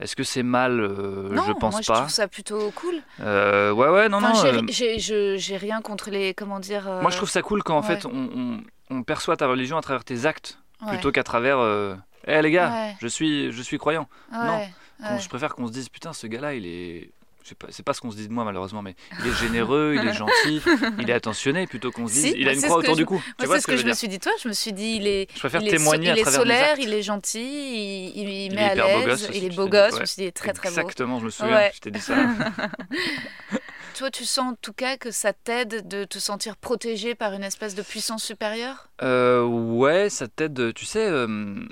Est-ce 0.00 0.16
que 0.16 0.22
c'est 0.24 0.42
mal 0.42 0.76
non, 0.80 1.42
Je 1.42 1.52
pense 1.52 1.74
moi 1.74 1.82
je 1.82 1.86
pas. 1.88 1.94
trouve 1.98 2.08
ça 2.10 2.26
plutôt 2.26 2.70
cool. 2.72 2.96
Ouais, 3.18 3.70
ouais, 3.88 4.08
non, 4.08 4.18
Enfin, 4.18 4.52
non. 4.52 4.66
j'ai, 4.68 5.56
rien 5.56 5.80
contre 5.82 6.10
les. 6.10 6.34
Comment 6.34 6.58
dire 6.60 6.84
Moi, 7.02 7.10
je 7.10 7.16
trouve 7.16 7.30
ça 7.30 7.42
cool 7.42 7.62
quand 7.62 7.76
en 7.76 7.82
fait 7.82 8.06
on, 8.06 8.10
on- 8.34 8.60
on 8.92 9.02
perçoit 9.04 9.36
ta 9.36 9.46
religion 9.46 9.76
à 9.76 9.82
travers 9.82 10.04
tes 10.04 10.26
actes 10.26 10.58
plutôt 10.88 11.12
qu'à 11.12 11.22
travers. 11.22 11.58
euh, 11.58 11.94
Eh 12.26 12.40
les 12.42 12.50
gars, 12.50 12.90
je 13.00 13.06
suis, 13.08 13.52
je 13.52 13.62
suis 13.62 13.78
croyant. 13.78 14.08
non. 14.32 14.60
Je 15.18 15.28
préfère 15.28 15.54
qu'on 15.54 15.66
se 15.66 15.72
dise 15.72 15.88
putain, 15.88 16.12
ce 16.12 16.26
gars-là, 16.26 16.54
il 16.54 16.66
est. 16.66 17.10
C'est 17.70 17.82
pas 17.82 17.94
ce 17.94 18.00
qu'on 18.02 18.10
se 18.12 18.16
dit 18.16 18.28
de 18.28 18.32
moi 18.32 18.44
malheureusement, 18.44 18.80
mais 18.82 18.94
il 19.18 19.26
est 19.26 19.34
généreux, 19.34 19.96
il 20.00 20.06
est 20.06 20.12
gentil, 20.22 20.60
il 21.00 21.08
est 21.10 21.12
attentionné, 21.12 21.66
plutôt 21.66 21.90
qu'on 21.90 22.06
se 22.06 22.12
dise 22.12 22.22
Si, 22.26 22.34
il 22.38 22.46
a 22.48 22.52
une 22.52 22.60
croix 22.62 22.76
autour 22.76 22.94
je- 22.94 23.00
du 23.00 23.06
cou. 23.06 23.14
Moi, 23.14 23.22
tu 23.40 23.46
vois 23.46 23.54
c'est 23.56 23.60
ce 23.60 23.62
ce 23.62 23.66
que, 23.66 23.72
que 23.72 23.76
je 23.78 23.82
je 23.82 23.88
me 23.88 23.94
suis 23.94 24.08
dit, 24.08 24.18
toi, 24.20 24.30
je 24.40 24.46
me 24.46 24.52
suis 24.52 24.72
dit, 24.74 24.96
il 25.00 25.06
est, 25.08 25.26
Je 25.34 25.38
préfère 25.40 25.62
il 25.62 25.70
so- 25.70 25.76
témoigner 25.76 26.10
il 26.10 26.18
est 26.18 26.30
solaire, 26.30 26.76
il 26.78 26.92
est 26.92 27.02
gentil, 27.02 27.40
il, 27.40 28.20
il- 28.20 28.28
il 28.28 28.52
Il 28.52 28.54
met 28.54 28.60
est 28.60 28.70
à 28.70 28.74
l'aise, 29.06 29.30
il 29.34 29.44
est 29.46 29.56
beau 29.56 29.66
gosse, 29.68 29.96
je 29.96 30.00
me 30.00 30.04
suis 30.06 30.22
dit, 30.22 30.32
très 30.32 30.52
très 30.52 30.68
beau. 30.68 30.74
Exactement, 30.80 31.18
je 31.18 31.24
me 31.24 31.30
souviens, 31.30 31.56
Ouais. 31.56 31.72
je 31.74 31.80
t'ai 31.80 31.90
dit 31.90 32.00
ça. 32.00 32.14
toi, 34.00 34.10
tu 34.10 34.24
sens 34.24 34.52
en 34.52 34.54
tout 34.54 34.72
cas 34.72 34.96
que 34.96 35.10
ça 35.10 35.34
t'aide 35.34 35.86
de 35.86 36.04
te 36.04 36.18
sentir 36.18 36.56
protégé 36.56 37.14
par 37.14 37.34
une 37.34 37.42
espèce 37.42 37.74
de 37.74 37.82
puissance 37.82 38.24
supérieure? 38.24 38.88
Euh, 39.02 39.44
ouais, 39.44 40.08
ça 40.08 40.26
t'aide, 40.26 40.72
tu 40.72 40.86
sais, 40.86 41.06
euh, 41.06 41.68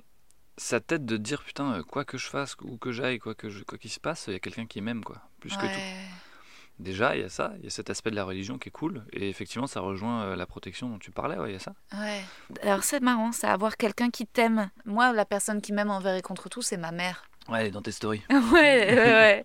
ça 0.59 0.79
t'aide 0.79 1.07
de 1.07 1.17
dire 1.17 1.43
putain, 1.43 1.79
euh, 1.79 1.83
quoi 1.83 2.05
que 2.05 2.19
je 2.19 2.27
fasse, 2.27 2.55
où 2.61 2.77
que 2.77 2.93
j'aille, 2.93 3.19
quoi 3.19 3.35
que 3.35 3.49
je, 3.49 3.64
quoi 3.64 3.79
qu'il 3.79 3.91
se 3.91 3.99
passe, 3.99 4.27
il 4.27 4.35
y 4.35 4.37
a 4.37 4.41
quelqu'un 4.41 4.67
qui 4.67 4.83
m'aime, 4.83 5.03
quoi, 5.03 5.23
plus 5.41 5.57
que 5.57 5.62
tout. 5.62 5.81
Déjà, 6.79 7.17
il 7.17 7.23
y 7.23 7.25
a 7.25 7.31
ça, 7.31 7.55
il 7.61 7.64
y 7.64 7.67
a 7.67 7.71
cet 7.71 7.88
aspect 7.88 8.11
de 8.11 8.17
la 8.17 8.25
religion 8.25 8.59
qui 8.59 8.69
est 8.69 8.73
cool, 8.73 9.07
et 9.14 9.31
effectivement, 9.31 9.67
ça 9.67 9.81
rejoint 9.81 10.25
euh, 10.25 10.37
la 10.37 10.45
protection 10.45 10.91
dont 10.91 10.99
tu 10.99 11.11
parlais, 11.11 11.38
ouais, 11.38 11.49
il 11.49 11.53
y 11.55 11.57
a 11.57 11.61
ça. 11.61 11.73
Ouais. 11.95 12.23
Alors 12.62 12.85
c'est 12.85 13.01
marrant, 13.01 13.33
ça, 13.33 13.55
avoir 13.55 13.79
quelqu'un 13.79 14.11
qui 14.11 14.27
t'aime. 14.27 14.69
Moi, 14.85 15.14
la 15.14 15.25
personne 15.25 15.62
qui 15.62 15.73
m'aime 15.73 15.91
envers 15.91 16.14
et 16.14 16.21
contre 16.21 16.51
tout, 16.51 16.61
c'est 16.61 16.77
ma 16.77 16.93
mère. 16.93 17.25
Ouais, 17.49 17.71
dans 17.71 17.81
tes 17.83 17.93
stories. 17.93 18.23
ouais, 18.31 18.39
ouais, 18.53 18.95
ouais. 18.95 19.45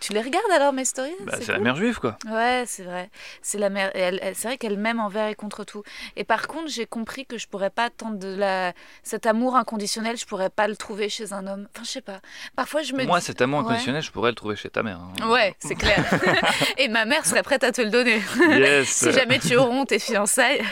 Tu 0.00 0.12
les 0.12 0.20
regardes 0.20 0.50
alors 0.54 0.72
mes 0.72 0.84
stories? 0.84 1.14
Bah, 1.24 1.32
c'est 1.38 1.46
cool. 1.46 1.54
la 1.54 1.60
mère 1.60 1.76
juive, 1.76 1.98
quoi. 2.00 2.16
Ouais, 2.30 2.64
c'est 2.66 2.82
vrai. 2.82 3.08
C'est 3.42 3.58
la 3.58 3.70
mère. 3.70 3.94
et 3.96 4.00
elle- 4.00 4.18
elle- 4.22 4.34
c'est 4.34 4.48
vrai 4.48 4.58
qu'elle 4.58 4.76
m'aime 4.78 5.00
envers 5.00 5.28
et 5.28 5.34
contre 5.34 5.64
tout. 5.64 5.82
Et 6.16 6.24
par 6.24 6.48
contre, 6.48 6.68
j'ai 6.68 6.86
compris 6.86 7.24
que 7.26 7.38
je 7.38 7.46
pourrais 7.46 7.70
pas 7.70 7.88
tendre 7.90 8.18
de 8.18 8.34
la 8.34 8.72
cet 9.02 9.26
amour 9.26 9.56
inconditionnel. 9.56 10.16
Je 10.16 10.26
pourrais 10.26 10.50
pas 10.50 10.68
le 10.68 10.76
trouver 10.76 11.08
chez 11.08 11.32
un 11.32 11.46
homme. 11.46 11.66
Enfin, 11.74 11.84
je 11.84 11.90
sais 11.90 12.00
pas. 12.02 12.20
Parfois, 12.56 12.82
je 12.82 12.92
me 12.94 13.04
Moi, 13.04 13.18
dis. 13.20 13.24
cet 13.24 13.40
amour 13.40 13.60
Ouais. 13.60 13.64
inconditionnel, 13.66 14.02
je 14.02 14.10
pourrais 14.10 14.30
le 14.30 14.34
trouver 14.34 14.56
chez 14.56 14.68
ta 14.70 14.82
mère. 14.82 14.98
hein. 15.22 15.28
Ouais, 15.30 15.54
c'est 15.60 15.74
clair. 15.76 16.04
et 16.78 16.88
ma 16.88 17.04
mère 17.06 17.24
serait 17.24 17.42
prête 17.42 17.64
à 17.64 17.72
te 17.72 17.80
le 17.80 17.90
donner. 17.90 18.20
Yes. 18.50 18.88
si 18.88 19.12
jamais 19.12 19.38
tu 19.38 19.56
romps 19.56 19.84
tes 19.86 19.98
fiançailles. 19.98 20.62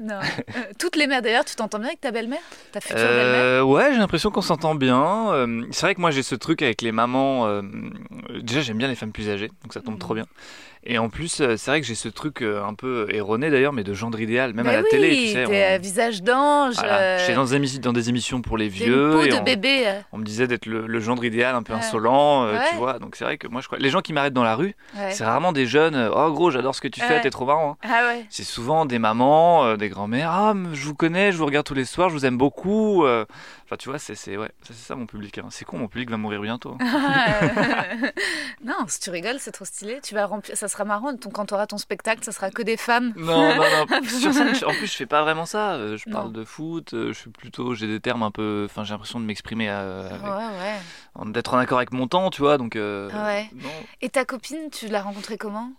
non. 0.00 0.18
Euh, 0.20 0.60
toutes 0.78 0.96
les 0.96 1.06
mères 1.06 1.22
d'ailleurs, 1.22 1.44
tu 1.44 1.54
t'entends 1.54 1.78
bien 1.78 1.88
avec 1.88 2.00
ta 2.00 2.10
belle-mère? 2.10 2.40
Ta 2.72 2.80
future 2.80 2.96
belle-mère? 2.96 3.44
Euh, 3.44 3.62
ouais, 3.62 3.92
j'ai 3.92 3.98
l'impression 3.98 4.30
qu'on 4.30 4.42
s'entend 4.42 4.74
bien. 4.74 5.30
Euh, 5.32 5.55
c'est 5.70 5.86
vrai 5.86 5.94
que 5.94 6.00
moi 6.00 6.10
j'ai 6.10 6.22
ce 6.22 6.34
truc 6.34 6.62
avec 6.62 6.82
les 6.82 6.92
mamans. 6.92 7.46
euh, 7.46 7.62
déjà, 8.42 8.60
j'aime 8.60 8.78
bien 8.78 8.88
les 8.88 8.94
femmes 8.94 9.12
plus 9.12 9.28
âgées, 9.30 9.48
donc 9.62 9.72
ça 9.72 9.80
tombe 9.80 9.94
Mhm. 9.94 10.00
trop 10.00 10.14
bien. 10.14 10.26
Et 10.88 10.98
en 10.98 11.08
plus, 11.08 11.40
euh, 11.40 11.56
c'est 11.56 11.72
vrai 11.72 11.80
que 11.80 11.86
j'ai 11.86 11.96
ce 11.96 12.08
truc 12.08 12.42
euh, 12.42 12.62
un 12.64 12.74
peu 12.74 13.08
erroné 13.10 13.50
d'ailleurs, 13.50 13.72
mais 13.72 13.82
de 13.82 13.92
gendre 13.92 14.20
idéal, 14.20 14.54
même 14.54 14.66
Mais 14.66 14.70
à 14.70 14.76
la 14.76 14.82
oui, 14.82 14.88
télé, 14.88 15.16
tu 15.16 15.26
sais. 15.32 15.44
on- 15.78 15.82
visage 15.82 16.22
d'ange. 16.22 16.74
Voilà, 16.76 17.18
J'étais 17.18 17.34
dans, 17.34 17.44
des 17.44 17.54
émissions- 17.56 17.80
dans 17.80 17.92
des 17.92 18.08
émissions 18.08 18.40
pour 18.40 18.56
les 18.56 18.68
vieux. 18.68 19.06
une 19.08 19.18
peau 19.18 19.22
et 19.24 19.28
de 19.30 19.34
on, 19.34 19.42
bébé. 19.42 19.84
on 20.12 20.18
me 20.18 20.24
disait 20.24 20.46
d'être 20.46 20.66
le, 20.66 20.86
le 20.86 21.00
gendre 21.00 21.24
idéal, 21.24 21.56
un 21.56 21.64
peu 21.64 21.72
Ouais. 21.72 21.80
insolent, 21.80 22.46
Ouais. 22.46 22.58
tu 22.70 22.76
vois. 22.76 23.00
Donc 23.00 23.16
c'est 23.16 23.24
vrai 23.24 23.36
que 23.36 23.48
moi 23.48 23.62
je 23.62 23.66
crois. 23.66 23.78
Les 23.78 23.90
gens 23.90 24.00
qui 24.00 24.12
m'arrêtent 24.12 24.32
dans 24.32 24.44
la 24.44 24.54
rue, 24.54 24.76
Ouais. 24.96 25.10
c'est 25.10 25.24
rarement 25.24 25.50
des 25.50 25.66
jeunes. 25.66 26.08
Oh 26.14 26.30
gros, 26.30 26.52
j'adore 26.52 26.76
ce 26.76 26.80
que 26.80 26.86
tu 26.88 27.00
fais, 27.00 27.20
t'es 27.20 27.30
trop 27.30 27.46
marrant. 27.46 27.78
hein. 27.82 27.88
Ah 27.92 28.06
ouais. 28.06 28.24
C'est 28.30 28.44
souvent 28.44 28.86
des 28.86 29.00
mamans, 29.00 29.64
euh, 29.64 29.76
des 29.76 29.88
grands-mères. 29.88 30.30
Ah, 30.30 30.54
je 30.72 30.84
vous 30.86 30.94
connais, 30.94 31.32
je 31.32 31.36
vous 31.38 31.46
regarde 31.46 31.66
tous 31.66 31.74
les 31.74 31.84
soirs, 31.84 32.10
je 32.10 32.14
vous 32.14 32.26
aime 32.26 32.38
beaucoup. 32.38 33.04
euh. 33.04 33.24
Enfin, 33.66 33.76
tu 33.76 33.88
vois, 33.88 33.98
c'est 33.98 34.36
ouais, 34.36 34.50
ça, 34.70 34.94
mon 34.94 35.06
public. 35.06 35.38
hein. 35.38 35.48
C'est 35.50 35.64
con, 35.64 35.78
mon 35.78 35.88
public 35.88 36.08
va 36.08 36.16
mourir 36.16 36.40
bientôt. 36.40 36.78
non, 38.64 38.74
si 38.88 39.00
tu 39.00 39.10
rigoles, 39.10 39.38
c'est 39.38 39.50
trop 39.52 39.64
stylé. 39.64 40.00
Tu 40.02 40.14
vas 40.14 40.26
remplir, 40.26 40.56
ça 40.56 40.68
sera 40.68 40.84
marrant. 40.84 41.14
Ton, 41.16 41.30
quand 41.30 41.46
tu 41.46 41.54
auras 41.54 41.66
ton 41.66 41.78
spectacle, 41.78 42.22
ça 42.24 42.32
sera 42.32 42.50
que 42.50 42.62
des 42.62 42.76
femmes. 42.76 43.12
non, 43.16 43.54
non, 43.56 43.64
non. 43.90 44.02
Sur 44.08 44.32
scène, 44.32 44.54
je- 44.54 44.64
en 44.64 44.70
plus, 44.72 44.86
je 44.86 44.96
fais 44.96 45.06
pas 45.06 45.22
vraiment 45.22 45.46
ça. 45.46 45.74
euh, 45.74 45.96
Je 45.96 46.08
parle 46.10 46.26
Non. 46.26 46.32
de 46.32 46.44
foot. 46.44 46.94
euh, 46.94 47.08
Je 47.12 47.18
suis 47.18 47.30
plutôt, 47.30 47.74
j'ai 47.74 47.86
des 47.86 48.00
termes 48.00 48.22
un 48.22 48.30
peu. 48.30 48.66
Enfin, 48.70 48.84
j'ai 48.84 48.92
l'impression 48.92 49.20
de 49.20 49.24
m'exprimer, 49.24 49.68
euh, 49.68 50.08
avec- 50.10 50.22
Ouais, 50.22 51.24
ouais. 51.24 51.32
d'être 51.32 51.54
en 51.54 51.58
accord 51.58 51.78
avec 51.78 51.92
mon 51.92 52.06
temps, 52.08 52.30
tu 52.30 52.42
vois. 52.42 52.58
Donc, 52.58 52.76
euh, 52.76 53.08
Ouais. 53.10 53.48
non. 53.54 53.68
Et 54.00 54.08
ta 54.08 54.24
copine, 54.24 54.70
tu 54.70 54.88
l'as 54.88 55.02
rencontrée 55.02 55.38
comment? 55.38 55.72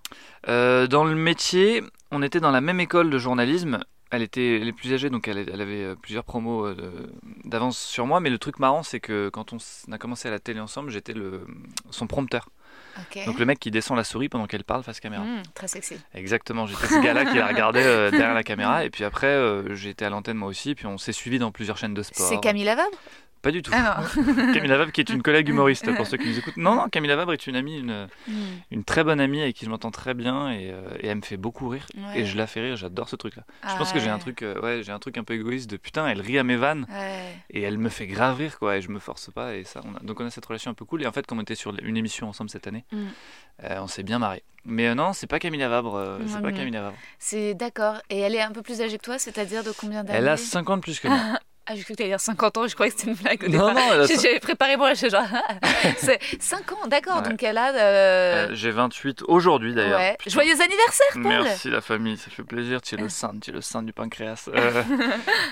Euh, 0.50 0.88
dans 0.88 1.04
le 1.06 1.16
métier, 1.16 1.84
on 2.12 2.22
était 2.22 2.40
dans 2.40 2.52
la 2.52 2.62
même 2.62 2.80
école 2.80 3.10
de 3.10 3.18
journalisme. 3.18 3.80
Elle 4.12 4.22
était 4.22 4.62
est 4.62 4.72
plus 4.72 4.94
âgée, 4.94 5.10
donc 5.10 5.28
elle, 5.28 5.38
elle 5.38 5.62
avait 5.62 5.84
euh, 5.84 5.96
plusieurs 5.96 6.24
promos 6.24 6.66
euh, 6.66 7.12
d'avance 7.44 7.78
sur 7.78 8.06
moi. 8.06 8.20
Mais 8.20 8.30
le 8.30 8.38
truc 8.38 8.60
marrant, 8.60 8.84
c'est 8.84 9.00
que 9.00 9.30
quand 9.30 9.54
on 9.54 9.58
a 9.92 9.98
commencé 9.98 10.28
à 10.28 10.32
la 10.32 10.40
télé 10.40 10.60
ensemble, 10.60 10.92
j'étais 10.92 11.14
le 11.14 11.46
son 11.92 12.08
prompteur. 12.08 12.50
Donc 13.26 13.38
le 13.40 13.46
mec 13.46 13.60
qui 13.60 13.72
descend 13.72 13.96
la 13.96 14.04
souris 14.04 14.30
pendant 14.30 14.48
qu'elle 14.48 14.64
parle 14.64 14.84
face 14.84 15.00
caméra. 15.00 15.24
Mmh, 15.24 15.44
très 15.54 15.68
sexy. 15.68 15.98
Exactement, 16.14 16.66
j'étais 16.66 16.88
ce 16.88 17.02
gars-là 17.02 17.26
qui 17.26 17.38
la 17.38 17.48
regardait 17.48 17.86
euh, 17.86 18.10
derrière 18.10 18.34
la 18.34 18.44
caméra. 18.44 18.86
Et 18.86 18.90
puis 18.90 19.04
après, 19.04 19.28
euh, 19.28 19.76
j'ai 19.76 19.90
été 19.90 20.04
à 20.06 20.10
l'antenne 20.10 20.38
moi 20.38 20.50
aussi. 20.50 20.74
Puis 20.74 20.88
on 20.88 20.98
s'est 20.98 21.12
suivi 21.12 21.38
dans 21.38 21.52
plusieurs 21.52 21.78
chaînes 21.78 21.94
de 21.94 22.02
sport. 22.02 22.28
C'est 22.28 22.40
Camille 22.40 22.64
Lavabre 22.64 22.90
Pas 23.42 23.52
du 23.52 23.62
tout. 23.62 23.72
Ah 23.74 24.04
Camille 24.16 24.68
Lavabre 24.68 24.92
qui 24.92 25.02
est 25.02 25.10
une 25.10 25.22
collègue 25.22 25.48
humoriste 25.50 25.94
pour 25.96 26.08
ceux 26.08 26.18
qui 26.18 26.28
nous 26.28 26.38
écoutent. 26.40 26.58
Non, 26.58 26.76
non, 26.76 26.90
Camille 26.90 27.08
Lavabre 27.10 27.34
est 27.34 27.48
une 27.48 27.56
amie, 27.56 27.78
une. 27.80 28.08
Mmh. 28.28 28.34
une 28.72 28.84
très 28.84 29.04
bonne 29.04 29.20
amie 29.20 29.42
avec 29.42 29.56
qui 29.56 29.66
je 29.66 29.70
m'entends 29.70 29.92
très 29.92 30.14
bien 30.14 30.52
et, 30.52 30.72
euh, 30.72 30.82
et 31.00 31.08
elle 31.08 31.18
me 31.18 31.22
fait 31.22 31.38
beaucoup 31.38 31.70
rire. 31.70 31.86
Ouais. 31.96 32.22
Et 32.22 32.26
je 32.26 32.36
la 32.38 32.48
fais 32.48 32.62
rire, 32.62 32.76
j'adore 32.76 33.08
ce 33.10 33.16
truc-là. 33.16 33.44
Je 33.64 33.68
Ah 33.70 33.76
pense 33.78 33.94
que 33.94 34.00
j'ai 34.00 34.10
un 34.10 34.16
ouais. 34.16 34.20
truc, 34.20 34.42
euh, 34.42 34.60
ouais, 34.62 34.82
j'ai 34.84 34.92
un 34.92 35.00
truc 35.00 35.18
un 35.18 35.24
peu 35.24 35.34
égoïste 35.36 35.70
de 35.70 35.78
putain, 35.78 36.08
elle 36.08 36.22
rit 36.22 36.40
à 36.40 36.44
mes 36.44 36.56
vannes 36.56 36.86
Ouais. 36.90 37.36
et 37.52 37.62
elle 37.62 37.78
me 37.78 37.90
fait 37.90 38.08
grave 38.08 38.38
rire 38.38 38.58
quoi, 38.60 38.78
et 38.78 38.82
je 38.82 38.90
me 38.90 39.00
force 39.00 39.30
pas 39.32 39.56
et 39.56 39.64
ça, 39.64 39.82
on 39.86 39.96
a, 39.96 40.00
donc 40.00 40.20
on 40.20 40.26
a 40.26 40.30
cette 40.30 40.46
relation 40.46 40.72
un 40.72 40.74
peu 40.74 40.86
cool. 40.86 41.04
Et 41.04 41.08
en 41.08 41.12
fait, 41.12 41.26
quand 41.28 41.38
on 41.38 41.42
était 41.42 41.56
sur 41.56 41.74
une 41.82 41.98
émission 41.98 42.28
ensemble 42.30 42.50
cette 42.50 42.68
année, 42.68 42.86
Mm. 42.92 42.98
euh, 43.66 43.78
on 43.82 43.88
s'est 43.88 44.04
bien 44.04 44.20
marré. 44.20 44.44
Mais 44.66 44.94
non, 44.96 45.14
c'est 45.14 45.28
pas 45.28 45.40
Camille 45.40 45.60
Lavabre, 45.62 46.20
c'est 46.28 46.42
pas. 46.42 46.52
Camille 46.52 46.72
Lavabre. 46.74 46.96
C'est 47.20 47.54
d'accord. 47.54 48.02
Et 48.10 48.20
elle 48.20 48.36
est 48.36 48.42
un 48.42 48.52
peu 48.52 48.62
plus 48.62 48.82
âgée 48.82 48.98
que 48.98 49.04
toi, 49.04 49.18
c'est-à-dire 49.18 49.64
de 49.64 49.72
combien 49.72 50.04
d'années 50.04 50.20
Elle 50.20 50.28
a 50.28 50.36
50 50.36 50.82
plus 50.82 51.00
que 51.00 51.08
moi. 51.08 51.18
Ah, 51.70 51.74
j'ai 51.76 51.84
cru 51.84 51.94
que 51.94 51.98
t'allais 51.98 52.10
dire 52.12 52.20
50 52.20 52.58
ans, 52.58 52.68
je 52.68 52.74
croyais 52.76 52.92
que 52.92 52.98
c'était 52.98 53.12
une 53.12 53.18
blague. 53.18 53.44
au 53.44 53.50
non, 53.50 53.68
départ. 53.70 53.98
non, 53.98 54.06
J'avais 54.22 54.40
préparé 54.40 54.78
pour 54.78 54.88
elle, 54.88 54.96
j'étais 54.96 55.10
genre. 55.10 55.28
c'est 55.98 56.20
5 56.40 56.72
ans, 56.72 56.88
d'accord. 56.88 57.18
Ouais. 57.18 57.30
Donc 57.30 57.44
elle 57.44 57.58
a. 57.58 57.74
euh, 57.74 58.48
Euh, 58.48 58.50
J'ai 58.54 58.72
28 58.72 59.24
aujourd'hui 59.28 59.74
d'ailleurs. 59.74 60.00
ouais. 60.00 60.18
Joyeux 60.28 60.62
anniversaire, 60.62 61.08
Paul 61.14 61.24
Merci 61.24 61.70
la 61.70 61.82
famille, 61.82 62.18
ça 62.18 62.30
fait 62.32 62.44
plaisir. 62.44 62.82
Tu 62.82 62.96
es 62.96 62.98
le 62.98 63.10
saint, 63.10 63.34
tu 63.42 63.50
es 63.50 63.54
le 63.54 63.62
saint 63.62 63.84
du 63.84 63.94
pancréas. 63.94 64.50
Euh, 64.58 64.84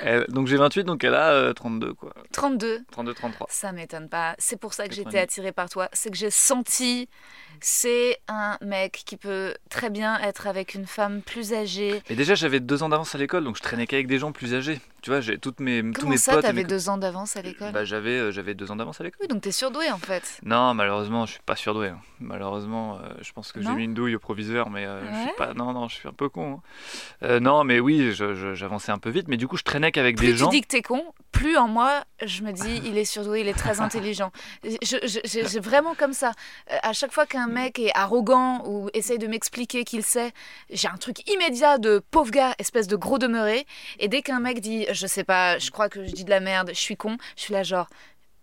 elle- 0.04 0.26
donc 0.30 0.48
j'ai 0.48 0.58
28, 0.58 0.84
donc 0.84 1.04
elle 1.04 1.16
a 1.16 1.32
euh, 1.32 1.54
32 1.54 1.94
quoi. 1.94 2.14
32. 2.34 2.80
32, 2.92 3.14
33. 3.14 3.48
Ça 3.50 3.72
m'étonne 3.72 4.10
pas. 4.10 4.36
C'est 4.40 4.60
pour 4.60 4.74
ça 4.74 4.88
que 4.88 4.94
j'étais 4.94 5.04
90. 5.12 5.24
attirée 5.24 5.52
par 5.52 5.70
toi. 5.70 5.90
C'est 5.94 6.10
que 6.10 6.18
j'ai 6.18 6.30
senti. 6.32 7.08
C'est 7.62 8.20
un 8.28 8.58
mec 8.62 9.04
qui 9.06 9.18
peut 9.18 9.54
très 9.70 9.90
bien 9.90 10.20
être 10.22 10.48
avec 10.48 10.74
une 10.76 10.86
femme 10.86 11.22
plus 11.22 11.54
âgée. 11.54 12.02
Et 12.10 12.16
déjà 12.16 12.36
j'avais 12.36 12.60
deux 12.60 12.84
ans 12.84 12.90
d'avance 12.90 13.16
à 13.16 13.18
l'école, 13.18 13.44
donc 13.44 13.58
je 13.58 13.62
traînais 13.62 13.88
qu'avec 13.88 14.08
des 14.08 14.20
gens 14.20 14.32
plus 14.32 14.54
âgés. 14.54 14.80
Tu 15.02 15.12
vois, 15.12 15.22
j'ai 15.22 15.38
toutes 15.38 15.60
mes 15.60 15.84
tous 15.92 16.08
mes 16.08 16.18
ça, 16.18 16.34
potes. 16.34 16.42
t'avais 16.42 16.64
mes- 16.64 16.68
deux 16.68 16.90
ans 16.90 16.98
d'avance 16.98 17.38
à 17.38 17.42
l'école 17.44 17.72
Bah 17.72 17.86
j'avais 17.86 18.18
euh, 18.18 18.32
j'avais 18.32 18.56
deux 18.56 18.72
ans 18.72 18.76
d'avance 18.76 19.00
à 19.02 19.04
l'école. 19.04 19.20
Oui, 19.22 19.28
donc 19.28 19.42
t'es 19.44 19.52
surdoué 19.52 19.92
en 19.92 20.00
fait. 20.00 20.40
Non, 20.44 20.74
malheureusement, 20.74 21.26
je 21.28 21.34
suis 21.34 21.42
pas 21.46 21.56
surdoué. 21.56 21.90
hein. 21.90 22.00
Malheureusement, 22.20 22.98
euh, 22.98 23.10
je 23.22 23.32
pense 23.34 23.52
que 23.52 23.62
j'ai 23.62 23.70
mis 23.70 23.84
une 23.84 23.94
douille 23.94 24.16
au 24.16 24.20
proviseur, 24.20 24.70
mais 24.70 24.86
euh, 24.86 25.02
je 25.06 25.06
Ouais. 25.16 25.22
suis 25.24 25.32
pas. 25.38 25.54
Non, 25.54 25.74
non, 25.74 25.88
je 25.88 25.96
suis 25.96 26.08
un 26.08 26.14
peu 26.14 26.28
con. 26.30 26.54
hein. 26.56 26.62
Euh, 27.24 27.40
non, 27.40 27.64
mais 27.64 27.80
oui, 27.80 28.12
je- 28.14 28.34
je- 28.34 28.56
j'avançais 28.56 28.92
un 28.92 28.98
peu 28.98 29.10
vite, 29.12 29.28
mais 29.28 29.38
du 29.38 29.48
coup, 29.48 29.58
je 29.58 29.64
traînais 29.64 29.92
qu'avec 29.92 30.18
Plus 30.18 30.28
des 30.28 30.32
tu 30.34 30.38
gens. 30.40 30.50
dis 30.50 30.62
que 30.62 30.68
t'es 30.68 30.82
con, 30.82 31.04
plus 31.32 31.56
en 31.58 31.68
moi, 31.68 32.04
je 32.26 32.42
me 32.44 32.52
dis, 32.52 32.82
il 32.86 32.98
est 32.98 33.06
surdoué, 33.06 33.42
il 33.42 33.48
est 33.48 33.54
très 33.54 33.80
intelligent. 33.82 34.32
Je- 34.64 34.98
je- 35.04 35.20
J'ai 35.48 35.60
vraiment 35.60 35.94
comme 35.96 36.14
ça. 36.14 36.32
À 36.82 36.94
chaque 36.94 37.12
fois 37.12 37.26
qu'un 37.26 37.45
mec 37.48 37.80
est 37.80 37.92
arrogant 37.96 38.64
ou 38.66 38.90
essaye 38.94 39.18
de 39.18 39.28
m'expliquer 39.28 39.84
qu'il 39.84 40.04
sait, 40.04 40.32
j'ai 40.70 40.88
un 40.88 40.98
truc 40.98 41.30
immédiat 41.30 41.78
de 41.78 42.04
pauvre 42.12 42.32
gars, 42.32 42.54
espèce 42.60 42.88
de 42.88 42.96
gros 42.96 43.18
demeuré. 43.18 43.66
Et 44.00 44.08
dès 44.08 44.22
qu'un 44.22 44.40
mec 44.40 44.60
dit, 44.62 44.86
je 44.92 45.08
sais 45.08 45.24
pas, 45.24 45.58
je 45.60 45.72
crois 45.72 45.90
que 45.90 46.06
je 46.06 46.12
dis 46.12 46.24
de 46.24 46.30
la 46.30 46.40
merde, 46.40 46.70
je 46.74 46.80
suis 46.80 46.98
con, 46.98 47.18
je 47.36 47.42
suis 47.44 47.54
là 47.54 47.64
genre. 47.64 47.88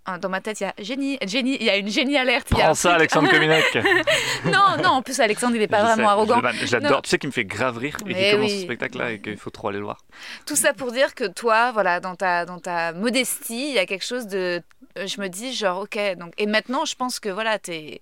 hein, 0.06 0.18
Dans 0.18 0.28
ma 0.28 0.40
tête, 0.40 0.60
il 0.60 0.64
y 0.64 0.66
a 0.66 0.74
génie, 0.78 1.18
génie, 1.26 1.56
il 1.60 1.64
y 1.64 1.70
a 1.70 1.76
une 1.76 1.88
génie 1.88 2.16
alerte. 2.16 2.48
il 2.52 2.58
y 2.58 2.62
a 2.62 2.70
un 2.70 2.74
ça, 2.74 2.94
Alexandre 2.94 3.30
Cominec. 3.30 3.64
Non, 4.44 4.76
non, 4.82 4.88
en 4.90 5.02
plus, 5.02 5.20
Alexandre, 5.20 5.54
il 5.56 5.62
est 5.62 5.68
pas 5.68 5.82
vraiment 5.82 5.96
sais, 6.08 6.10
arrogant. 6.10 6.42
J'adore. 6.64 7.02
Tu 7.02 7.10
sais 7.10 7.18
qu'il 7.18 7.28
me 7.28 7.32
fait 7.32 7.44
grave 7.44 7.78
rire 7.78 7.96
et 8.06 8.14
qu'il 8.14 8.30
commence 8.32 8.50
oui. 8.50 8.58
ce 8.58 8.64
spectacle-là 8.64 9.12
et 9.12 9.20
qu'il 9.20 9.36
faut 9.36 9.50
trop 9.50 9.68
aller 9.68 9.78
le 9.78 9.84
voir. 9.84 10.04
Tout 10.46 10.56
ça 10.56 10.72
pour 10.72 10.90
dire 10.92 11.14
que 11.14 11.24
toi, 11.24 11.70
voilà, 11.72 12.00
dans 12.00 12.16
ta, 12.16 12.44
dans 12.44 12.58
ta 12.58 12.92
modestie, 12.92 13.68
il 13.68 13.74
y 13.74 13.78
a 13.78 13.86
quelque 13.86 14.04
chose 14.04 14.26
de. 14.26 14.60
Je 14.96 15.20
me 15.20 15.28
dis, 15.28 15.54
genre, 15.54 15.82
ok. 15.82 15.98
Donc, 16.18 16.32
et 16.36 16.46
maintenant, 16.46 16.84
je 16.84 16.94
pense 16.96 17.20
que, 17.20 17.28
voilà, 17.28 17.58
t'es. 17.58 18.00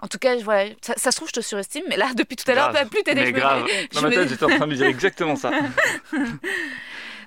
En 0.00 0.06
tout 0.08 0.18
cas, 0.18 0.38
je- 0.38 0.44
voilà, 0.44 0.70
ça, 0.80 0.94
ça 0.96 1.10
se 1.10 1.16
trouve, 1.16 1.28
je 1.28 1.32
te 1.34 1.40
surestime, 1.40 1.82
mais 1.88 1.96
là, 1.96 2.06
depuis 2.16 2.36
tout 2.36 2.50
à 2.50 2.54
l'heure, 2.54 2.72
plus 2.90 3.02
t'es 3.02 3.14
Mais 3.14 3.32
grave. 3.32 3.64
Dans 3.94 4.02
ma 4.02 4.10
tête, 4.10 4.28
j'étais 4.28 4.44
en 4.44 4.48
train 4.56 4.66
de 4.66 4.74
dire 4.74 4.86
exactement 4.86 5.36
ça. 5.36 5.50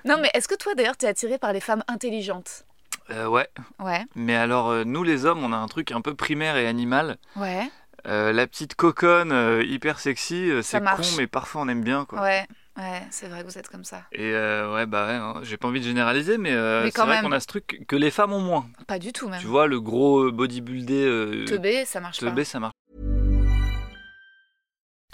Non, 0.04 0.18
mais 0.20 0.30
est-ce 0.34 0.48
que 0.48 0.56
toi, 0.56 0.74
d'ailleurs, 0.74 0.96
t'es 0.96 1.06
attiré 1.06 1.38
par 1.38 1.52
les 1.52 1.60
femmes 1.60 1.84
intelligentes? 1.86 2.64
Euh, 3.10 3.26
ouais. 3.26 3.48
Ouais, 3.78 4.04
Mais 4.16 4.34
alors, 4.34 4.70
euh, 4.70 4.84
nous 4.84 5.04
les 5.04 5.26
hommes, 5.26 5.44
on 5.44 5.52
a 5.52 5.56
un 5.56 5.68
truc 5.68 5.92
un 5.92 6.00
peu 6.00 6.14
primaire 6.14 6.56
et 6.56 6.66
animal. 6.66 7.18
ouais, 7.36 7.70
Euh, 8.08 8.32
la 8.32 8.48
petite 8.48 8.74
coconne 8.74 9.62
hyper 9.64 10.00
sexy, 10.00 10.50
c'est 10.64 10.82
con, 10.82 11.02
mais 11.16 11.28
parfois 11.28 11.62
on 11.62 11.68
aime 11.68 11.84
bien 11.84 12.04
quoi. 12.04 12.20
ouais, 12.22 12.46
ouais, 12.76 13.02
c'est 13.10 13.28
vrai 13.28 13.40
que 13.42 13.46
vous 13.46 13.58
êtes 13.58 13.68
comme 13.68 13.84
ça. 13.84 14.04
Et 14.12 14.32
euh, 14.32 14.74
ouais, 14.74 14.86
bah 14.86 15.06
ouais, 15.06 15.14
hein, 15.14 15.40
j'ai 15.42 15.56
pas 15.56 15.68
envie 15.68 15.80
de 15.80 15.84
généraliser, 15.86 16.38
mais, 16.38 16.52
euh, 16.52 16.84
Mais 16.84 16.90
c'est 16.90 17.02
vrai 17.02 17.20
qu'on 17.20 17.32
a 17.32 17.40
ce 17.40 17.46
truc 17.46 17.84
que 17.86 17.96
les 17.96 18.10
femmes 18.10 18.32
ont 18.32 18.40
moins. 18.40 18.66
Pas 18.86 18.98
du 18.98 19.12
tout, 19.12 19.28
même. 19.28 19.40
Tu 19.40 19.46
vois, 19.46 19.66
le 19.66 19.80
gros 19.80 20.24
euh, 20.24 20.30
bodybuildé, 20.32 21.04
euh, 21.04 21.44
Teubé, 21.46 21.84
ça 21.84 22.00
marche 22.00 22.18
teubé, 22.18 22.44
ça 22.44 22.60
marche. 22.60 22.72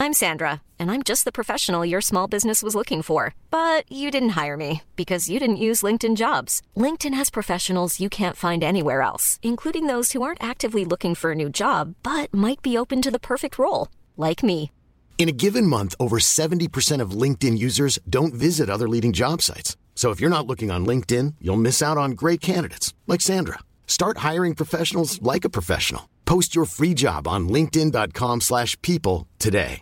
I'm 0.00 0.12
Sandra, 0.12 0.62
and 0.78 0.92
I'm 0.92 1.02
just 1.02 1.24
the 1.24 1.32
professional 1.32 1.84
your 1.84 2.00
small 2.00 2.28
business 2.28 2.62
was 2.62 2.76
looking 2.76 3.02
for. 3.02 3.34
But 3.50 3.84
you 3.90 4.12
didn't 4.12 4.38
hire 4.40 4.56
me 4.56 4.82
because 4.94 5.28
you 5.28 5.40
didn't 5.40 5.56
use 5.56 5.82
LinkedIn 5.82 6.14
jobs. 6.14 6.62
LinkedIn 6.76 7.14
has 7.14 7.30
professionals 7.30 7.98
you 7.98 8.08
can't 8.08 8.36
find 8.36 8.62
anywhere 8.62 9.02
else, 9.02 9.40
including 9.42 9.88
those 9.88 10.12
who 10.12 10.22
aren't 10.22 10.42
actively 10.42 10.84
looking 10.84 11.16
for 11.16 11.32
a 11.32 11.34
new 11.34 11.50
job 11.50 11.96
but 12.04 12.32
might 12.32 12.62
be 12.62 12.78
open 12.78 13.02
to 13.02 13.10
the 13.10 13.18
perfect 13.18 13.58
role, 13.58 13.88
like 14.16 14.44
me. 14.44 14.70
In 15.18 15.28
a 15.28 15.32
given 15.32 15.66
month, 15.66 15.96
over 15.98 16.18
70% 16.20 17.00
of 17.02 17.10
LinkedIn 17.10 17.58
users 17.58 17.98
don't 18.08 18.32
visit 18.32 18.70
other 18.70 18.88
leading 18.88 19.12
job 19.12 19.42
sites. 19.42 19.76
So 19.96 20.12
if 20.12 20.20
you're 20.20 20.30
not 20.30 20.46
looking 20.46 20.70
on 20.70 20.86
LinkedIn, 20.86 21.34
you'll 21.40 21.56
miss 21.56 21.82
out 21.82 21.98
on 21.98 22.12
great 22.12 22.40
candidates 22.40 22.94
like 23.08 23.20
Sandra. 23.20 23.58
Start 23.88 24.18
hiring 24.18 24.54
professionals 24.54 25.20
like 25.20 25.44
a 25.44 25.50
professional. 25.50 26.02
Post 26.24 26.54
your 26.54 26.66
free 26.66 26.94
job 26.94 27.26
on 27.26 27.48
linkedin.com/people 27.48 28.40
slash 28.40 28.76
people 28.80 29.26
today. 29.40 29.80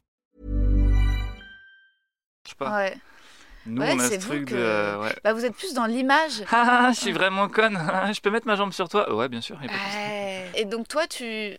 Je 2.47 2.51
sais 2.51 2.57
pas. 2.59 2.71
Ouais. 2.79 2.95
Nous, 3.67 3.83
Ouais, 3.83 3.93
on 3.95 3.99
a 3.99 4.09
c'est 4.09 4.21
ce 4.21 4.27
vous 4.27 4.33
truc 4.35 4.45
que- 4.49 4.55
de. 4.55 4.61
euh, 4.61 5.03
ouais. 5.03 5.15
Bah, 5.25 5.33
vous 5.35 5.45
êtes 5.45 5.57
plus 5.57 5.75
dans 5.75 5.87
l'image. 5.87 6.45
Ah, 6.53 6.93
je 6.95 7.01
suis 7.01 7.13
vraiment 7.13 7.49
conne. 7.49 7.77
je 8.15 8.21
peux 8.21 8.31
mettre 8.31 8.47
ma 8.47 8.55
jambe 8.57 8.73
sur 8.73 8.89
toi 8.89 9.13
Ouais, 9.15 9.29
bien 9.29 9.41
sûr. 9.43 9.57
y 9.61 9.67
a 9.67 9.69
pas 9.69 9.75
de 9.75 9.81
souci. 10.53 10.61
Et 10.63 10.65
donc 10.65 10.87
toi, 10.89 11.07
tu... 11.09 11.59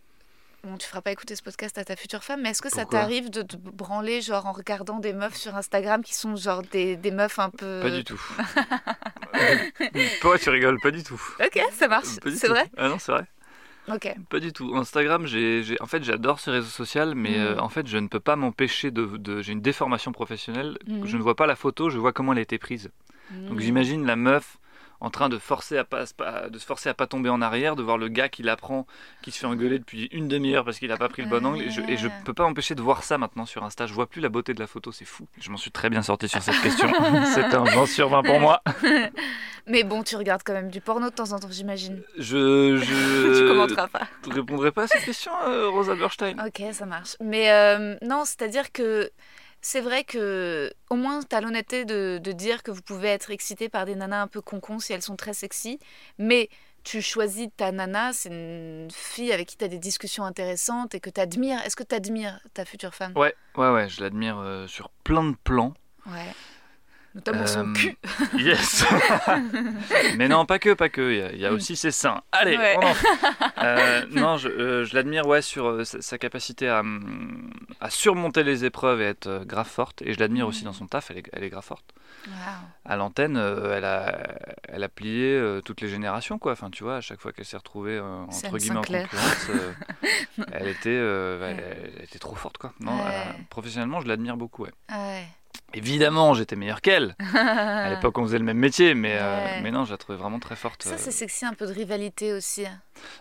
Bon, 0.68 0.78
tu 0.78 0.86
feras 0.88 1.02
pas 1.02 1.12
écouter 1.12 1.36
ce 1.36 1.42
podcast 1.44 1.78
à 1.78 1.86
ta 1.86 1.96
future 1.96 2.24
femme, 2.24 2.42
mais 2.42 2.50
est-ce 2.50 2.62
que 2.62 2.70
ça 2.70 2.86
t'arrive 2.86 3.30
de 3.30 3.42
te 3.42 3.56
branler 3.56 4.22
genre 4.22 4.46
en 4.48 4.52
regardant 4.52 5.00
des 5.00 5.14
meufs 5.14 5.36
sur 5.36 5.56
Instagram 5.56 6.04
qui 6.04 6.14
sont 6.14 6.36
genre 6.36 6.62
des, 6.62 6.98
des 6.98 7.12
meufs 7.12 7.40
un 7.40 7.50
peu... 7.50 7.80
Pas 7.82 7.90
du 7.90 8.04
tout. 8.04 8.22
Pourquoi 10.22 10.38
tu 10.40 10.50
rigoles 10.50 10.80
Pas 10.82 10.92
du 10.92 11.04
tout. 11.04 11.22
Ok, 11.40 11.60
ça 11.72 11.88
marche. 11.88 12.08
C'est 12.36 12.48
vrai 12.48 12.66
Ah 12.78 12.90
non, 12.90 13.00
c'est 13.00 13.12
vrai. 13.12 13.26
Ok. 13.90 14.14
Pas 14.30 14.40
du 14.40 14.52
tout. 14.52 14.76
Instagram, 14.76 15.26
j'ai, 15.26 15.64
en 15.80 15.86
fait, 15.86 16.04
j'adore 16.04 16.40
ce 16.42 16.50
réseau 16.50 16.68
social, 16.68 17.16
mais 17.16 17.38
Mm. 17.38 17.42
euh, 17.42 17.60
en 17.60 17.70
fait, 17.70 17.88
je 17.88 17.98
ne 17.98 18.08
peux 18.08 18.20
pas 18.20 18.36
m'empêcher 18.36 18.92
de, 18.92 19.06
de- 19.18 19.42
J'ai 19.42 19.54
une 19.54 19.62
déformation 19.62 20.12
professionnelle. 20.12 20.78
Mm. 20.88 21.06
Je 21.06 21.16
ne 21.18 21.22
vois 21.22 21.36
pas 21.36 21.46
la 21.48 21.56
photo, 21.56 21.90
je 21.90 21.98
vois 21.98 22.12
comment 22.12 22.34
elle 22.34 22.40
a 22.40 22.42
été 22.42 22.58
prise. 22.58 22.90
Donc 23.32 23.58
Mm. 23.58 23.62
j'imagine 23.62 24.06
la 24.06 24.16
meuf 24.18 24.58
en 25.00 25.10
train 25.10 25.30
de 25.30 25.38
forcer 25.38 25.78
à 25.78 25.84
pas, 25.84 26.06
de 26.50 26.58
se 26.58 26.66
forcer 26.66 26.90
à 26.90 26.94
pas 26.94 27.08
tomber 27.08 27.30
en 27.30 27.42
arrière, 27.42 27.76
de 27.76 27.84
voir 27.84 27.98
le 27.98 28.08
gars 28.08 28.30
qui 28.30 28.44
l'apprend, 28.44 28.88
qui 29.22 29.32
se 29.32 29.40
fait 29.40 29.46
engueuler 29.46 29.80
depuis 29.80 30.10
une 30.12 30.28
demi-heure 30.28 30.66
parce 30.66 30.80
qu'il 30.80 30.92
a 30.92 30.98
pas 30.98 31.10
pris 31.10 31.22
le 31.22 31.30
bon 31.30 31.46
angle. 31.46 31.64
Et 31.64 31.70
je, 31.70 31.82
et 31.82 31.98
je 31.98 32.08
peux 32.26 32.34
pas 32.34 32.44
m'empêcher 32.44 32.76
de 32.76 32.82
voir 32.82 33.04
ça 33.04 33.18
maintenant 33.18 33.46
sur 33.46 33.64
Insta. 33.64 33.86
Je 33.86 33.94
vois 33.94 34.08
plus 34.08 34.22
la 34.22 34.30
beauté 34.30 34.54
de 34.54 34.60
la 34.60 34.68
photo, 34.68 34.92
c'est 34.92 35.06
fou. 35.06 35.28
Je 35.40 35.50
m'en 35.52 35.58
suis 35.58 35.72
très 35.72 35.90
bien 35.90 36.02
sorti 36.02 36.28
sur 36.28 36.42
cette 36.42 36.60
question. 36.62 36.92
C'est 37.34 37.54
un 37.54 37.64
20 37.64 37.86
sur 37.86 38.10
20 38.10 38.24
pour 38.24 38.40
moi. 38.40 38.62
Mais 39.68 39.84
bon, 39.84 40.02
tu 40.02 40.16
regardes 40.16 40.44
quand 40.44 40.54
même 40.54 40.70
du 40.70 40.80
porno 40.80 41.10
de 41.10 41.16
temps 41.16 41.32
en 41.34 41.40
temps, 41.40 41.50
j'imagine. 41.52 42.02
Je, 42.18 42.78
je 42.78 43.40
tu 43.40 43.48
commenteras 43.48 43.88
pas. 43.88 44.08
répondrai 44.30 44.72
pas 44.72 44.84
à 44.84 44.88
cette 44.88 45.04
question, 45.04 45.32
euh, 45.46 45.70
Rosa 45.70 45.96
Burstein. 45.96 46.36
Ok, 46.46 46.64
ça 46.72 46.86
marche. 46.86 47.18
Mais 47.22 47.52
euh, 47.52 47.96
non, 48.02 48.24
c'est-à-dire 48.26 48.72
que 48.72 49.12
c'est 49.62 49.82
vrai 49.82 50.04
que 50.04 50.72
au 50.90 50.96
moins 50.96 51.22
tu 51.24 51.36
as 51.36 51.42
l'honnêteté 51.42 51.86
de, 51.86 52.20
de 52.22 52.32
dire 52.32 52.64
que 52.64 52.72
vous 52.72 52.82
pouvez 52.82 53.10
être 53.10 53.32
excité 53.32 53.70
par 53.70 53.86
des 53.86 53.96
nanas 53.96 54.22
un 54.22 54.28
peu 54.28 54.42
concons 54.42 54.80
si 54.80 54.94
elles 54.94 55.02
sont 55.02 55.16
très 55.16 55.34
sexy, 55.34 55.80
mais 56.18 56.50
tu 56.84 57.02
choisis 57.02 57.50
ta 57.58 57.74
nana, 57.74 58.14
c'est 58.14 58.30
une 58.30 58.88
fille 58.92 59.34
avec 59.34 59.48
qui 59.48 59.58
tu 59.58 59.66
as 59.66 59.68
des 59.68 59.78
discussions 59.78 60.24
intéressantes 60.24 60.96
et 60.96 61.02
que 61.02 61.10
tu 61.10 61.20
admires. 61.20 61.62
Est-ce 61.66 61.76
que 61.76 61.84
tu 61.84 61.94
admires 61.94 62.40
ta 62.54 62.64
future 62.64 62.96
femme? 62.96 63.12
Ouais, 63.18 63.36
ouais, 63.58 63.70
ouais, 63.72 63.90
je 63.90 64.02
l'admire 64.02 64.38
euh, 64.40 64.68
sur 64.68 64.90
plein 65.04 65.26
de 65.26 65.36
plans. 65.44 65.74
Ouais. 66.06 66.32
Notamment 67.18 67.46
son 67.48 67.70
Euh, 67.70 67.74
cul. 67.74 67.98
Yes 68.38 68.86
Mais 70.18 70.28
non, 70.28 70.46
pas 70.46 70.60
que, 70.60 70.74
pas 70.74 70.88
que. 70.90 71.12
Il 71.12 71.18
y 71.18 71.22
a, 71.22 71.32
il 71.34 71.40
y 71.40 71.46
a 71.46 71.52
aussi 71.52 71.76
ses 71.76 71.92
seins. 71.92 72.22
Allez, 72.32 72.58
Ouais. 72.58 72.78
on. 72.82 72.82
Euh, 73.64 74.06
non, 74.12 74.38
je, 74.38 74.48
euh, 74.50 74.86
je 74.86 74.94
l'admire 74.96 75.26
ouais, 75.26 75.42
sur 75.42 75.66
euh, 75.68 75.84
sa, 75.84 76.00
sa 76.00 76.18
capacité 76.20 76.70
à, 76.70 76.82
hum, 76.82 77.50
à 77.82 77.90
surmonter 77.90 78.44
les 78.44 78.66
épreuves 78.66 79.02
et 79.02 79.06
être 79.06 79.44
grave 79.46 79.68
forte. 79.68 80.04
Et 80.04 80.14
je 80.14 80.20
l'admire 80.20 80.48
aussi 80.48 80.60
Mhm. 80.60 80.66
dans 80.66 80.74
son 80.74 80.86
taf, 80.88 81.10
elle 81.12 81.18
est, 81.18 81.30
elle 81.34 81.44
est 81.44 81.50
grave 81.50 81.64
forte. 81.66 81.86
Waouh. 82.28 82.36
À 82.86 82.96
l'antenne, 82.98 83.36
elle, 83.36 83.84
a, 83.86 84.16
elle 84.70 84.84
a 84.84 84.90
plié 84.90 85.60
toutes 85.66 85.82
les 85.82 85.90
générations, 85.90 86.38
quoi. 86.38 86.52
Enfin, 86.52 86.70
tu 86.70 86.84
vois, 86.84 86.98
à 86.98 87.02
chaque 87.02 87.20
fois 87.20 87.32
qu'elle 87.34 87.46
s'est 87.46 87.58
retrouvée, 87.58 88.00
entre 88.00 88.58
guillemets, 88.58 88.78
en 88.78 88.82
concurrence, 88.84 89.48
euh, 89.50 89.74
elle, 90.52 90.68
était, 90.68 90.94
elle, 90.94 91.42
Ouais. 91.42 91.92
elle 91.98 92.04
était 92.04 92.20
trop 92.20 92.36
forte, 92.36 92.58
quoi. 92.60 92.74
Non, 92.80 92.96
Ouais. 92.96 93.24
professionnellement, 93.50 94.02
je 94.02 94.08
l'admire 94.08 94.38
beaucoup, 94.38 94.64
ouais. 94.64 94.72
Ouais. 94.92 95.26
Évidemment, 95.78 96.34
j'étais 96.34 96.56
meilleur 96.56 96.82
qu'elle. 96.82 97.16
À 97.34 97.90
l'époque, 97.92 98.18
on 98.18 98.24
faisait 98.24 98.40
le 98.40 98.44
même 98.44 98.58
métier, 98.58 98.96
mais, 98.96 99.18
euh, 99.20 99.60
mais 99.62 99.72
non, 99.72 99.86
je 99.86 99.92
la 99.92 99.98
trouvais 99.98 100.18
vraiment 100.18 100.40
très 100.40 100.56
forte. 100.56 100.84
Ça, 100.84 100.92
euh. 100.92 100.98
c'est 100.98 101.12
sexy, 101.12 101.46
un 101.46 101.54
peu 101.54 101.68
de 101.68 101.72
rivalité 101.72 102.34
aussi. 102.34 102.66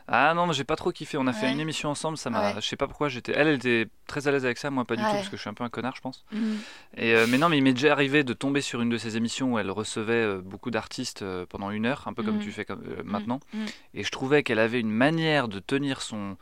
Ah 0.09 0.33
non, 0.35 0.51
j'ai 0.53 0.65
pas 0.65 0.77
trop 0.77 0.93
kiffé. 0.93 1.17
On 1.19 1.27
a 1.27 1.33
fait 1.33 1.51
une 1.53 1.61
émission 1.61 1.91
ensemble, 1.91 2.17
ça 2.17 2.31
m'a. 2.31 2.55
Ouais. 2.55 2.61
Je 2.61 2.67
sais 2.67 2.77
pas 2.77 2.87
pourquoi 2.87 3.09
j'étais. 3.09 3.33
Elle, 3.35 3.49
elle 3.49 3.55
était 3.57 3.89
très 4.07 4.29
à 4.29 4.31
l'aise 4.31 4.45
avec 4.45 4.59
ça, 4.59 4.71
moi 4.71 4.85
pas 4.85 4.97
du 4.97 5.03
tout, 5.03 5.09
parce 5.11 5.29
que 5.29 5.37
je 5.37 5.41
suis 5.41 5.51
un 5.51 5.55
peu 5.55 5.65
un 5.65 5.69
connard, 5.69 5.95
je 5.97 6.01
pense. 6.01 6.25
Mhm. 6.33 6.59
Et 6.97 7.15
euh, 7.15 7.27
mais 7.29 7.39
non, 7.39 7.49
mais 7.49 7.59
il 7.59 7.62
m'est 7.62 7.73
déjà 7.73 7.93
arrivé 7.93 8.25
de 8.25 8.33
tomber 8.33 8.61
sur 8.61 8.81
une 8.81 8.89
de 8.89 8.99
ces 8.99 9.17
émissions 9.17 9.55
où 9.55 9.59
elle 9.59 9.71
recevait 9.71 10.12
euh, 10.12 10.41
beaucoup 10.45 10.71
d'artistes 10.71 11.23
euh, 11.23 11.45
pendant 11.49 11.71
une 11.71 11.87
heure, 11.87 12.05
un 12.07 12.12
peu 12.12 12.23
comme 12.23 12.37
Mhm. 12.37 12.43
tu 12.43 12.53
fais 12.53 12.65
comme, 12.65 12.83
euh, 12.87 13.03
maintenant. 13.05 13.41
Mhm. 13.53 13.67
Et 13.95 14.03
je 14.05 14.11
trouvais 14.11 14.43
qu'elle 14.43 14.59
avait 14.61 14.81
une 14.81 14.91
manière 14.91 15.49
de 15.49 15.59
tenir 15.59 16.01
son 16.03 16.37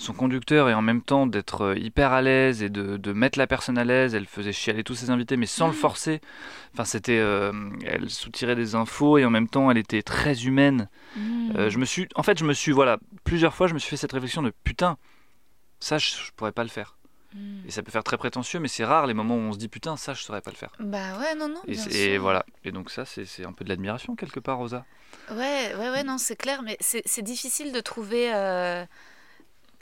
son 0.00 0.12
conducteur 0.12 0.68
et 0.68 0.74
en 0.74 0.80
même 0.82 1.02
temps 1.02 1.26
d'être 1.26 1.74
hyper 1.76 2.12
à 2.12 2.22
l'aise 2.22 2.62
et 2.62 2.68
de, 2.68 2.96
de 2.98 3.12
mettre 3.12 3.36
la 3.36 3.48
personne 3.48 3.76
à 3.78 3.82
l'aise. 3.84 4.14
Elle 4.14 4.26
faisait 4.26 4.52
chialer 4.52 4.84
tous 4.84 4.94
ses 4.94 5.10
invités, 5.10 5.36
mais 5.36 5.46
sans 5.46 5.66
le 5.66 5.72
Mhm. 5.72 5.78
forcer. 5.80 6.20
Enfin, 6.72 6.84
c'était. 6.84 7.18
euh, 7.18 7.50
elle 7.84 8.08
soutirait 8.08 8.54
des 8.54 8.76
infos 8.76 9.18
et 9.18 9.24
en 9.24 9.30
même 9.30 9.48
temps, 9.48 9.72
elle 9.72 9.76
était 9.78 10.02
très 10.02 10.44
humaine. 10.44 10.88
Mhm. 11.16 11.52
Euh, 11.56 11.68
je 11.70 11.78
me 11.78 11.84
suis, 11.84 12.06
en 12.14 12.22
fait, 12.22 12.38
je 12.38 12.44
me 12.44 12.52
suis, 12.52 12.70
voilà, 12.78 12.98
plusieurs 13.24 13.54
fois, 13.54 13.66
je 13.66 13.74
me 13.74 13.78
suis 13.80 13.90
fait 13.90 13.96
cette 13.96 14.12
réflexion 14.12 14.40
de 14.42 14.52
putain, 14.62 14.96
ça, 15.80 15.98
je, 15.98 16.10
je 16.10 16.30
pourrais 16.36 16.52
pas 16.52 16.62
le 16.62 16.68
faire. 16.68 16.96
Mhm. 17.34 17.64
Et 17.66 17.70
ça 17.72 17.82
peut 17.82 17.90
faire 17.90 18.04
très 18.04 18.16
prétentieux, 18.16 18.60
mais 18.60 18.68
c'est 18.68 18.84
rare 18.84 19.06
les 19.06 19.14
moments 19.14 19.34
où 19.34 19.40
on 19.40 19.52
se 19.52 19.58
dit 19.58 19.68
putain, 19.68 19.96
ça, 19.96 20.14
je 20.14 20.22
saurais 20.22 20.40
pas 20.40 20.50
le 20.52 20.56
faire. 20.56 20.70
Bah 20.80 21.18
ouais, 21.20 21.34
non, 21.34 21.48
non. 21.48 21.60
Et, 21.66 21.72
bien 21.72 21.84
et 21.90 22.18
voilà. 22.18 22.46
Et 22.64 22.70
donc 22.72 22.90
ça, 22.90 23.04
c'est 23.04 23.44
un 23.44 23.52
peu 23.52 23.64
de 23.64 23.68
l'admiration 23.68 24.14
quelque 24.16 24.40
part, 24.40 24.58
Rosa. 24.58 24.84
Ouais, 25.32 25.74
ouais, 25.78 25.90
ouais, 25.90 26.04
non, 26.04 26.18
c'est 26.18 26.36
clair, 26.36 26.62
mais 26.62 26.76
c'est 26.80 27.22
difficile 27.22 27.72
de 27.72 27.80
trouver 27.80 28.32
euh, 28.34 28.84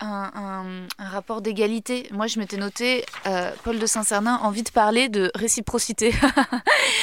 un, 0.01 0.31
un- 0.35 0.87
un 0.99 1.09
rapport 1.09 1.41
d'égalité. 1.41 2.09
Moi, 2.11 2.27
je 2.27 2.39
m'étais 2.41 2.57
noté, 2.57 3.05
euh, 3.27 3.53
Paul 3.63 3.79
de 3.79 3.87
Saint-Cernin, 3.87 4.37
envie 4.43 4.63
de 4.65 4.71
parler 4.71 5.09
de 5.09 5.31
réciprocité. 5.35 6.13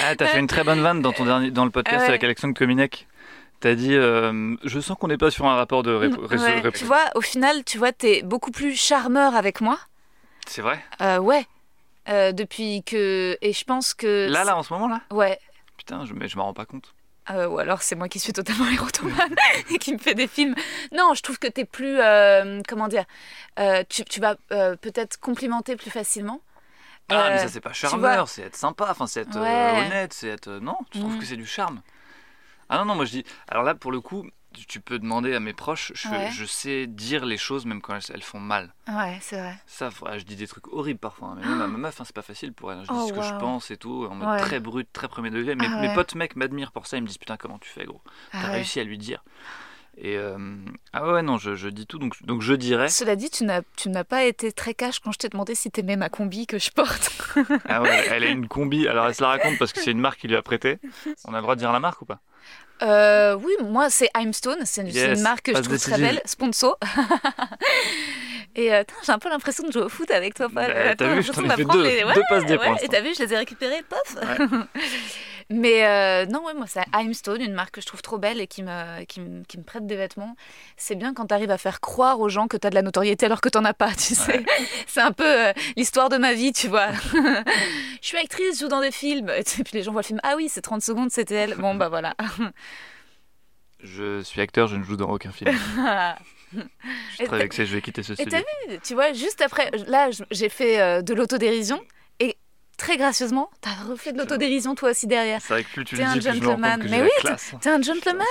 Ah, 0.05 0.15
t'as 0.17 0.25
fait 0.27 0.39
une 0.39 0.47
très 0.47 0.63
bonne 0.65 0.81
vanne 0.81 1.01
dans 1.01 1.13
ton 1.13 1.23
dernier, 1.23 1.51
dans 1.51 1.63
le 1.65 1.71
podcast 1.71 2.01
Ouais. 2.01 2.09
avec 2.09 2.23
Alexandre 2.23 2.53
Kominek. 2.53 3.07
T'as 3.63 3.75
dit, 3.75 3.93
euh, 3.95 4.57
je 4.65 4.79
sens 4.81 4.97
qu'on 4.99 5.07
n'est 5.07 5.17
pas 5.17 5.31
sur 5.31 5.45
un 5.45 5.55
rapport 5.55 5.83
de 5.83 5.91
rép- 5.95 6.19
ré- 6.19 6.37
Ouais, 6.37 6.59
ré- 6.59 6.71
Tu 6.73 6.83
vois, 6.83 7.05
au 7.15 7.21
final, 7.21 7.63
tu 7.63 7.77
vois, 7.77 7.93
t'es 7.93 8.21
beaucoup 8.21 8.51
plus 8.51 8.75
charmeur 8.75 9.35
avec 9.35 9.61
moi. 9.61 9.79
C'est 10.45 10.61
vrai? 10.61 10.83
Euh, 11.01 11.17
ouais. 11.19 11.47
Euh, 12.09 12.33
depuis 12.33 12.83
que. 12.83 13.37
Et 13.41 13.53
je 13.53 13.63
pense 13.63 13.93
que. 13.93 14.27
Là, 14.29 14.43
là, 14.43 14.57
en 14.57 14.63
ce 14.63 14.73
moment 14.73 14.89
là? 14.89 14.99
Ouais. 15.11 15.39
Putain, 15.77 16.03
je, 16.05 16.13
mais 16.13 16.27
je 16.27 16.35
m'en 16.35 16.43
rends 16.43 16.53
pas 16.53 16.65
compte. 16.65 16.93
Euh, 17.29 17.47
ou 17.47 17.57
alors 17.57 17.83
c'est 17.83 17.95
moi 17.95 18.09
qui 18.09 18.19
suis 18.19 18.33
totalement 18.33 18.67
érotomane 18.73 19.33
et 19.69 19.77
qui 19.79 19.93
me 19.93 19.97
fait 19.97 20.13
des 20.13 20.27
films. 20.27 20.55
Non, 20.91 21.13
je 21.13 21.21
trouve 21.21 21.39
que 21.39 21.47
t'es 21.47 21.63
plus. 21.63 22.01
euh, 22.01 22.59
comment 22.67 22.89
dire 22.89 23.05
euh, 23.59 23.85
tu, 23.87 24.03
tu 24.03 24.19
vas 24.19 24.35
peut-être 24.49 25.21
complimenter 25.21 25.77
plus 25.77 25.89
facilement. 25.89 26.41
Ah, 27.07 27.29
mais 27.29 27.37
ça, 27.37 27.47
c'est 27.47 27.61
pas 27.61 27.71
charmeur, 27.71 28.27
c'est 28.27 28.41
être 28.41 28.55
sympa, 28.57 28.87
enfin, 28.89 29.07
c'est 29.07 29.21
être 29.21 29.39
Ouais. 29.39 29.85
honnête, 29.85 30.11
c'est 30.13 30.27
être. 30.27 30.49
Non, 30.49 30.77
tu 30.91 30.99
trouves 30.99 31.13
Mhm. 31.13 31.19
que 31.19 31.25
c'est 31.25 31.37
du 31.37 31.45
charme? 31.45 31.81
Ah 32.69 32.77
non, 32.79 32.85
non, 32.85 32.95
moi 32.95 33.05
je 33.05 33.11
dis. 33.11 33.25
Alors 33.47 33.63
là, 33.63 33.75
pour 33.75 33.91
le 33.91 34.01
coup, 34.01 34.25
tu- 34.67 34.79
peux 34.79 34.99
demander 34.99 35.33
à 35.33 35.39
mes 35.39 35.53
proches, 35.53 35.91
je, 35.95 36.07
Ouais. 36.09 36.29
je 36.31 36.45
sais 36.45 36.85
dire 36.85 37.25
les 37.25 37.37
choses 37.37 37.65
même 37.65 37.81
quand 37.81 37.95
elles, 37.95 38.03
elles 38.13 38.21
font 38.21 38.39
mal. 38.39 38.73
Ouais, 38.87 39.17
c'est 39.21 39.39
vrai. 39.39 39.57
Ça, 39.65 39.89
voilà, 39.89 40.19
je 40.19 40.25
dis 40.25 40.35
des 40.35 40.47
trucs 40.47 40.67
horribles 40.67 40.99
parfois. 40.99 41.29
hein, 41.29 41.35
Mais 41.39 41.47
même 41.47 41.61
à 41.61 41.67
ma 41.67 41.77
meuf, 41.77 41.99
hein, 41.99 42.03
c'est 42.05 42.15
pas 42.15 42.21
facile 42.21 42.53
pour 42.53 42.71
elle. 42.71 42.79
hein. 42.79 42.83
Je 42.87 42.93
dis 42.93 42.99
Oh, 43.01 43.07
ce 43.07 43.13
que 43.13 43.21
je 43.23 43.33
pense 43.39 43.71
et 43.71 43.77
tout, 43.77 44.05
en 44.09 44.13
mode 44.15 44.27
Ouais. 44.27 44.39
très 44.39 44.59
brut, 44.59 44.87
très 44.93 45.07
premier 45.07 45.31
degré. 45.31 45.55
Ah 45.59 45.79
mes 45.81 45.87
ouais. 45.87 45.93
potes 45.95 46.13
mecs 46.15 46.35
m'admirent 46.35 46.71
pour 46.71 46.85
ça. 46.85 46.97
Ils 46.97 47.01
me 47.01 47.07
disent 47.07 47.17
Putain, 47.17 47.35
comment 47.37 47.57
tu 47.57 47.69
fais, 47.69 47.85
gros? 47.85 48.01
T'as 48.31 48.39
Ah 48.43 48.51
réussi 48.51 48.79
à 48.79 48.83
lui 48.83 48.97
dire. 48.99 49.23
Et 49.97 50.17
euh, 50.17 50.37
ah 50.91 51.11
ouais, 51.11 51.21
non, 51.21 51.37
je, 51.37 51.55
je 51.55 51.69
dis 51.69 51.85
tout. 51.85 51.99
Donc, 51.99 52.21
donc 52.25 52.41
je 52.41 52.53
dirais. 52.53 52.89
Cela 52.89 53.15
dit, 53.15 53.29
tu 53.29 53.43
n'as, 53.45 54.03
pas 54.03 54.23
été 54.23 54.51
très 54.51 54.73
cash 54.73 54.99
quand 54.99 55.11
je 55.11 55.19
t'ai 55.19 55.29
demandé 55.29 55.53
si 55.55 55.69
t'aimais 55.69 55.95
ma 55.95 56.09
combi 56.09 56.47
que 56.47 56.57
je 56.59 56.71
porte. 56.71 57.11
Ah 57.69 57.81
ouais, 57.81 58.07
elle 58.11 58.23
a 58.23 58.27
une 58.27 58.47
combi. 58.47 58.87
Alors 58.87 59.07
elle 59.07 59.15
se 59.15 59.21
la 59.21 59.29
raconte 59.29 59.57
parce 59.57 59.73
que 59.73 59.79
c'est 59.81 59.91
une 59.91 59.99
marque 59.99 60.19
qui 60.19 60.27
lui 60.27 60.35
a 60.35 60.41
prêté. 60.41 60.79
On 61.25 61.33
a 61.33 61.37
le 61.37 61.41
droit 61.41 61.55
de 61.55 61.59
dire 61.59 61.71
la 61.71 61.79
marque 61.79 62.01
ou 62.01 62.05
pas? 62.05 62.19
Euh, 62.81 63.35
oui, 63.35 63.53
moi 63.63 63.89
c'est 63.89 64.09
Imestone, 64.19 64.57
c'est 64.65 64.81
une, 64.81 64.91
c'est 64.91 65.07
Yes, 65.07 65.17
une 65.17 65.23
marque 65.23 65.45
que 65.45 65.55
je 65.55 65.61
trouve 65.61 65.79
très 65.79 65.97
belle, 65.97 66.21
sponsor. 66.25 66.77
Et 68.55 68.73
euh, 68.73 68.83
j'ai 69.03 69.11
un 69.11 69.19
peu 69.19 69.29
l'impression 69.29 69.65
de 69.65 69.71
jouer 69.71 69.83
au 69.83 69.89
foot 69.89 70.11
avec 70.11 70.35
toi, 70.35 70.47
Paul. 70.47 70.67
Bah, 70.67 70.95
t'as 70.95 71.15
vu, 71.15 71.23
je 71.23 71.31
t'en 71.31 71.43
ai 71.43 71.49
fait 71.49 71.65
deux- 71.65 71.83
les- 71.83 72.03
deux 72.13 72.21
passes 72.29 72.45
D 72.45 72.57
pour 72.57 72.67
ouais. 72.73 72.83
Et 72.85 72.87
t'as 72.87 73.01
vu, 73.01 73.13
je 73.17 73.23
les 73.23 73.33
ai 73.33 73.37
récupérées, 73.37 73.83
pof. 73.89 74.15
Ouais. 74.15 74.47
Mais 75.49 75.85
euh, 75.85 76.25
non, 76.25 76.45
ouais, 76.45 76.53
moi 76.53 76.65
c'est 76.67 76.81
Imestone, 76.93 77.41
une 77.41 77.53
marque 77.53 77.75
que 77.75 77.81
je 77.81 77.85
trouve 77.85 78.01
trop 78.01 78.17
belle 78.17 78.41
et 78.41 78.47
qui 78.47 78.63
me, 78.63 79.03
qui 79.05 79.19
me, 79.19 79.43
qui 79.43 79.57
me 79.57 79.63
prête 79.63 79.85
des 79.85 79.95
vêtements. 79.95 80.35
C'est 80.77 80.95
bien 80.95 81.13
quand 81.13 81.27
t'arrives 81.27 81.51
à 81.51 81.57
faire 81.57 81.79
croire 81.81 82.19
aux 82.19 82.29
gens 82.29 82.47
que 82.47 82.57
t'as 82.57 82.69
de 82.69 82.75
la 82.75 82.81
notoriété 82.81 83.25
alors 83.25 83.41
que 83.41 83.49
t'en 83.49 83.65
as 83.65 83.73
pas, 83.73 83.91
tu 83.91 84.15
sais. 84.15 84.45
C'est 84.87 85.01
un 85.01 85.11
peu 85.11 85.47
euh, 85.47 85.53
l'histoire 85.75 86.09
de 86.09 86.17
ma 86.17 86.33
vie, 86.33 86.53
tu 86.53 86.67
vois. 86.67 86.91
je 87.13 87.43
suis 88.07 88.17
actrice, 88.17 88.55
je 88.55 88.61
joue 88.61 88.67
dans 88.69 88.81
des 88.81 88.91
films. 88.91 89.29
Et 89.29 89.43
puis 89.43 89.73
les 89.73 89.83
gens 89.83 89.91
voient 89.91 90.01
le 90.01 90.07
film, 90.07 90.19
ah 90.23 90.35
oui, 90.35 90.49
c'est 90.49 90.61
30 90.61 90.81
secondes, 90.81 91.11
c'était 91.11 91.35
elle. 91.35 91.55
Bon, 91.55 91.75
bah 91.75 91.89
voilà. 91.89 92.15
Je 93.83 94.21
suis 94.21 94.39
acteur, 94.39 94.67
je 94.67 94.77
ne 94.77 94.83
joue 94.83 94.95
dans 94.95 95.09
aucun 95.09 95.31
film. 95.31 95.51
Je 96.53 96.59
suis 97.15 97.23
Et 97.23 97.25
très 97.27 97.37
vexé, 97.39 97.65
je 97.65 97.73
vais 97.75 97.81
quitter 97.81 98.03
ce 98.03 98.13
Et 98.13 98.15
studio. 98.15 98.31
t'as 98.39 98.71
vu, 98.71 98.79
tu 98.83 98.93
vois, 98.93 99.11
juste 99.11 99.41
après, 99.41 99.71
là, 99.87 100.09
j'ai 100.29 100.49
fait 100.49 100.79
euh, 100.79 101.01
de 101.01 101.15
l'autodérision 101.15 101.81
et 101.81 101.87
très 102.77 102.97
gracieusement, 102.97 103.49
t'as 103.61 103.73
refait 103.87 104.11
de 104.13 104.17
l'autodérision 104.17 104.75
toi 104.75 104.91
aussi 104.91 105.07
derrière. 105.07 105.39
C'est 105.41 105.53
vrai 105.53 105.63
que 105.63 105.69
plus 105.71 105.85
tu 105.85 105.95
T'es 105.95 106.01
le 106.03 106.07
un 106.09 106.19
gentleman. 106.19 106.85
Mais 106.89 107.01
oui. 107.01 107.09
T'es 107.61 107.69
un 107.69 107.81
gentleman 107.81 108.25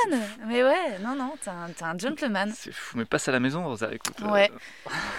Mais 0.46 0.62
ouais, 0.64 0.98
non, 1.02 1.14
non, 1.16 1.34
t'es 1.42 1.50
un, 1.50 1.88
un 1.88 1.98
gentleman. 1.98 2.52
C'est 2.56 2.72
fou, 2.72 2.98
mais 2.98 3.04
passe 3.04 3.28
à 3.28 3.32
la 3.32 3.40
maison, 3.40 3.64
Rosa, 3.64 3.88
écoute. 3.92 4.16
euh, 4.22 4.30
Ouais. 4.30 4.50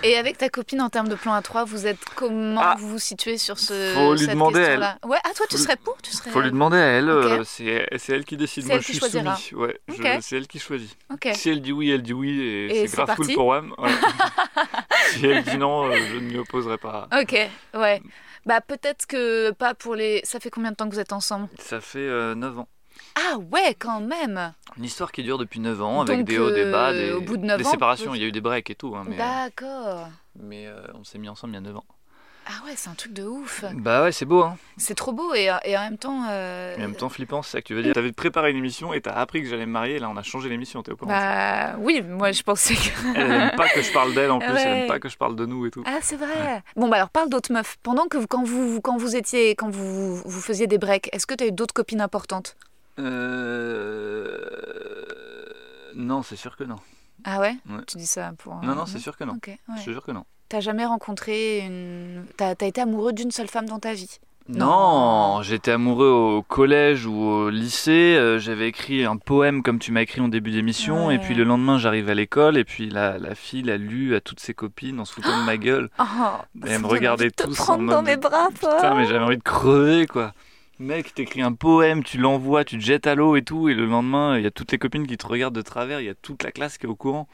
Et 0.04 0.18
avec 0.18 0.38
ta 0.38 0.50
copine 0.50 0.82
en 0.82 0.90
termes 0.90 1.08
de 1.08 1.16
plan 1.16 1.34
à 1.34 1.42
3, 1.42 1.64
vous 1.66 1.88
êtes 1.88 2.04
comment 2.16 2.62
Ah. 2.62 2.76
vous 2.78 2.90
vous 2.90 3.00
situez 3.00 3.38
sur 3.38 3.58
ce 3.60 3.94
Faut 3.96 4.14
lui 4.14 4.20
cette 4.20 4.30
demander, 4.32 4.60
question-là? 4.60 4.98
Ouais, 5.06 5.18
ah 5.24 5.30
toi 5.36 5.46
tu 5.50 5.58
serais 5.58 5.78
pour 5.78 5.98
tu 6.02 6.12
serais 6.12 6.30
Faut 6.32 6.42
lui 6.42 6.52
demander 6.52 6.78
à 6.78 6.86
elle, 6.86 7.10
Ok. 7.10 7.26
euh, 7.26 7.44
c'est 7.46 8.10
elle 8.14 8.26
qui 8.26 8.38
décide. 8.38 8.66
Moi, 8.66 8.76
elle 8.76 8.82
je 8.82 8.86
suis 8.86 9.00
soumis. 9.00 9.30
Ouais, 9.54 9.80
je- 9.88 9.94
Ok. 9.94 10.08
c'est 10.22 10.38
elle 10.38 10.48
qui 10.48 10.60
choisit. 10.60 10.96
Si 11.34 11.50
elle 11.50 11.62
dit 11.62 11.72
oui, 11.72 11.90
elle 11.92 12.02
dit 12.04 12.14
oui, 12.14 12.40
et, 12.40 12.84
Et 12.84 12.88
c'est 12.88 12.98
grave 12.98 13.16
cool 13.16 13.34
pour 13.34 13.48
ouais. 13.48 13.62
si 15.12 15.26
elle 15.26 15.44
dit 15.44 15.58
non, 15.58 15.90
euh, 15.92 15.96
je 16.10 16.16
ne 16.16 16.20
m'y 16.22 16.38
opposerai 16.38 16.78
pas. 16.78 17.08
OK, 17.20 17.38
ouais. 17.76 18.02
Bah 18.46 18.62
peut-être 18.62 19.06
que 19.06 19.52
pas 19.52 19.74
pour 19.74 19.96
les 19.96 20.22
ça 20.24 20.40
fait 20.40 20.50
combien 20.50 20.72
de 20.72 20.76
temps 20.76 20.88
que 20.90 20.94
vous 20.94 21.00
êtes 21.00 21.14
ensemble? 21.14 21.48
Ça 21.60 21.80
fait 21.82 22.00
euh, 22.00 22.36
9 22.36 22.60
ans. 22.60 22.68
Ah 23.16 23.38
ouais, 23.38 23.74
quand 23.74 24.02
même. 24.02 24.54
Une 24.78 24.84
histoire 24.84 25.12
qui 25.12 25.24
dure 25.24 25.38
depuis 25.38 25.60
9 25.60 25.82
ans, 25.82 26.02
avec 26.02 26.20
Donc, 26.20 26.28
des 26.28 26.38
hauts, 26.40 26.52
des 26.52 26.70
bas, 26.72 26.90
euh, 26.92 27.08
des, 27.08 27.12
au 27.14 27.22
bout 27.22 27.38
de 27.38 27.46
9 27.46 27.58
des 27.58 27.66
ans, 27.66 27.72
séparations. 27.72 28.12
vous- 28.12 28.16
Il 28.16 28.22
y 28.22 28.26
a 28.26 28.28
eu 28.28 28.32
des 28.32 28.42
breaks 28.42 28.70
et 28.70 28.76
tout, 28.76 28.96
hein, 28.96 29.04
mais, 29.08 29.18
D'accord. 29.18 30.10
mais 30.40 30.68
euh, 30.68 30.86
on 30.94 31.04
s'est 31.04 31.18
mis 31.18 31.30
ensemble 31.30 31.54
il 31.54 31.56
y 31.56 31.58
a 31.58 31.62
9 31.62 31.78
ans. 31.78 31.86
Ah 32.46 32.66
ouais, 32.66 32.74
c'est 32.76 32.90
un 32.90 32.94
truc 32.94 33.14
de 33.14 33.24
ouf. 33.24 33.64
Bah 33.74 34.04
ouais, 34.04 34.12
c'est 34.12 34.26
beau, 34.26 34.42
hein. 34.44 34.58
C'est 34.78 34.96
trop 34.96 35.14
beau 35.14 35.34
et, 35.34 35.50
et 35.64 35.78
en 35.78 35.82
même 35.82 35.98
temps 35.98 36.26
euh, 36.30 36.74
Et 36.76 36.80
en 36.80 36.88
même 36.88 36.96
temps 36.96 37.08
flippant, 37.10 37.42
c'est 37.42 37.52
ça 37.52 37.62
que 37.62 37.68
tu 37.68 37.74
veux 37.74 37.84
dire. 37.84 37.94
T'avais 37.94 38.12
préparé 38.12 38.52
une 38.52 38.58
émission 38.58 38.94
et 38.94 39.02
t'as 39.02 39.14
appris 39.14 39.42
que 39.42 39.48
j'allais 39.48 39.66
me 39.66 39.72
marier, 39.72 40.00
là 40.00 40.10
on 40.10 40.18
a 40.18 40.24
changé 40.24 40.50
l'émission, 40.50 40.84
t'es 40.84 40.92
au 40.92 40.98
courant 40.98 41.12
bah 41.12 41.76
oui, 41.80 42.02
moi 42.02 42.32
je 42.32 42.44
pensais 42.44 42.76
que 42.76 43.18
Elle, 43.18 43.32
aime 43.32 43.52
pas 43.56 43.70
que 43.70 43.82
je 43.82 43.92
parle 43.94 44.14
d'elle 44.14 44.32
en 44.32 44.40
plus, 44.40 44.50
elle 44.50 44.82
aime 44.84 44.88
pas 44.88 45.00
que 45.00 45.10
je 45.10 45.18
parle 45.18 45.36
de 45.36 45.46
nous 45.46 45.66
et 45.66 45.72
tout. 45.72 45.84
Ah, 45.86 46.00
c'est 46.02 46.18
vrai. 46.18 46.64
Bon, 46.76 46.90
bah 46.90 46.98
alors 46.98 47.10
parle 47.10 47.30
d'autres 47.30 47.54
meufs. 47.54 47.78
Pendant 47.84 48.08
que 48.08 48.18
vous, 48.18 48.28
quand 48.28 48.44
vous, 48.44 48.82
quand 48.82 48.98
vous 48.98 49.16
étiez, 49.16 49.56
quand 49.56 49.70
vous, 49.70 50.16
vous 50.18 50.42
faisiez 50.42 50.68
des 50.68 50.78
breaks, 50.78 51.10
est-ce 51.14 51.26
que 51.26 51.36
tu 51.36 51.44
as 51.46 51.48
eu 51.48 51.52
d'autres 51.52 51.74
copines 51.74 52.02
importantes? 52.02 52.56
Euh... 53.00 54.38
Non, 55.96 56.24
c'est 56.24 56.36
sûr 56.36 56.56
que 56.58 56.64
non. 56.64 56.78
Ah 57.24 57.40
ouais, 57.40 57.56
Ouais. 57.70 57.84
Tu 57.88 57.98
dis 57.98 58.08
ça 58.08 58.34
pour. 58.38 58.56
Non, 58.64 58.76
non, 58.76 58.86
c'est 58.86 59.00
sûr 59.00 59.16
que 59.16 59.24
non. 59.24 59.34
Ok. 59.36 59.48
ouais. 59.48 59.60
Je 59.78 59.86
te 59.86 59.92
jure 59.92 60.04
que 60.04 60.12
non. 60.12 60.26
T'as 60.54 60.60
jamais 60.60 60.86
rencontré 60.86 61.62
une. 61.66 62.26
T'as 62.38 62.54
as 62.62 62.66
été 62.66 62.80
amoureux 62.80 63.12
d'une 63.12 63.32
seule 63.32 63.48
femme 63.48 63.66
dans 63.66 63.80
ta 63.80 63.96
vie? 63.96 64.20
Non, 64.48 65.42
j'étais 65.42 65.72
amoureux 65.72 66.10
au 66.10 66.44
collège 66.44 67.08
ou 67.08 67.16
au 67.16 67.50
lycée. 67.50 68.16
euh, 68.20 68.38
J'avais 68.38 68.68
écrit 68.68 69.04
un 69.04 69.18
poème 69.18 69.64
comme 69.64 69.80
tu 69.80 69.92
m'as 69.92 70.02
écrit 70.02 70.22
en 70.22 70.28
début 70.28 70.52
d'émission. 70.52 71.08
Ouais. 71.08 71.16
Et 71.16 71.18
puis 71.18 71.34
le 71.34 71.44
lendemain, 71.44 71.80
j'arrive 71.80 72.08
à 72.08 72.14
l'école. 72.14 72.60
Et 72.60 72.66
puis 72.66 72.88
la, 72.88 73.18
la 73.18 73.34
fille 73.34 73.64
l'a 73.64 73.78
lu 73.78 74.14
à 74.14 74.22
toutes 74.22 74.40
ses 74.40 74.54
copines 74.54 75.00
en 75.00 75.06
se 75.06 75.14
foutant 75.14 75.40
de 75.42 75.44
ma 75.44 75.58
gueule. 75.58 75.90
Oh, 75.98 76.04
Et 76.68 76.70
elle 76.70 76.82
me 76.82 76.86
regardait 76.86 77.32
te 77.32 77.46
tous 77.46 77.60
en 77.62 77.64
prendre 77.64 77.90
dans 77.90 78.04
mes 78.04 78.18
bras, 78.18 78.50
Paul. 78.62 78.76
Putain, 78.76 78.94
mais 78.94 79.06
j'avais 79.06 79.26
envie 79.26 79.38
de 79.38 79.42
crever, 79.42 80.06
quoi. 80.06 80.34
Mec, 80.78 81.16
t'écris 81.16 81.42
un 81.42 81.54
poème, 81.54 82.04
tu 82.04 82.20
l'envoies, 82.20 82.64
tu 82.64 82.78
te 82.78 82.84
jettes 82.84 83.08
à 83.08 83.16
l'eau 83.16 83.36
et 83.38 83.42
tout, 83.42 83.70
et 83.70 83.74
le 83.74 83.88
lendemain, 83.88 84.38
il 84.38 84.44
y 84.44 84.48
a 84.48 84.52
toutes 84.52 84.72
les 84.72 84.78
copines 84.78 85.08
qui 85.08 85.18
te 85.18 85.26
regardent 85.26 85.56
de 85.56 85.62
travers, 85.64 86.00
il 86.00 86.06
y 86.06 86.10
a 86.10 86.16
toute 86.16 86.44
la 86.44 86.52
classe 86.52 86.78
qui 86.78 86.86
est 86.86 86.90
au 86.90 86.96
courant. 86.96 87.28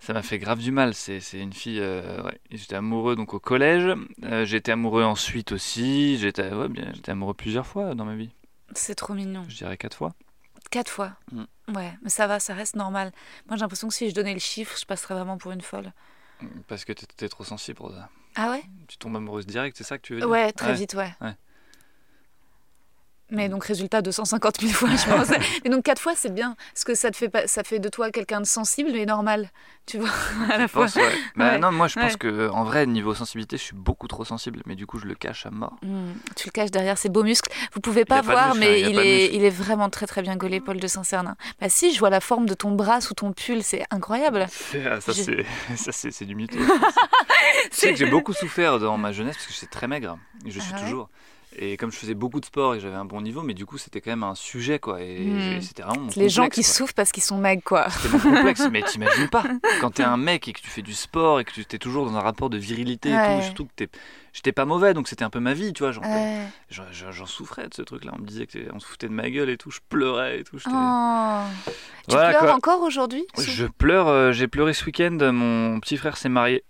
Ça 0.00 0.14
m'a 0.14 0.22
fait 0.22 0.38
grave 0.38 0.58
du 0.58 0.72
mal. 0.72 0.94
C'est 0.94 1.20
une 1.34 1.52
fille. 1.52 1.78
euh, 1.80 2.22
ouais. 2.22 2.40
J'étais 2.50 2.74
amoureux 2.74 3.16
donc 3.16 3.34
au 3.34 3.40
collège. 3.40 3.94
Euh, 4.24 4.44
j'étais 4.44 4.72
amoureux 4.72 5.04
ensuite 5.04 5.52
aussi. 5.52 6.18
J'étais 6.18 6.52
ouais, 6.52 6.68
bien. 6.68 6.90
J'étais 6.94 7.12
amoureux 7.12 7.34
plusieurs 7.34 7.66
fois 7.66 7.94
dans 7.94 8.04
ma 8.04 8.16
vie. 8.16 8.30
C'est 8.72 8.94
trop 8.94 9.14
mignon. 9.14 9.44
Je 9.48 9.56
dirais 9.56 9.76
quatre 9.76 9.96
fois. 9.96 10.14
Quatre 10.70 10.90
fois. 10.90 11.12
Mm. 11.32 11.44
Ouais, 11.76 11.92
mais 12.02 12.10
ça 12.10 12.26
va, 12.26 12.40
ça 12.40 12.54
reste 12.54 12.76
normal. 12.76 13.12
Moi, 13.46 13.56
j'ai 13.56 13.60
l'impression 13.60 13.88
que 13.88 13.94
si 13.94 14.08
je 14.08 14.14
donnais 14.14 14.32
le 14.32 14.40
chiffre, 14.40 14.76
je 14.78 14.86
passerais 14.86 15.14
vraiment 15.14 15.38
pour 15.38 15.52
une 15.52 15.60
folle. 15.60 15.92
Parce 16.66 16.84
que 16.84 16.92
t'es 16.92 17.28
trop 17.28 17.44
sensible 17.44 17.76
pour 17.76 17.90
ça. 17.90 18.08
Ah 18.36 18.50
ouais? 18.50 18.62
Tu 18.88 18.96
tombes 18.96 19.16
amoureuse 19.16 19.46
direct, 19.46 19.76
c'est 19.76 19.84
ça 19.84 19.98
que 19.98 20.02
tu 20.02 20.14
veux 20.14 20.20
dire? 20.20 20.28
Ouais, 20.28 20.52
très 20.52 20.74
vite, 20.74 20.94
ouais. 20.94 21.12
Ouais. 21.20 21.34
Mais 23.30 23.48
donc 23.48 23.64
résultat 23.64 24.02
250 24.02 24.60
000 24.60 24.72
fois, 24.72 24.88
je 24.90 25.04
pense. 25.06 25.28
Mais 25.64 25.70
donc 25.70 25.84
quatre 25.84 26.00
fois, 26.00 26.14
c'est 26.16 26.32
bien, 26.34 26.56
parce 26.74 26.84
que 26.84 26.94
ça 26.94 27.10
te 27.10 27.16
fait 27.16 27.28
pas, 27.28 27.46
ça 27.46 27.62
fait 27.64 27.78
de 27.78 27.88
toi 27.88 28.10
quelqu'un 28.10 28.40
de 28.40 28.46
sensible 28.46 28.90
mais 28.92 29.06
normal, 29.06 29.50
tu 29.86 29.98
vois, 29.98 30.08
à 30.52 30.58
la 30.58 30.66
Je 30.66 30.66
fois. 30.68 30.84
pense, 30.86 30.96
ouais. 30.96 31.02
Bah, 31.36 31.50
Ouais. 31.52 31.58
non, 31.58 31.70
moi 31.72 31.86
je 31.88 31.94
pense 31.98 32.12
Ouais. 32.12 32.18
que 32.18 32.48
en 32.50 32.64
vrai, 32.64 32.86
niveau 32.86 33.14
sensibilité, 33.14 33.56
je 33.56 33.62
suis 33.62 33.76
beaucoup 33.76 34.08
trop 34.08 34.24
sensible, 34.24 34.62
mais 34.66 34.74
du 34.74 34.86
coup, 34.86 34.98
je 34.98 35.06
le 35.06 35.14
cache 35.14 35.46
à 35.46 35.50
mort. 35.50 35.76
Hmm, 35.82 36.12
tu 36.36 36.48
le 36.48 36.52
caches 36.52 36.70
derrière 36.70 36.98
ses 36.98 37.08
beaux 37.08 37.22
muscles. 37.22 37.50
Vous 37.74 37.80
pouvez 37.80 38.04
pas 38.04 38.20
voir, 38.22 38.54
mais 38.56 38.82
hein, 38.84 38.88
il 38.90 38.98
est, 38.98 39.20
muscles. 39.22 39.34
il 39.36 39.44
est 39.44 39.50
vraiment 39.50 39.90
très 39.90 40.06
très 40.06 40.22
bien 40.22 40.36
gaulé, 40.36 40.60
Paul 40.60 40.78
de 40.80 40.86
Saint-Cernin. 40.86 41.36
Bah 41.60 41.68
si, 41.68 41.92
je 41.94 41.98
vois 41.98 42.10
la 42.10 42.20
forme 42.20 42.46
de 42.46 42.54
ton 42.54 42.72
bras 42.72 43.00
sous 43.00 43.14
ton 43.14 43.32
pull, 43.32 43.62
c'est 43.62 43.84
incroyable. 43.90 44.46
C'est- 44.50 44.86
ah, 44.86 45.00
Ça, 45.00 45.12
c'est 45.14 45.44
c'est 45.76 46.10
c'est 46.10 46.24
du 46.24 46.34
mytho. 46.34 46.58
Sais 47.70 47.90
que 47.92 47.96
j'ai 47.98 48.06
beaucoup 48.10 48.32
souffert 48.32 48.78
dans 48.78 48.96
ma 48.98 49.12
jeunesse 49.12 49.36
parce 49.36 49.46
que 49.46 49.52
j'étais 49.52 49.66
très 49.66 49.86
maigre. 49.88 50.18
Et 50.44 50.50
je 50.50 50.60
suis 50.60 50.72
Ah 50.74 50.80
toujours. 50.80 51.08
Et 51.62 51.76
comme 51.76 51.92
je 51.92 51.98
faisais 51.98 52.14
beaucoup 52.14 52.40
de 52.40 52.46
sport 52.46 52.74
et 52.74 52.80
j'avais 52.80 52.96
un 52.96 53.04
bon 53.04 53.20
niveau, 53.20 53.42
mais 53.42 53.52
du 53.52 53.66
coup, 53.66 53.76
c'était 53.76 54.00
quand 54.00 54.10
même 54.10 54.22
un 54.22 54.34
sujet, 54.34 54.78
quoi. 54.78 55.02
Et 55.02 55.26
Hmm. 55.26 55.38
j'ai- 55.40 55.60
c'était 55.60 55.82
vraiment 55.82 56.00
mon 56.04 56.10
Les 56.16 56.30
gens 56.30 56.48
qui 56.48 56.62
quoi. 56.62 56.70
souffrent 56.72 56.94
parce 56.94 57.12
qu'ils 57.12 57.22
sont 57.22 57.36
maigres, 57.36 57.62
quoi. 57.62 57.90
C'était 57.90 58.08
mon 58.16 58.18
complexe, 58.36 58.66
mais 58.72 58.82
t'imagines 58.84 59.28
pas. 59.28 59.44
Quand 59.82 59.90
t'es 59.90 60.02
un 60.02 60.16
mec 60.16 60.48
et 60.48 60.54
que 60.54 60.60
tu 60.60 60.70
fais 60.70 60.80
du 60.80 60.94
sport 60.94 61.38
et 61.38 61.44
que 61.44 61.52
tu 61.52 61.62
t'es 61.66 61.76
toujours 61.78 62.06
dans 62.06 62.16
un 62.16 62.22
rapport 62.22 62.48
de 62.48 62.56
virilité 62.56 63.10
et 63.10 63.12
tout, 63.12 63.42
surtout 63.44 63.64
que 63.66 63.72
t'es. 63.76 63.88
J'étais 64.32 64.52
pas 64.52 64.64
mauvais, 64.64 64.94
donc 64.94 65.08
c'était 65.08 65.24
un 65.24 65.28
peu 65.30 65.40
ma 65.40 65.52
vie, 65.54 65.72
tu 65.74 65.82
vois. 65.82 65.90
J'en 65.92 66.02
Ouais. 66.02 66.46
souffrais 67.26 67.68
de 67.68 67.74
ce 67.74 67.82
truc-là. 67.82 68.12
On 68.16 68.20
me 68.22 68.26
disait 68.26 68.46
qu'on 68.46 68.78
se 68.80 68.86
foutait 68.86 69.08
de 69.08 69.12
ma 69.12 69.28
gueule 69.28 69.50
et 69.50 69.56
tout, 69.56 69.70
je 69.70 69.80
pleurais 69.88 70.40
et 70.40 70.44
tout. 70.44 70.56
Oh. 70.66 71.40
Tu 72.08 72.16
pleures 72.16 72.38
quoi. 72.38 72.54
encore 72.54 72.80
aujourd'hui 72.82 73.24
Je 73.38 73.66
pleure, 73.66 74.08
euh, 74.08 74.32
j'ai 74.32 74.48
pleuré 74.48 74.72
ce 74.72 74.84
week-end, 74.86 75.18
mon 75.32 75.78
petit 75.80 75.96
frère 75.96 76.16
s'est 76.16 76.28
marié. 76.28 76.64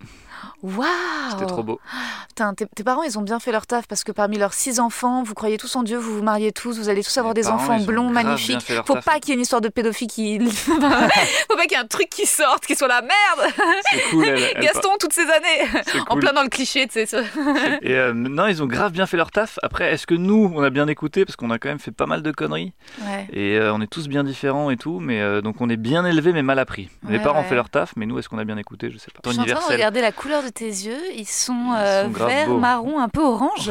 Waouh 0.62 0.86
C'était 1.32 1.46
trop 1.46 1.62
beau. 1.62 1.80
Putain, 2.28 2.54
tes, 2.54 2.66
tes 2.66 2.84
parents, 2.84 3.02
ils 3.02 3.18
ont 3.18 3.22
bien 3.22 3.40
fait 3.40 3.52
leur 3.52 3.66
taf 3.66 3.86
parce 3.86 4.04
que 4.04 4.12
parmi 4.12 4.38
leurs 4.38 4.52
six 4.52 4.78
enfants, 4.80 5.22
vous 5.22 5.34
croyez 5.34 5.56
tous 5.58 5.74
en 5.76 5.82
Dieu, 5.82 5.98
vous 5.98 6.16
vous 6.16 6.22
mariez 6.22 6.52
tous, 6.52 6.78
vous 6.78 6.88
allez 6.88 7.02
tous 7.02 7.16
avoir 7.18 7.34
Mes 7.34 7.40
des 7.42 7.46
parents, 7.48 7.62
enfants 7.64 7.80
blonds, 7.80 8.10
magnifiques. 8.10 8.72
Faut 8.86 8.94
taf. 8.94 9.04
pas 9.04 9.18
qu'il 9.20 9.30
y 9.30 9.32
ait 9.32 9.34
une 9.36 9.40
histoire 9.42 9.60
de 9.60 9.68
pédophile 9.68 10.08
qui. 10.08 10.38
Faut 10.50 10.76
pas 10.80 11.62
qu'il 11.62 11.72
y 11.72 11.74
ait 11.74 11.76
un 11.78 11.86
truc 11.86 12.08
qui 12.10 12.26
sorte, 12.26 12.66
qui 12.66 12.74
soit 12.76 12.88
la 12.88 13.02
merde 13.02 13.52
C'est 13.90 14.10
cool. 14.10 14.24
elle- 14.26 14.52
elle- 14.56 14.62
Gaston, 14.62 14.90
toutes 14.98 15.12
ces 15.12 15.22
années 15.22 15.68
En 16.08 16.16
plein 16.18 16.32
dans 16.32 16.42
le 16.42 16.48
cliché, 16.48 16.86
tu 16.86 17.04
sais. 17.06 17.24
Et 17.82 17.94
euh, 17.94 18.12
non, 18.14 18.46
ils 18.46 18.62
ont 18.62 18.66
grave 18.66 18.92
bien 18.92 19.06
fait 19.06 19.16
leur 19.16 19.30
taf. 19.30 19.58
Après, 19.62 19.92
est-ce 19.92 20.06
que 20.06 20.14
nous, 20.14 20.52
on 20.54 20.62
a 20.62 20.70
bien 20.70 20.86
écouté? 20.88 21.24
Parce 21.24 21.36
qu'on 21.36 21.50
a 21.50 21.58
quand 21.58 21.68
même 21.68 21.78
fait 21.78 21.90
pas 21.90 22.06
mal 22.06 22.22
de 22.22 22.30
conneries. 22.32 22.72
Ouais. 23.02 23.26
Et 23.32 23.56
euh, 23.58 23.72
on 23.74 23.80
est 23.80 23.86
tous 23.86 24.08
bien 24.08 24.24
différents 24.24 24.70
et 24.70 24.76
tout. 24.76 25.00
Mais 25.00 25.20
euh, 25.20 25.40
donc 25.40 25.60
on 25.60 25.68
est 25.68 25.76
bien 25.76 26.04
élevés, 26.04 26.32
mais 26.32 26.42
mal 26.42 26.58
appris. 26.58 26.88
les 27.08 27.16
Ouais, 27.18 27.22
parents 27.22 27.40
ont 27.40 27.44
fait 27.44 27.54
leur 27.54 27.70
taf, 27.70 27.92
mais 27.96 28.06
nous, 28.06 28.18
est-ce 28.18 28.28
qu'on 28.28 28.38
a 28.38 28.44
bien 28.44 28.56
écouté? 28.56 28.90
Je 28.90 28.98
sais 28.98 29.10
pas. 29.10 29.20
Je 29.24 29.30
suis 29.30 29.40
en 29.40 29.42
train 29.42 29.44
de 29.44 29.48
Universel. 29.48 29.76
regarder 29.76 30.00
la 30.00 30.12
couleur 30.12 30.29
de 30.42 30.48
tes 30.48 30.66
yeux. 30.66 31.00
Ils 31.16 31.26
sont, 31.28 31.52
Ils 31.74 31.76
euh, 31.78 32.04
sont 32.04 32.10
grave 32.10 32.28
vert, 32.28 32.46
beaux. 32.48 32.58
marron, 32.58 32.98
un 33.00 33.08
peu 33.08 33.20
orange. 33.22 33.70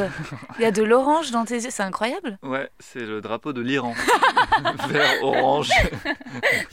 Il 0.58 0.62
y 0.62 0.64
a 0.66 0.70
de 0.70 0.82
l'orange 0.82 1.30
dans 1.30 1.44
tes 1.44 1.56
yeux, 1.56 1.70
c'est 1.70 1.82
incroyable. 1.82 2.38
Ouais, 2.42 2.68
c'est 2.78 3.00
le 3.00 3.20
drapeau 3.20 3.52
de 3.52 3.60
l'Iran. 3.60 3.94
Vert, 4.88 5.22
orange. 5.22 5.70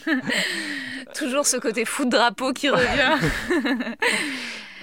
Toujours 1.16 1.46
ce 1.46 1.58
côté 1.58 1.86
fou 1.86 2.06
de 2.06 2.12
drapeau 2.12 2.54
qui 2.54 2.70
revient. 2.70 3.18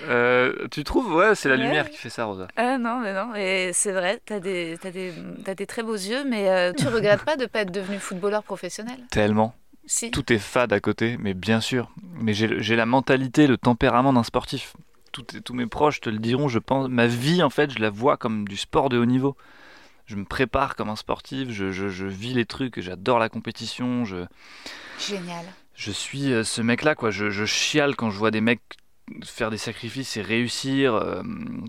Euh, 0.06 0.66
tu 0.70 0.84
trouves 0.84 1.14
Ouais, 1.14 1.34
c'est 1.34 1.48
la 1.48 1.54
Ouais. 1.54 1.62
lumière 1.62 1.88
qui 1.88 1.96
fait 1.96 2.10
ça, 2.10 2.24
Rosa. 2.26 2.46
Ah 2.56 2.76
non, 2.76 2.98
mais 2.98 3.14
non, 3.14 3.34
et 3.34 3.70
c'est 3.72 3.92
vrai, 3.92 4.20
t'as 4.26 4.38
des, 4.38 4.76
t'as 4.78 4.90
des, 4.90 5.14
t'as 5.46 5.54
des 5.54 5.64
très 5.66 5.82
beaux 5.82 5.94
yeux, 5.94 6.24
mais 6.28 6.50
euh, 6.50 6.72
tu 6.76 6.86
regrettes 6.88 7.24
pas 7.24 7.36
de 7.36 7.46
pas 7.46 7.60
être 7.60 7.70
devenu 7.72 7.98
footballeur 7.98 8.42
professionnel? 8.42 8.98
Tellement. 9.10 9.54
Si. 9.86 10.10
Tout 10.10 10.30
est 10.30 10.38
fade 10.38 10.74
à 10.74 10.80
côté, 10.80 11.16
mais 11.20 11.32
bien 11.32 11.62
sûr. 11.62 11.90
Mais 12.20 12.34
j'ai 12.34 12.76
la 12.76 12.84
mentalité, 12.84 13.46
le 13.46 13.56
tempérament 13.56 14.12
d'un 14.12 14.24
sportif. 14.24 14.74
Tous 15.44 15.54
mes 15.54 15.66
proches 15.66 16.00
te 16.00 16.10
le 16.10 16.18
diront, 16.18 16.48
je 16.48 16.58
pense. 16.58 16.88
Ma 16.88 17.06
vie, 17.06 17.42
en 17.42 17.50
fait, 17.50 17.70
je 17.70 17.78
la 17.78 17.90
vois 17.90 18.16
comme 18.16 18.46
du 18.48 18.56
sport 18.56 18.88
de 18.88 18.98
haut 18.98 19.04
niveau. 19.04 19.36
Je 20.06 20.16
me 20.16 20.24
prépare 20.24 20.76
comme 20.76 20.90
un 20.90 20.96
sportif, 20.96 21.50
je, 21.50 21.70
je- 21.70 21.88
je 21.88 22.06
vis 22.06 22.34
les 22.34 22.44
trucs, 22.44 22.80
j'adore 22.80 23.18
la 23.18 23.28
compétition, 23.30 24.04
je, 24.04 24.26
Génial. 24.98 25.44
je 25.74 25.90
suis 25.90 26.32
euh, 26.32 26.44
ce 26.44 26.60
mec-là, 26.60 26.94
quoi. 26.94 27.10
Je, 27.10 27.30
je 27.30 27.44
chiale 27.44 27.96
quand 27.96 28.10
je 28.10 28.18
vois 28.18 28.30
des 28.30 28.40
mecs 28.42 28.60
faire 29.22 29.50
des 29.50 29.58
sacrifices 29.58 30.16
et 30.16 30.22
réussir. 30.22 30.94
euh, 30.94 31.22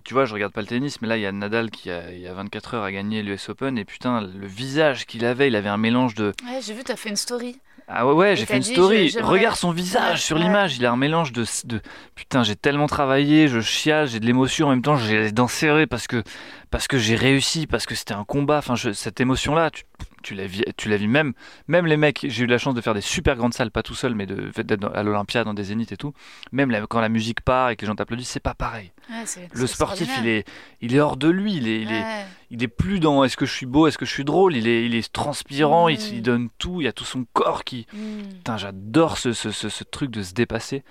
tu 0.06 0.14
vois, 0.14 0.26
je 0.26 0.34
regarde 0.34 0.54
pas 0.54 0.62
le 0.62 0.68
tennis, 0.68 1.02
mais 1.02 1.08
là, 1.08 1.18
il 1.18 1.22
y 1.22 1.26
a 1.26 1.32
Nadal 1.32 1.70
qui, 1.70 1.90
a, 1.92 2.12
il 2.14 2.20
y 2.20 2.28
a 2.28 2.34
24 2.34 2.76
heures, 2.76 2.84
a 2.84 2.92
gagné 2.92 3.24
l'US 3.24 3.50
Open, 3.50 3.78
et 3.78 3.86
putain, 3.86 4.22
le 4.22 4.48
visage 4.48 5.06
qu'il 5.06 5.26
avait, 5.26 5.48
il 5.50 5.56
avait 5.56 5.70
un 5.70 5.78
mélange 5.78 6.16
de, 6.16 6.34
Ouais, 6.46 6.62
j'ai 6.62 6.74
vu, 6.74 6.84
t'as 6.84 6.96
fait 6.96 7.10
une 7.10 7.16
story. 7.18 7.60
Ah 7.88 8.06
ouais, 8.08 8.36
j'ai 8.36 8.46
fait 8.46 8.56
une 8.58 8.64
dit, 8.64 8.74
story. 8.74 9.10
je- 9.10 9.20
Regarde 9.20 9.56
son 9.56 9.72
visage 9.72 10.22
sur 10.24 10.38
l'image. 10.38 10.78
Il 10.78 10.86
a 10.86 10.92
un 10.92 10.96
mélange 10.98 11.32
de, 11.32 11.46
de 11.66 11.82
putain, 12.16 12.44
j'ai 12.44 12.56
tellement 12.56 12.88
travaillé, 12.88 13.48
je 13.48 13.60
chiale, 13.60 14.08
j'ai 14.08 14.20
de 14.20 14.26
l'émotion 14.26 14.68
en 14.68 14.70
même 14.72 14.82
temps, 14.82 14.98
j'ai 14.98 15.20
les 15.20 15.32
dents 15.32 15.48
serrées 15.48 15.86
parce 15.88 16.08
que 16.08 16.24
parce 16.72 16.88
que 16.88 16.98
j'ai 16.98 17.16
réussi, 17.16 17.68
parce 17.68 17.86
que 17.86 17.94
c'était 17.96 18.14
un 18.16 18.24
combat. 18.26 18.58
Enfin, 18.58 18.76
je- 18.76 18.92
cette 18.92 19.22
émotion-là, 19.22 19.70
tu, 19.70 19.84
tu 20.26 20.34
la 20.36 20.48
vis, 20.48 20.64
tu 20.78 20.90
la 20.90 20.98
vis 20.98 21.08
même. 21.08 21.34
Même 21.68 21.86
les 21.86 21.98
mecs, 21.98 22.26
j'ai 22.28 22.44
eu 22.44 22.48
la 22.48 22.58
chance 22.58 22.74
de 22.74 22.82
faire 22.82 22.94
des 22.96 23.02
super 23.02 23.36
grandes 23.36 23.54
salles, 23.54 23.70
pas 23.72 23.84
tout 23.84 23.94
seul, 23.96 24.16
mais 24.16 24.26
de 24.26 24.50
d'être 24.64 24.92
à 24.96 25.04
l'Olympia, 25.04 25.44
dans 25.44 25.54
des 25.54 25.66
zéniths 25.66 25.92
et 25.92 25.98
tout. 25.98 26.14
Même 26.52 26.72
la- 26.72 26.86
quand 26.88 27.00
la 27.00 27.10
musique 27.10 27.42
part 27.42 27.70
et 27.70 27.76
que 27.76 27.82
les 27.82 27.88
gens 27.88 27.96
t'applaudissent, 27.96 28.30
c'est 28.30 28.40
pas 28.40 28.56
pareil. 28.56 28.92
Ouais, 29.10 29.24
Le 29.54 29.68
sportif, 29.68 30.10
il 30.20 30.28
est, 30.28 30.48
il 30.82 30.96
est 30.96 31.00
hors 31.00 31.16
de 31.18 31.30
lui. 31.30 31.54
Il 31.56 31.68
est, 31.68 31.82
il 31.82 31.92
est, 31.92 32.04
il 32.50 32.64
est 32.64 32.68
plus 32.68 33.00
dans 33.00 33.24
est-ce 33.24 33.38
que 33.38 33.46
je 33.46 33.54
suis 33.54 33.66
beau, 33.68 33.86
est-ce 33.88 33.98
que 34.00 34.06
je 34.06 34.12
suis 34.12 34.24
drôle. 34.26 34.56
Il 34.56 34.68
est, 34.68 34.86
il 34.86 34.96
est 34.96 35.12
transpirant, 35.14 35.88
il, 35.90 35.98
Mm. 36.00 36.14
il 36.14 36.22
donne 36.24 36.50
tout. 36.58 36.82
Il 36.82 36.86
y 36.86 36.88
a 36.88 36.94
tout 36.94 37.06
son 37.06 37.26
corps 37.34 37.64
qui. 37.64 37.86
Putain, 37.86 38.58
j'adore 38.58 39.18
ce, 39.18 39.32
ce, 39.34 39.52
ce, 39.52 39.70
ce 39.70 39.84
truc 39.84 40.10
de 40.12 40.24
se 40.24 40.34
dépasser. 40.34 40.84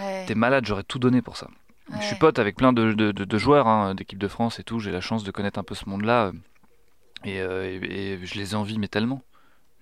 ouais. 0.00 0.24
T'es 0.26 0.34
malade, 0.34 0.64
j'aurais 0.66 0.84
tout 0.84 0.98
donné 0.98 1.20
pour 1.22 1.36
ça. 1.36 1.48
Je 2.00 2.04
suis 2.06 2.16
pote 2.16 2.38
avec 2.38 2.54
plein 2.56 2.72
de, 2.72 2.92
de- 2.92 3.10
de- 3.10 3.24
de 3.24 3.38
joueurs 3.38 3.66
hein, 3.66 3.94
d'équipe 3.96 4.18
de 4.18 4.28
France 4.28 4.60
et 4.60 4.62
tout. 4.62 4.78
J'ai 4.78 4.92
la 4.92 5.00
chance 5.00 5.24
de 5.24 5.30
connaître 5.32 5.58
un 5.58 5.64
peu 5.64 5.74
ce 5.74 5.88
monde-là. 5.88 6.30
Euh, 7.26 7.28
Et, 7.28 7.40
euh, 7.40 7.80
et- 7.82 8.12
et 8.22 8.26
je 8.26 8.34
les 8.36 8.54
envie, 8.54 8.78
mais 8.78 8.88
tellement. 8.88 9.22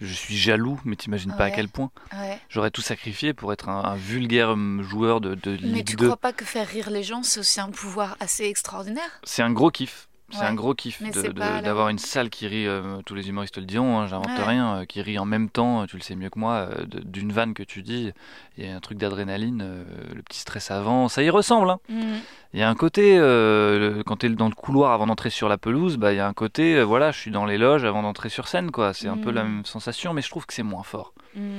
Je 0.01 0.13
suis 0.13 0.37
jaloux, 0.37 0.81
mais 0.85 0.95
t'imagines 0.95 1.35
pas 1.35 1.47
à 1.47 1.51
quel 1.51 1.69
point. 1.69 1.91
Ouais. 2.13 2.39
J'aurais 2.49 2.71
tout 2.71 2.83
sacrifié 2.83 3.35
pour 3.35 3.53
être 3.53 3.69
un, 3.69 3.83
un 3.85 3.97
vulgaire 3.97 4.51
hum, 4.51 4.81
joueur 4.83 5.21
de, 5.21 5.35
de 5.35 5.51
Mais 5.51 5.57
Ligue 5.57 5.87
tu 5.89 5.97
2. 5.97 6.05
crois 6.07 6.17
pas 6.17 6.33
que 6.33 6.45
faire 6.45 6.69
rire 6.69 6.89
les 6.91 7.03
gens, 7.03 7.25
c'est 7.25 7.41
aussi 7.41 7.61
un 7.61 7.71
pouvoir 7.71 8.17
assez 8.21 8.45
extraordinaire? 8.45 9.21
C'est 9.25 9.43
un 9.43 9.51
gros 9.51 9.71
kiff. 9.73 10.08
C'est 10.31 10.41
Ouais. 10.41 10.45
un 10.45 10.55
gros 10.55 10.75
kiff 10.75 11.01
la- 11.01 11.63
d'avoir 11.63 11.89
une 11.89 11.97
salle 11.99 12.29
qui 12.29 12.47
rit, 12.47 12.67
euh, 12.67 13.01
tous 13.07 13.15
les 13.15 13.31
humoristes 13.31 13.57
le 13.57 13.65
diront, 13.65 13.99
hein, 13.99 14.07
j'invente 14.09 14.27
Ouais. 14.39 14.45
rien, 14.45 14.77
euh, 14.81 14.85
qui 14.85 15.01
rit 15.01 15.19
en 15.19 15.25
même 15.25 15.49
temps, 15.49 15.87
tu 15.87 15.97
le 15.97 16.03
sais 16.03 16.15
mieux 16.17 16.29
que 16.29 16.39
moi, 16.39 16.69
euh, 16.71 16.85
d'une 17.05 17.33
vanne 17.33 17.55
que 17.55 17.63
tu 17.63 17.81
dis, 17.83 18.13
il 18.59 18.67
y 18.67 18.69
a 18.71 18.77
un 18.77 18.81
truc 18.81 18.99
d'adrénaline, 18.99 19.63
euh, 19.65 19.85
le 20.15 20.23
petit 20.23 20.41
stress 20.41 20.71
avant, 20.71 21.09
ça 21.09 21.23
y 21.23 21.31
ressemble. 21.31 21.71
hein. 21.71 21.79
Mhm. 21.89 22.19
Il 22.53 22.61
y 22.61 22.63
a 22.63 22.69
un 22.69 22.75
côté, 22.75 23.17
euh, 23.19 23.97
le- 23.97 24.03
quand 24.05 24.17
tu 24.19 24.27
es 24.27 24.29
dans 24.29 24.49
le 24.49 24.55
couloir 24.55 24.93
avant 24.93 25.07
d'entrer 25.07 25.31
sur 25.31 25.49
la 25.49 25.57
pelouse, 25.57 25.97
bah, 25.97 26.13
il 26.13 26.17
y 26.17 26.21
a 26.21 26.27
un 26.29 26.35
côté, 26.35 26.77
euh, 26.77 26.83
voilà, 26.85 27.11
je 27.11 27.19
suis 27.19 27.31
dans 27.31 27.47
les 27.47 27.57
loges 27.57 27.85
avant 27.85 28.03
d'entrer 28.03 28.29
sur 28.29 28.49
scène, 28.49 28.71
quoi. 28.71 28.93
C'est 28.93 29.09
un 29.09 29.17
peu 29.17 29.31
la 29.31 29.45
Mm. 29.45 29.49
même 29.53 29.65
sensation, 29.65 30.13
mais 30.13 30.21
je 30.23 30.29
trouve 30.29 30.45
que 30.45 30.53
c'est 30.53 30.63
moins 30.63 30.83
fort. 30.83 31.15
Mhm. 31.37 31.59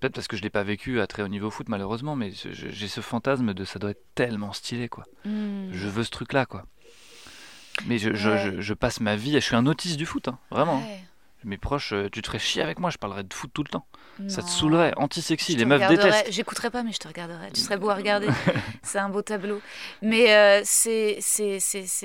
Peut-être 0.00 0.14
parce 0.14 0.28
que 0.28 0.36
je 0.36 0.42
l'ai 0.42 0.50
pas 0.50 0.62
vécu 0.62 1.00
à 1.00 1.06
très 1.06 1.22
haut 1.22 1.28
niveau 1.28 1.50
foot, 1.50 1.68
malheureusement, 1.68 2.16
mais 2.16 2.30
j'ai 2.32 2.88
ce 2.88 3.00
fantasme 3.02 3.52
de 3.54 3.64
ça 3.64 3.78
doit 3.78 3.90
être 3.90 4.04
tellement 4.14 4.52
stylé, 4.52 4.88
quoi. 4.88 5.04
Je 5.24 5.88
veux 5.88 6.02
ce 6.04 6.10
truc-là, 6.10 6.46
quoi. 6.46 6.64
Mais 7.86 7.98
je, 7.98 8.14
je- 8.14 8.38
je- 8.38 8.60
je 8.60 8.74
passe 8.74 9.00
ma 9.00 9.16
vie, 9.16 9.32
je 9.32 9.38
suis 9.38 9.54
un 9.56 9.66
autiste 9.66 9.96
du 9.98 10.06
foot, 10.06 10.28
hein, 10.28 10.38
vraiment. 10.50 10.78
Ouais. 10.78 11.00
Mes 11.44 11.58
proches, 11.58 11.92
euh, 11.92 12.08
tu 12.10 12.22
te 12.22 12.26
ferais 12.26 12.38
chier 12.38 12.62
avec 12.62 12.78
moi, 12.80 12.90
je 12.90 12.96
parlerais 12.98 13.22
de 13.22 13.32
foot 13.32 13.50
tout 13.54 13.62
le 13.62 13.68
temps. 13.68 13.86
Ça 14.28 14.40
te 14.42 14.48
saoulerait, 14.48 14.94
anti-sexy, 14.96 15.56
les 15.56 15.66
meufs 15.66 15.86
détestent. 15.88 16.32
J'écouterais 16.32 16.70
pas, 16.70 16.82
mais 16.82 16.90
je 16.92 16.98
te 16.98 17.06
regarderais. 17.06 17.50
Tu 17.52 17.60
serais 17.60 17.76
beau 17.76 17.90
à 17.90 17.94
regarder. 17.94 18.28
c'est 18.82 18.98
un 18.98 19.10
beau 19.10 19.20
tableau. 19.20 19.60
Mais 20.00 20.32
euh, 20.34 20.62
c'est 20.64 21.20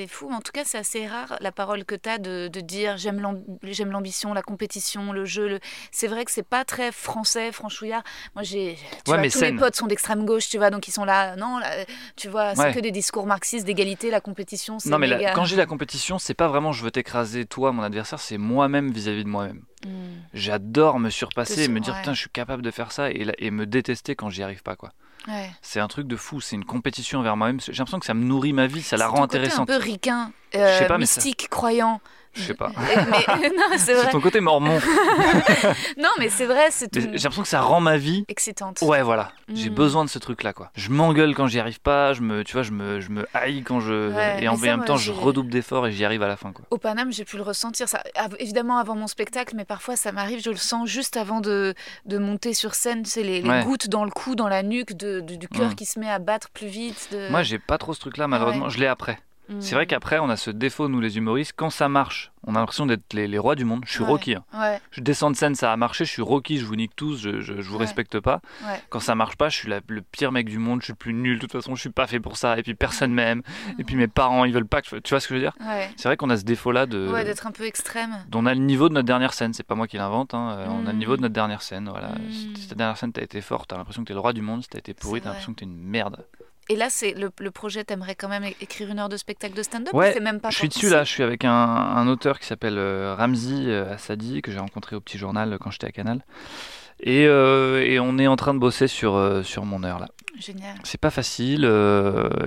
fou. 0.10 0.30
En 0.32 0.42
tout 0.42 0.52
cas, 0.52 0.64
c'est 0.66 0.78
assez 0.78 1.08
rare 1.08 1.38
la 1.40 1.52
parole 1.54 1.86
que 1.86 1.96
tu 1.96 2.10
as 2.10 2.18
de, 2.18 2.50
de 2.50 2.60
dire 2.60 2.98
j'aime 2.98 3.20
l'am- 3.22 3.42
j'aime 3.64 3.92
l'ambition, 3.92 4.34
la 4.34 4.42
compétition, 4.42 5.14
le 5.14 5.24
jeu. 5.26 5.48
Le... 5.48 5.60
C'est 5.92 6.08
vrai 6.08 6.26
que 6.26 6.32
c'est 6.32 6.44
pas 6.48 6.66
très 6.66 6.92
français, 6.92 7.52
franchouillard. 7.54 8.04
Moi, 8.36 8.44
j'ai. 8.44 8.78
Ouais, 9.08 9.22
tous 9.30 9.40
saine. 9.40 9.56
mes 9.56 9.60
potes 9.62 9.76
sont 9.78 9.88
d'extrême 9.88 10.26
gauche, 10.26 10.50
tu 10.50 10.58
vois, 10.58 10.70
donc 10.70 10.88
ils 10.90 10.92
sont 10.92 11.06
là. 11.06 11.36
Non, 11.38 11.60
là, 11.60 11.86
tu 12.18 12.28
vois, 12.28 12.56
c'est 12.56 12.62
Ouais. 12.62 12.74
que 12.74 12.80
des 12.82 12.92
discours 12.92 13.26
marxistes 13.26 13.66
d'égalité, 13.66 14.12
la 14.12 14.20
compétition. 14.22 14.78
Non, 14.86 15.00
mais 15.00 15.08
la- 15.08 15.32
quand 15.32 15.46
j'ai 15.46 15.56
la 15.56 15.66
compétition, 15.66 16.20
c'est 16.20 16.34
pas 16.34 16.48
vraiment 16.50 16.72
je 16.74 16.84
veux 16.84 16.92
t'écraser, 16.92 17.46
toi, 17.46 17.72
mon 17.72 17.84
adversaire, 17.84 18.20
c'est 18.20 18.38
moi-même 18.38 18.92
vis-à-vis 18.92 19.24
de 19.24 19.30
moi-même. 19.32 19.64
Hmm. 19.86 20.20
J'adore 20.34 21.00
me 21.00 21.10
surpasser 21.10 21.68
me 21.68 21.80
dire 21.80 21.94
ouais. 21.94 22.00
putain, 22.00 22.14
je 22.14 22.20
suis 22.20 22.30
capable 22.30 22.62
de 22.62 22.72
faire 22.72 22.92
ça 22.92 23.10
et, 23.10 23.52
me 23.52 23.66
détester 23.66 24.16
quand 24.16 24.30
j'y 24.30 24.44
arrive 24.44 24.62
pas, 24.62 24.76
quoi. 24.76 24.92
Ouais. 25.28 25.50
C'est 25.62 25.80
un 25.80 25.88
truc 25.88 26.08
de 26.08 26.16
fou, 26.16 26.42
c'est 26.42 26.56
une 26.56 26.66
compétition 26.66 27.20
envers 27.20 27.38
moi-même. 27.38 27.60
J'ai 27.60 27.74
l'impression 27.74 28.00
que 28.00 28.06
ça 28.06 28.14
me 28.14 28.24
nourrit 28.24 28.54
ma 28.54 28.68
vie, 28.68 28.82
ça 28.82 28.98
la 28.98 29.08
rend 29.08 29.22
côté 29.22 29.38
intéressante. 29.38 29.70
un 29.70 29.78
peu 29.78 29.84
ricain, 29.84 30.32
Je 30.54 30.60
euh, 30.60 30.80
sais 30.80 30.88
pas, 30.88 30.98
mais 30.98 31.06
ça- 31.06 31.22
mystique, 31.22 31.48
croyant. 31.50 32.02
Je 32.34 32.42
sais 32.44 32.54
pas. 32.54 32.72
C'est 33.78 34.10
ton 34.12 34.22
côté 34.22 34.40
mormon. 34.40 34.80
Non, 35.98 36.10
mais 36.20 36.30
c'est 36.30 36.46
vrai, 36.46 36.68
c'est 36.72 36.94
Mais 36.96 37.02
tout. 37.02 37.08
J'ai 37.14 37.18
l'impression 37.24 37.42
que 37.44 37.48
ça 37.48 37.62
rend 37.62 37.80
ma 37.82 37.98
vie. 37.98 38.26
excitante. 38.28 38.82
Ouais, 38.82 39.02
voilà. 39.02 39.32
J'ai 39.54 39.70
Mm. 39.70 39.74
besoin 39.74 40.06
de 40.06 40.10
ce 40.10 40.20
truc-là, 40.20 40.54
quoi. 40.54 40.72
Je 40.76 40.90
m'engueule 40.90 41.34
quand 41.36 41.48
j'y 41.48 41.60
arrive 41.60 41.80
pas. 41.82 42.14
Je 42.14 42.22
me, 42.22 42.44
tu 42.44 42.54
vois, 42.54 42.64
je 42.64 42.72
me, 42.72 43.00
je 43.02 43.10
me 43.10 43.26
haïs 43.34 43.64
quand 43.64 43.80
je. 43.80 44.14
Ouais, 44.14 44.44
et 44.44 44.48
en 44.48 44.56
ça, 44.56 44.62
même 44.66 44.78
moi, 44.78 44.86
temps, 44.86 44.98
je 44.98 45.12
redouble 45.12 45.50
d'efforts 45.50 45.88
et 45.88 45.92
j'y 45.92 46.06
arrive 46.06 46.24
à 46.24 46.28
la 46.28 46.38
fin, 46.38 46.52
quoi. 46.52 46.66
Au 46.72 46.78
Paname, 46.78 47.12
j'ai 47.12 47.26
pu 47.26 47.38
le 47.38 47.44
ressentir. 47.44 47.88
Ça, 47.88 48.02
évidemment, 48.40 48.78
avant 48.78 48.96
mon 48.96 49.08
spectacle, 49.08 49.54
mais 49.56 49.66
parfois 49.66 49.96
ça 49.96 50.12
m'arrive, 50.12 50.42
je 50.44 50.50
le 50.50 50.56
sens 50.58 50.88
juste 50.90 51.18
avant 51.18 51.42
de, 51.42 51.74
de 52.06 52.18
monter 52.18 52.54
sur 52.54 52.76
scène. 52.76 53.06
C'est 53.06 53.24
les, 53.24 53.42
les 53.42 53.50
Ouais. 53.50 53.64
gouttes 53.64 53.90
dans 53.90 54.06
le 54.06 54.12
cou, 54.12 54.36
dans 54.36 54.48
la 54.48 54.64
nuque, 54.64 54.94
de, 54.96 55.20
de- 55.20 55.36
du 55.36 55.48
cœur 55.48 55.72
Mm. 55.72 55.76
qui 55.76 55.86
se 55.86 56.00
met 56.00 56.10
à 56.10 56.20
battre 56.20 56.50
plus 56.52 56.68
vite. 56.68 57.16
Moi, 57.30 57.44
j'ai 57.44 57.60
pas 57.60 57.78
trop 57.78 57.94
ce 57.94 58.00
truc-là, 58.00 58.28
malheureusement. 58.28 58.66
Ouais. 58.66 58.72
Je 58.72 58.80
l'ai 58.80 58.88
après. 58.88 59.20
Mm. 59.52 59.62
C'est 59.62 59.76
vrai 59.76 59.86
qu'après, 59.88 60.20
on 60.20 60.30
a 60.30 60.36
ce 60.38 60.50
défaut, 60.52 60.88
nous 60.88 61.00
les 61.02 61.18
humoristes, 61.18 61.54
quand 61.56 61.70
ça 61.70 61.90
marche, 61.90 62.32
on 62.48 62.56
a 62.56 62.60
l'impression 62.60 62.86
d'être 62.86 63.14
les, 63.14 63.28
les 63.28 63.38
rois 63.38 63.56
du 63.56 63.66
monde. 63.66 63.84
Je 63.86 63.92
suis 63.92 64.02
Ouais. 64.02 64.08
Rocky. 64.10 64.36
hein. 64.36 64.44
Ouais, 64.54 64.80
Je 64.92 65.02
descends 65.02 65.30
de 65.30 65.36
scène, 65.36 65.54
ça 65.56 65.72
a 65.72 65.78
marché, 65.78 66.06
je 66.06 66.10
suis 66.12 66.22
Rocky, 66.22 66.58
je 66.58 66.66
vous 66.66 66.76
nique 66.76 66.96
tous, 66.96 67.18
je, 67.20 67.40
je, 67.42 67.62
je 67.62 67.70
vous 67.70 67.76
Ouais. 67.76 67.82
respecte 67.86 68.20
pas. 68.20 68.42
Quand 68.90 69.00
ça 69.00 69.14
marche 69.16 69.36
pas, 69.36 69.50
je 69.50 69.58
suis 69.58 69.70
la- 69.70 69.82
le 69.88 70.02
pire 70.02 70.32
mec 70.32 70.48
du 70.50 70.58
monde, 70.58 70.80
je 70.82 70.86
suis 70.86 70.94
le 70.94 70.98
plus 70.98 71.14
nul, 71.14 71.36
de 71.36 71.42
toute 71.42 71.52
façon, 71.52 71.76
je 71.76 71.82
suis 71.82 71.90
pas 71.92 72.08
fait 72.08 72.20
pour 72.20 72.38
ça. 72.38 72.58
Et 72.58 72.64
puis 72.64 72.74
personne 72.74 73.14
m'aime. 73.14 73.42
Et 73.78 73.84
puis 73.84 73.96
mes 73.96 74.08
parents, 74.08 74.46
ils 74.46 74.54
veulent 74.54 74.66
pas 74.66 74.82
que 74.82 74.88
je... 74.90 74.96
Tu 74.98 75.10
vois 75.12 75.20
ce 75.20 75.28
que 75.28 75.36
je 75.36 75.40
veux 75.40 75.46
dire? 75.46 75.54
C'est 75.98 76.08
vrai 76.08 76.18
qu'on 76.18 76.30
a 76.30 76.38
ce 76.38 76.44
défaut-là 76.44 76.86
de. 76.86 77.08
D'être 77.24 77.46
un 77.48 77.52
peu 77.52 77.66
extrême. 77.66 78.16
on 78.34 78.46
a 78.46 78.54
le 78.54 78.62
niveau 78.62 78.90
de 78.90 78.94
notre 78.96 79.06
dernière 79.08 79.34
scène, 79.34 79.54
c'est 79.54 79.64
pas 79.64 79.76
moi 79.76 79.88
qui 79.88 79.98
l'invente, 79.98 80.34
hein, 80.34 80.56
euh, 80.58 80.66
on 80.70 80.86
a 80.88 80.92
le 80.92 80.96
Mm. 80.96 80.98
niveau 81.00 81.18
de 81.18 81.22
notre 81.22 81.34
dernière 81.34 81.62
scène. 81.62 81.90
Voilà. 81.90 82.10
Mm. 82.10 82.32
Si 82.56 82.68
ta 82.68 82.76
dernière 82.76 82.98
scène, 82.98 83.12
t'as 83.14 83.22
été 83.22 83.42
fort, 83.42 83.68
t'as 83.68 83.78
l'impression 83.78 84.02
que 84.04 84.08
t'es 84.08 84.14
le 84.14 84.20
roi 84.20 84.34
du 84.34 84.42
monde, 84.42 84.64
si 84.64 84.70
t'as 84.70 84.80
été 84.80 84.94
pourri, 84.94 85.22
t'as 85.22 85.30
l'impression 85.30 85.54
que 85.54 85.60
t'es 85.60 85.66
une 85.66 85.78
merde. 85.78 86.26
Et 86.72 86.76
là, 86.78 86.90
c'est 86.90 87.14
le, 87.14 87.30
le 87.40 87.52
projet, 87.52 87.84
t'aimerais 87.84 88.16
quand 88.16 88.30
même 88.30 88.46
écrire 88.62 88.90
une 88.90 89.00
heure 89.00 89.10
de 89.10 89.18
spectacle 89.18 89.56
de 89.56 89.62
stand-up 89.64 89.94
Ouais, 89.94 90.18
même 90.22 90.40
pas 90.40 90.50
Je 90.52 90.58
suis 90.58 90.70
dessus 90.70 90.90
là, 90.90 91.04
je 91.04 91.10
suis 91.12 91.22
avec 91.24 91.44
un, 91.44 91.52
un 91.54 92.08
auteur 92.08 92.40
qui 92.40 92.46
s'appelle 92.48 92.78
euh, 92.78 93.14
Ramzi 93.18 93.66
euh, 93.68 93.94
Assadi, 93.94 94.42
que 94.42 94.52
j'ai 94.54 94.60
rencontré 94.60 94.96
au 94.96 95.02
petit 95.02 95.18
journal 95.18 95.52
euh, 95.52 95.58
quand 95.58 95.70
j'étais 95.70 95.88
à 95.88 95.92
Canal. 95.92 96.24
Et, 97.02 97.26
euh, 97.28 97.82
et 97.84 98.00
on 98.00 98.18
est 98.20 98.28
en 98.28 98.36
train 98.38 98.54
de 98.54 98.60
bosser 98.60 98.88
sur, 98.88 99.16
euh, 99.16 99.44
sur 99.44 99.66
mon 99.66 99.84
heure 99.84 100.00
là. 100.00 100.08
Génial. 100.40 100.76
C'est 100.84 101.00
pas 101.02 101.10
facile 101.10 101.66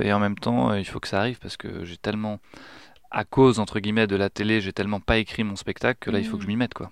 et 0.01 0.13
en 0.13 0.19
même 0.21 0.39
temps 0.39 0.73
il 0.75 0.87
faut 0.87 1.01
que 1.01 1.09
ça 1.09 1.19
arrive 1.19 1.39
parce 1.39 1.57
que 1.59 1.85
j'ai 1.85 1.97
tellement, 1.99 2.41
à 3.11 3.25
cause 3.25 3.59
entre 3.59 3.79
guillemets 3.79 4.07
de 4.07 4.17
la 4.17 4.31
télé, 4.31 4.61
j'ai 4.63 4.73
tellement 4.73 5.01
pas 5.01 5.19
écrit 5.19 5.45
mon 5.45 5.55
spectacle 5.57 5.99
que 6.01 6.11
là 6.11 6.19
il 6.19 6.27
faut 6.27 6.39
que 6.39 6.45
je 6.45 6.49
m'y 6.49 6.57
mette 6.57 6.73
quoi. 6.73 6.91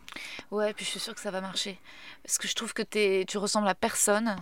Ouais, 0.51 0.75
puis 0.75 0.85
je 0.85 0.91
suis 0.91 1.01
sûre 1.01 1.15
que 1.15 1.21
ça 1.21 1.31
va 1.31 1.41
marcher. 1.41 1.79
Parce 2.25 2.37
que 2.37 2.47
je 2.47 2.55
trouve 2.55 2.75
que 2.75 2.83
t'es- 2.83 3.25
tu 3.27 3.39
ressembles 3.39 3.69
à 3.69 3.75
personne. 3.75 4.37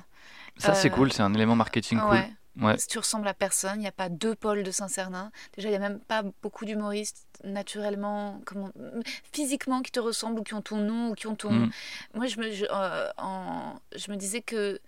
Ça 0.56 0.74
c'est 0.74 0.90
cool, 0.90 1.12
c'est 1.12 1.22
un 1.22 1.32
élément 1.34 1.54
marketing 1.56 2.00
cool. 2.00 2.16
Ouais. 2.60 2.76
Si 2.78 2.86
tu 2.88 2.98
ressembles 2.98 3.26
à 3.28 3.34
personne, 3.34 3.76
il 3.76 3.80
n'y 3.80 3.86
a 3.86 3.92
pas 3.92 4.08
deux 4.08 4.34
pôles 4.34 4.62
de 4.62 4.70
Saint-Cernin. 4.70 5.30
Déjà, 5.56 5.68
il 5.68 5.72
n'y 5.72 5.76
a 5.76 5.80
même 5.80 6.00
pas 6.00 6.22
beaucoup 6.42 6.64
d'humoristes 6.64 7.26
naturellement, 7.42 8.40
comment, 8.44 8.70
physiquement 9.32 9.82
qui 9.82 9.90
te 9.92 10.00
ressemblent 10.00 10.40
ou 10.40 10.42
qui 10.42 10.54
ont 10.54 10.62
ton 10.62 10.76
nom 10.78 11.10
ou 11.10 11.14
qui 11.14 11.26
ont 11.26 11.36
ton. 11.36 11.50
Mm. 11.52 11.70
Moi, 12.14 12.26
je 12.26 12.38
me, 12.40 12.50
je, 12.52 12.66
euh, 12.70 13.08
en- 13.18 13.74
je 13.96 14.10
me 14.10 14.16
disais 14.16 14.40
que 14.42 14.78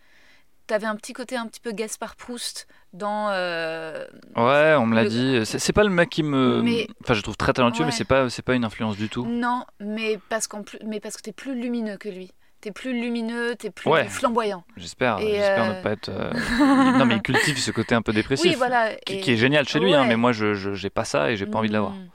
tu 0.68 0.74
avais 0.74 0.86
un 0.86 0.96
petit 0.96 1.12
côté 1.12 1.36
un 1.36 1.46
petit 1.46 1.60
peu 1.60 1.72
Gaspard 1.72 2.14
Proust 2.16 2.66
dans. 2.92 3.28
euh, 3.30 4.06
Ouais, 4.36 4.74
on 4.78 4.86
me 4.86 4.94
l'a 4.94 5.04
dit. 5.08 5.40
C'est 5.44 5.72
pas 5.72 5.84
le 5.84 5.90
mec 5.90 6.10
qui 6.10 6.22
me. 6.22 6.60
Mais- 6.62 6.86
Enfin, 7.02 7.14
je 7.14 7.22
trouve 7.22 7.36
très 7.36 7.52
talentueux, 7.52 7.84
mais 7.84 7.90
c'est 7.92 8.04
pas, 8.04 8.26
pas 8.44 8.54
une 8.54 8.64
influence 8.64 8.96
du 8.96 9.08
tout. 9.08 9.26
Non, 9.26 9.64
mais 9.80 10.18
parce, 10.28 10.46
qu'en 10.46 10.62
plus, 10.62 10.78
mais 10.84 11.00
parce 11.00 11.16
que 11.16 11.22
tu 11.22 11.30
es 11.30 11.32
plus 11.32 11.54
lumineux 11.60 11.96
que 11.96 12.08
lui. 12.08 12.32
Tu 12.62 12.68
es 12.68 12.72
plus 12.72 12.92
lumineux, 12.92 13.56
tu 13.58 13.66
es 13.66 13.70
plus 13.70 13.90
Ouais. 13.90 14.04
flamboyant. 14.08 14.62
J'espère. 14.76 15.18
Et, 15.18 15.34
J'espère 15.34 15.64
euh, 15.64 15.76
ne 15.78 15.82
pas 15.82 15.90
être. 15.90 16.08
euh, 16.10 16.32
Non, 16.98 17.04
mais 17.04 17.16
il 17.16 17.22
cultive 17.22 17.58
ce 17.58 17.72
côté 17.72 17.94
un 17.96 18.02
peu 18.02 18.12
dépressif. 18.12 18.50
Oui, 18.52 18.54
voilà. 18.56 18.94
qui, 19.04 19.14
et- 19.14 19.20
qui 19.20 19.32
est 19.32 19.36
génial 19.36 19.68
chez 19.68 19.80
lui, 19.80 19.92
hein, 19.94 20.04
mais 20.06 20.16
moi, 20.16 20.32
je 20.32 20.54
j'ai 20.74 20.90
pas 20.90 21.04
ça 21.04 21.30
et 21.32 21.36
j'ai 21.36 21.46
pas 21.46 21.58
envie 21.58 21.68
de 21.68 21.72
l'avoir. 21.74 21.92
Mm. 21.92 22.08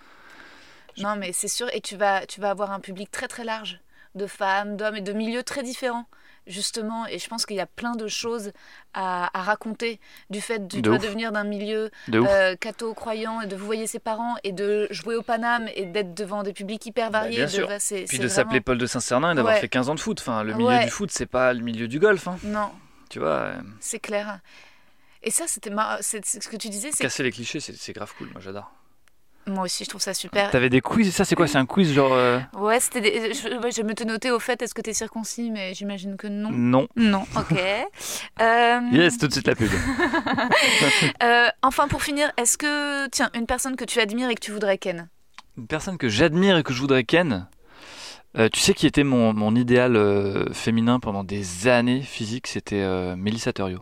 Non, 1.04 1.16
mais 1.18 1.32
c'est 1.34 1.48
sûr. 1.50 1.68
Et 1.74 1.82
tu 1.82 1.96
vas, 1.98 2.26
tu 2.26 2.40
vas 2.42 2.50
avoir 2.50 2.72
un 2.72 2.80
public 2.80 3.12
très 3.12 3.28
très 3.28 3.44
large 3.44 3.80
de 4.16 4.26
femmes, 4.26 4.78
d'hommes 4.78 4.96
et 4.96 5.02
de 5.02 5.12
milieux 5.14 5.44
très 5.44 5.62
différents, 5.64 6.06
justement. 6.48 7.06
Et 7.08 7.20
je 7.20 7.28
pense 7.28 7.46
qu'il 7.46 7.56
y 7.56 7.60
a 7.62 7.66
plein 7.66 7.96
de 7.96 8.08
choses 8.08 8.52
à, 8.94 9.30
à 9.38 9.42
raconter 9.44 10.00
du 10.30 10.42
fait 10.42 10.68
de, 10.68 10.78
De 10.78 10.82
toi 10.82 10.96
ouf. 10.96 11.02
de 11.04 11.08
venir 11.08 11.32
d'un 11.32 11.44
milieu 11.44 11.90
De 12.08 12.20
euh, 12.20 12.56
catho-croyant 12.56 13.42
et 13.42 13.48
de 13.48 13.56
vous 13.56 13.66
voyer 13.66 13.88
ses 13.88 14.00
parents 14.00 14.36
et 14.44 14.52
de 14.52 14.88
jouer 14.92 15.16
au 15.16 15.22
Paname 15.22 15.68
et 15.76 15.86
d'être 15.86 16.14
devant 16.14 16.44
des 16.44 16.54
publics 16.54 16.86
hyper 16.86 17.12
variés. 17.12 17.32
Bah, 17.32 17.36
bien 17.36 17.46
de- 17.46 17.52
sûr. 17.52 17.68
bah, 17.68 17.80
c'est- 17.80 18.06
Puis 18.06 18.18
c'est 18.18 18.24
de 18.24 18.28
s'appeler 18.28 18.62
Paul 18.62 18.78
de 18.78 18.86
Saint-Cernin 18.86 19.32
et 19.32 19.36
d'avoir 19.36 19.56
Ouais. 19.56 19.62
fait 19.62 19.70
15 19.70 19.90
ans 19.90 19.96
de 19.96 20.00
foot. 20.00 20.20
Enfin, 20.22 20.44
le 20.44 20.54
milieu 20.54 20.68
Ouais. 20.70 20.86
du 20.86 20.90
foot, 20.92 21.10
c'est 21.12 21.26
pas 21.26 21.54
le 21.54 21.62
milieu 21.62 21.88
du 21.88 22.00
golf. 22.00 22.28
hein. 22.28 22.38
Non, 22.44 22.72
Tu 23.10 23.20
vois, 23.20 23.30
euh, 23.30 23.62
c'est 23.80 24.00
clair. 24.00 24.40
Et 25.24 25.32
ça, 25.32 25.46
c'était 25.48 25.70
mar- 25.70 25.98
c'est 26.02 26.24
c'est 26.26 26.44
ce 26.44 26.48
que 26.48 26.58
tu 26.58 26.70
disais. 26.70 26.90
c'est 26.92 27.04
casser 27.04 27.24
les 27.24 27.32
clichés, 27.32 27.60
c'est 27.60 27.76
c'est 27.76 27.94
grave 27.94 28.14
cool. 28.18 28.30
Moi, 28.32 28.42
j'adore. 28.42 28.72
Moi 29.48 29.64
aussi, 29.64 29.86
je 29.86 29.90
trouve 29.90 30.02
ça 30.02 30.14
super. 30.14 30.52
T'avais 30.52 30.70
des 30.70 30.82
quiz, 30.82 31.14
ça, 31.16 31.24
c'est 31.26 31.36
quoi 31.36 31.48
C'est 31.48 31.58
un 31.58 31.66
quiz 31.66 31.94
genre. 31.94 32.12
euh, 32.14 32.40
Ouais, 32.58 32.80
c'était 32.80 33.00
des- 33.02 33.34
je, 33.34 33.48
je 33.76 33.82
me 33.82 33.94
te 33.94 34.04
noter 34.04 34.30
au 34.30 34.40
fait, 34.40 34.62
est-ce 34.62 34.74
que 34.74 34.82
tu 34.82 34.90
es 34.90 34.94
circoncis 34.94 35.50
Mais 35.52 35.74
j'imagine 35.74 36.18
que 36.18 36.28
non. 36.28 36.50
Non. 36.52 36.88
Non, 36.96 37.24
ok. 37.36 37.58
Euh, 38.42 38.80
Yes, 38.92 39.18
tout 39.18 39.28
de 39.28 39.34
suite 39.34 39.48
la 39.48 39.56
pub. 39.56 39.70
euh, 41.24 41.48
enfin, 41.64 41.88
pour 41.88 42.04
finir, 42.04 42.32
est-ce 42.38 42.58
que, 42.58 43.08
tiens, 43.10 43.30
une 43.34 43.46
personne 43.46 43.76
que 43.76 43.86
tu 43.86 44.00
admires 44.00 44.30
et 44.30 44.36
que 44.36 44.40
tu 44.42 44.52
voudrais 44.52 44.78
ken? 44.78 45.10
Une 45.58 45.68
personne 45.68 45.98
que 45.98 46.08
j'admire 46.10 46.58
et 46.58 46.64
que 46.64 46.74
je 46.74 46.80
voudrais 46.82 47.04
ken? 47.04 47.48
tu 48.54 48.60
sais 48.60 48.76
qui 48.76 48.86
était 48.86 49.04
mon, 49.04 49.34
mon 49.34 49.56
idéal 49.56 49.98
féminin 50.54 51.00
pendant 51.00 51.24
des 51.24 51.68
années 51.68 52.02
physique, 52.04 52.46
c'était 52.46 52.86
Mélissa 53.16 53.52
Theriot, 53.52 53.82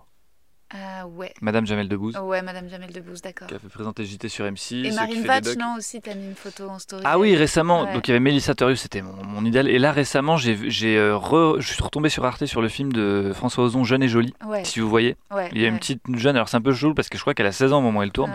Ah 0.74 1.05
ouais. 1.07 1.34
Madame 1.41 1.66
Jamel 1.68 1.88
Debbouze, 1.88 2.18
Ouais, 2.18 2.41
Madame 2.41 2.68
Jamel 2.68 2.91
Debbouze, 2.91 3.22
d'accord. 3.22 3.47
qui 3.47 3.53
a 3.53 3.59
fait 3.59 3.70
présenter 3.70 4.03
JT 4.03 4.28
sur 4.30 4.45
M6. 4.45 4.86
Et 4.86 4.91
Marine 4.91 5.24
docs. 5.24 5.57
non, 5.57 5.76
aussi, 5.78 6.01
t'as 6.01 6.16
mis 6.16 6.26
une 6.26 6.36
photo 6.36 6.68
en 6.70 6.80
story. 6.80 7.03
Ah 7.05 7.20
oui, 7.20 7.36
récemment. 7.36 7.84
Ouais. 7.84 7.93
Donc 7.93 8.07
il 8.07 8.11
y 8.11 8.13
avait 8.13 8.20
Mélissa 8.20 8.55
Theriot, 8.55 8.76
c'était 8.76 9.01
mon, 9.01 9.24
mon 9.24 9.45
idéal. 9.45 9.68
Et 9.70 9.78
là 9.78 9.91
récemment, 9.91 10.38
j'ai, 10.38 10.57
euh, 10.97 11.59
je 11.59 11.68
suis 11.74 11.84
retombé 11.84 12.09
sur 12.09 12.26
Arte 12.26 12.45
sur 12.45 12.61
le 12.61 12.68
film 12.70 12.91
de 12.91 13.32
François 13.36 13.63
Ozon, 13.66 13.84
Jeune 13.84 14.01
et 14.03 14.07
Jolie. 14.07 14.34
Ouais, 14.45 14.63
Si 14.66 14.80
vous 14.80 14.89
voyez, 14.89 15.16
ouais. 15.32 15.49
il 15.53 15.61
y 15.61 15.66
a 15.66 15.68
une 15.68 15.78
petite 15.78 16.01
jeune. 16.16 16.36
Alors 16.36 16.49
c'est 16.49 16.57
un 16.57 16.61
peu 16.61 16.74
chelou 16.74 16.93
parce 16.95 17.09
que 17.09 17.18
je 17.18 17.22
crois 17.24 17.34
qu'elle 17.36 17.45
a 17.45 17.51
16 17.51 17.72
ans 17.74 17.78
au 17.78 17.82
moment 17.82 17.99
où 17.99 18.03
elle 18.03 18.11
tourne. 18.11 18.34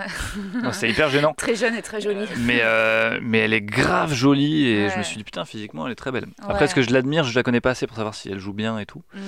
C'est 0.73 0.89
hyper 0.89 1.11
gênant. 1.11 1.35
Très 1.37 1.57
jeune 1.57 1.75
et 1.75 1.83
très 1.83 2.01
jolie. 2.01 2.27
Mais, 2.39 2.61
euh, 2.63 3.19
mais 3.23 3.39
elle 3.39 3.53
est 3.53 3.61
grave 3.61 4.13
jolie 4.15 4.67
et 4.69 4.89
je 4.89 4.99
me 4.99 5.03
suis 5.03 5.17
dit 5.17 5.25
putain 5.25 5.45
physiquement 5.45 5.87
elle 5.87 5.93
est 5.93 5.97
très 5.97 6.13
belle. 6.13 6.27
Après 6.47 6.65
est-ce 6.67 6.75
que 6.75 6.83
je 6.83 6.91
l'admire, 6.91 7.25
je 7.25 7.35
la 7.35 7.43
connais 7.43 7.61
pas 7.61 7.71
assez 7.71 7.87
pour 7.87 7.97
savoir 7.97 8.15
si 8.15 8.31
elle 8.31 8.39
joue 8.39 8.53
bien 8.53 8.79
et 8.79 8.87
tout. 8.87 9.03
Mm. 9.15 9.19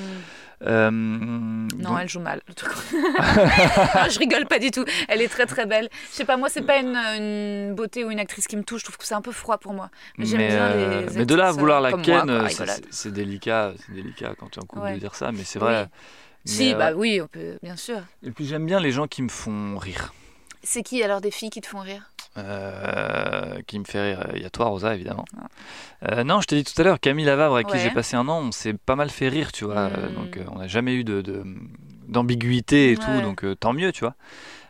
Euh, 0.65 0.91
Non, 0.91 1.67
donc- 1.91 1.99
elle 2.01 2.09
joue 2.09 2.21
mal. 2.21 2.41
Non, 2.93 4.09
je 4.11 4.19
rigole 4.19 4.47
pas 4.47 4.59
du 4.59 4.71
tout. 4.71 4.85
Elle 5.09 5.21
est 5.21 5.29
très 5.29 5.47
très 5.47 5.67
belle. 5.67 5.89
Je 6.11 6.17
sais 6.17 6.25
pas, 6.25 6.37
moi, 6.37 6.49
c'est 6.49 6.63
pas 6.63 6.79
une, 6.79 6.97
une 6.97 7.75
beauté 7.75 8.05
ou 8.05 8.11
une 8.11 8.21
actrice 8.21 8.47
qui 8.47 8.57
me 8.57 8.63
touche. 8.63 8.81
Je 8.81 8.85
trouve 8.87 8.97
que 8.99 9.05
c'est 9.07 9.15
un 9.15 9.23
peu 9.23 9.33
froid 9.33 9.59
pour 9.59 9.73
moi. 9.73 9.91
Mais 10.19 10.27
mais, 10.33 10.49
bien 10.49 10.57
euh, 10.67 11.07
les 11.11 11.17
mais 11.19 11.27
de 11.27 11.35
là 11.35 11.49
à 11.49 11.53
vouloir 11.53 11.83
euh, 11.85 11.91
la 11.91 11.99
ken, 12.03 12.49
c'est- 12.91 13.11
délicat, 13.13 13.73
c'est 13.87 13.93
délicat 13.95 14.35
quand 14.39 14.49
tu 14.51 14.59
es 14.59 14.63
en 14.63 14.67
couple 14.67 14.83
Ouais. 14.83 14.95
de 14.95 14.99
dire 15.01 15.15
ça, 15.15 15.33
mais 15.33 15.45
c'est 15.45 15.59
vrai. 15.59 15.89
Si, 16.45 16.69
Mais, 16.71 16.75
bah 16.75 16.89
euh, 16.91 16.95
oui, 16.95 17.21
on 17.23 17.27
peut, 17.29 17.59
bien 17.63 17.77
sûr. 17.77 18.01
Et 18.25 18.31
puis 18.33 18.47
j'aime 18.47 18.67
bien 18.67 18.81
les 18.81 18.91
gens 18.91 19.07
qui 19.07 19.23
me 19.23 19.29
font 19.29 19.77
rire. 19.79 20.13
C'est 20.65 20.83
qui 20.83 21.03
alors 21.03 21.21
des 21.21 21.31
filles 21.33 21.51
qui 21.51 21.61
te 21.61 21.67
font 21.67 21.81
rire? 21.81 22.12
Euh, 22.39 23.61
qui 23.67 23.79
me 23.79 23.85
fait 23.85 24.01
rire. 24.15 24.27
Il 24.35 24.41
y 24.43 24.45
a 24.47 24.51
toi, 24.51 24.67
Rosa, 24.67 24.95
évidemment. 24.95 25.27
Euh, 26.11 26.25
non, 26.25 26.41
je 26.41 26.47
t'ai 26.47 26.57
dit 26.57 26.65
tout 26.65 26.81
à 26.81 26.85
l'heure, 26.85 26.99
Camille 26.99 27.27
Lavavre, 27.27 27.57
avec 27.57 27.67
qui 27.67 27.75
Ah. 27.77 27.79
J'ai 27.79 27.91
passé 27.91 28.17
un 28.17 28.27
an, 28.29 28.41
on 28.41 28.53
s'est 28.53 28.73
pas 28.73 28.97
mal 28.97 29.11
fait 29.11 29.29
rire, 29.29 29.53
tu 29.53 29.65
vois. 29.67 29.89
Mm. 29.91 30.15
Donc, 30.17 30.37
euh, 30.39 30.45
on 30.51 30.59
n'a 30.59 30.67
jamais 30.67 30.95
eu 30.95 31.05
de, 31.05 31.21
de- 31.21 31.45
d'ambiguïté 32.09 32.93
et 32.93 32.97
tout, 32.97 33.21
donc 33.23 33.45
tant 33.61 33.73
mieux, 33.75 33.93
tu 33.93 34.01
vois. 34.01 34.15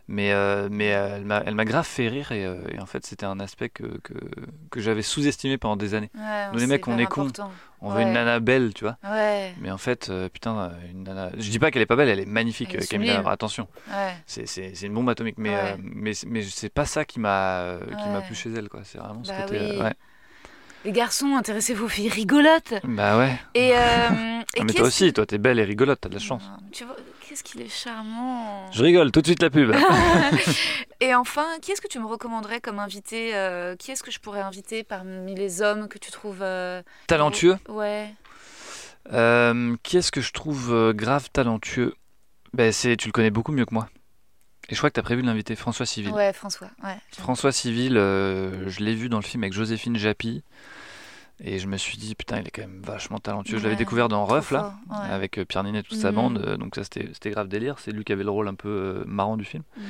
Mais, 0.08 0.32
mais 0.70 0.86
elle 0.86 1.24
m'a 1.24 1.64
grave 1.64 1.86
fait 1.86 2.08
rire 2.08 2.32
et, 2.32 2.42
et 2.42 2.80
en 2.80 2.86
fait, 2.86 3.06
c'était 3.06 3.26
un 3.26 3.38
aspect 3.40 3.68
que, 3.68 3.84
que, 4.02 4.14
que 4.70 4.80
j'avais 4.80 5.02
sous-estimé 5.02 5.56
pendant 5.56 5.76
des 5.76 5.94
années. 5.94 6.10
Ouais, 6.16 6.50
Nous, 6.52 6.58
les 6.58 6.66
mecs, 6.66 6.86
on 6.88 6.98
est 6.98 7.06
cons. 7.06 7.28
On 7.85 7.91
veut 7.91 8.03
une 8.03 8.12
nana 8.12 8.39
belle, 8.41 8.72
tu 8.74 8.85
vois. 8.85 8.97
Ouais, 9.05 9.53
Mais 9.61 9.70
en 9.70 9.76
fait, 9.78 10.09
euh, 10.09 10.28
putain, 10.28 10.70
une 10.93 11.03
nana. 11.03 11.30
Je 11.37 11.51
dis 11.51 11.59
pas 11.59 11.70
qu'elle 11.72 11.83
est 11.83 11.87
pas 11.87 11.97
belle, 11.97 12.09
elle 12.09 12.20
est 12.20 12.26
magnifique, 12.26 12.68
Elle 12.70 12.76
est 12.80 12.85
euh, 12.85 12.87
Camille 12.87 13.09
sublime. 13.09 13.16
Lavavre, 13.16 13.30
attention. 13.30 13.66
ouais. 13.91 14.14
C'est, 14.26 14.83
une 14.83 14.95
bombe 14.95 15.11
atomique, 15.11 15.35
mais, 15.39 15.55
euh, 15.55 15.76
mais, 15.83 16.14
c'est- 16.14 16.26
mais 16.28 16.43
c'est 16.43 16.68
pas 16.72 16.85
ça 16.87 17.05
qui 17.05 17.18
m'a, 17.18 17.76
qui 18.03 18.09
m'a 18.09 18.20
plu 18.20 18.35
chez 18.37 18.51
elle, 18.53 18.68
quoi. 18.68 18.80
C'est 18.85 18.99
vraiment 18.99 19.24
ce 19.24 19.30
Bah 19.30 19.43
côté. 19.43 19.59
oui. 19.61 19.91
Les 20.85 20.93
garçons, 20.93 21.35
intéressez-vous 21.37 21.85
aux 21.85 21.89
filles 21.89 22.09
rigolotes. 22.09 22.74
Bah 22.85 23.18
ouais. 23.18 23.39
Et, 23.55 23.68
et 24.57 24.64
mais 24.64 24.72
toi 24.72 24.87
aussi, 24.87 25.12
toi 25.12 25.26
t'es 25.26 25.39
belle 25.39 25.59
et 25.61 25.64
rigolote, 25.64 26.01
t'as 26.01 26.09
de 26.09 26.14
la 26.14 26.20
chance. 26.20 26.43
Tu 26.72 26.85
vois, 26.85 26.97
qu'est-ce 27.33 27.45
qu'il 27.45 27.62
est 27.62 27.68
charmant. 27.70 28.70
Je 28.72 28.83
rigole, 28.83 29.11
tout 29.11 29.22
de 29.22 29.26
suite 29.26 29.41
la 29.41 29.49
pub. 29.49 29.74
Et 31.01 31.14
enfin, 31.14 31.47
qui 31.62 31.72
est-ce 31.72 31.80
que 31.80 31.89
tu 31.89 31.99
me 31.99 32.05
recommanderais 32.05 32.61
comme 32.61 32.78
invité 32.78 33.35
euh, 33.35 33.74
Qui 33.74 33.91
est-ce 33.91 34.03
que 34.03 34.11
je 34.11 34.20
pourrais 34.20 34.43
inviter 34.43 34.85
parmi 34.85 35.35
les 35.35 35.62
hommes 35.62 35.89
que 35.89 35.97
tu 35.97 36.11
trouves 36.11 36.43
euh, 36.43 36.83
talentueux. 37.07 37.57
Ouais. 37.70 38.12
Euh, 39.14 39.74
qui 39.83 39.97
est-ce 39.97 40.12
que 40.12 40.20
je 40.20 40.30
trouve 40.33 40.93
grave 40.93 41.30
talentueux? 41.33 41.95
Ben 42.53 42.70
c'est, 42.70 42.99
tu 42.99 43.09
le 43.09 43.12
connais 43.12 43.30
beaucoup 43.30 43.53
mieux 43.53 43.64
que 43.64 43.72
moi. 43.72 43.89
Et 44.68 44.74
je 44.74 44.78
crois 44.78 44.91
que 44.91 44.95
t'as 44.95 45.03
prévu 45.03 45.22
de 45.22 45.26
l'inviter, 45.26 45.57
François 45.57 45.87
Civil. 45.87 46.12
Ouais, 46.12 46.35
François. 46.35 46.68
Ouais. 46.85 46.99
François 47.16 47.51
Civil, 47.51 47.95
je 47.95 48.85
l'ai 48.85 48.95
vu 48.95 49.09
dans 49.09 49.18
le 49.18 49.24
film 49.24 49.43
avec 49.43 49.55
Joséphine 49.55 49.97
Japy. 49.97 50.45
Et 51.45 51.59
je 51.59 51.66
me 51.66 51.76
suis 51.76 51.99
dit, 51.99 52.14
putain, 52.14 52.39
il 52.41 52.47
est 52.47 52.51
quand 52.51 52.62
même 52.62 52.83
vachement 52.85 53.18
talentueux. 53.18 53.59
Je 53.59 53.64
l'avais 53.64 53.74
découvert 53.76 54.09
dans 54.09 54.24
Ruff, 54.26 54.53
là, 54.53 54.74
ouais. 54.91 55.11
avec 55.11 55.39
euh, 55.39 55.45
Pierre 55.45 55.64
Ninet 55.64 55.80
et 55.80 55.83
toute 55.83 55.99
sa 55.99 56.11
Mhm. 56.11 56.14
bande. 56.14 56.39
euh, 56.39 56.57
Donc 56.57 56.76
ça, 56.76 56.83
c'était 56.85 57.30
grave 57.30 57.49
délire. 57.49 57.76
C'est 57.80 57.91
lui 57.91 58.05
qui 58.05 58.12
avait 58.12 58.22
le 58.22 58.30
rôle 58.30 58.47
un 58.47 58.55
peu 58.55 58.68
euh, 58.68 59.05
marrant 59.07 59.37
du 59.37 59.45
film. 59.45 59.64
Mm. 59.76 59.80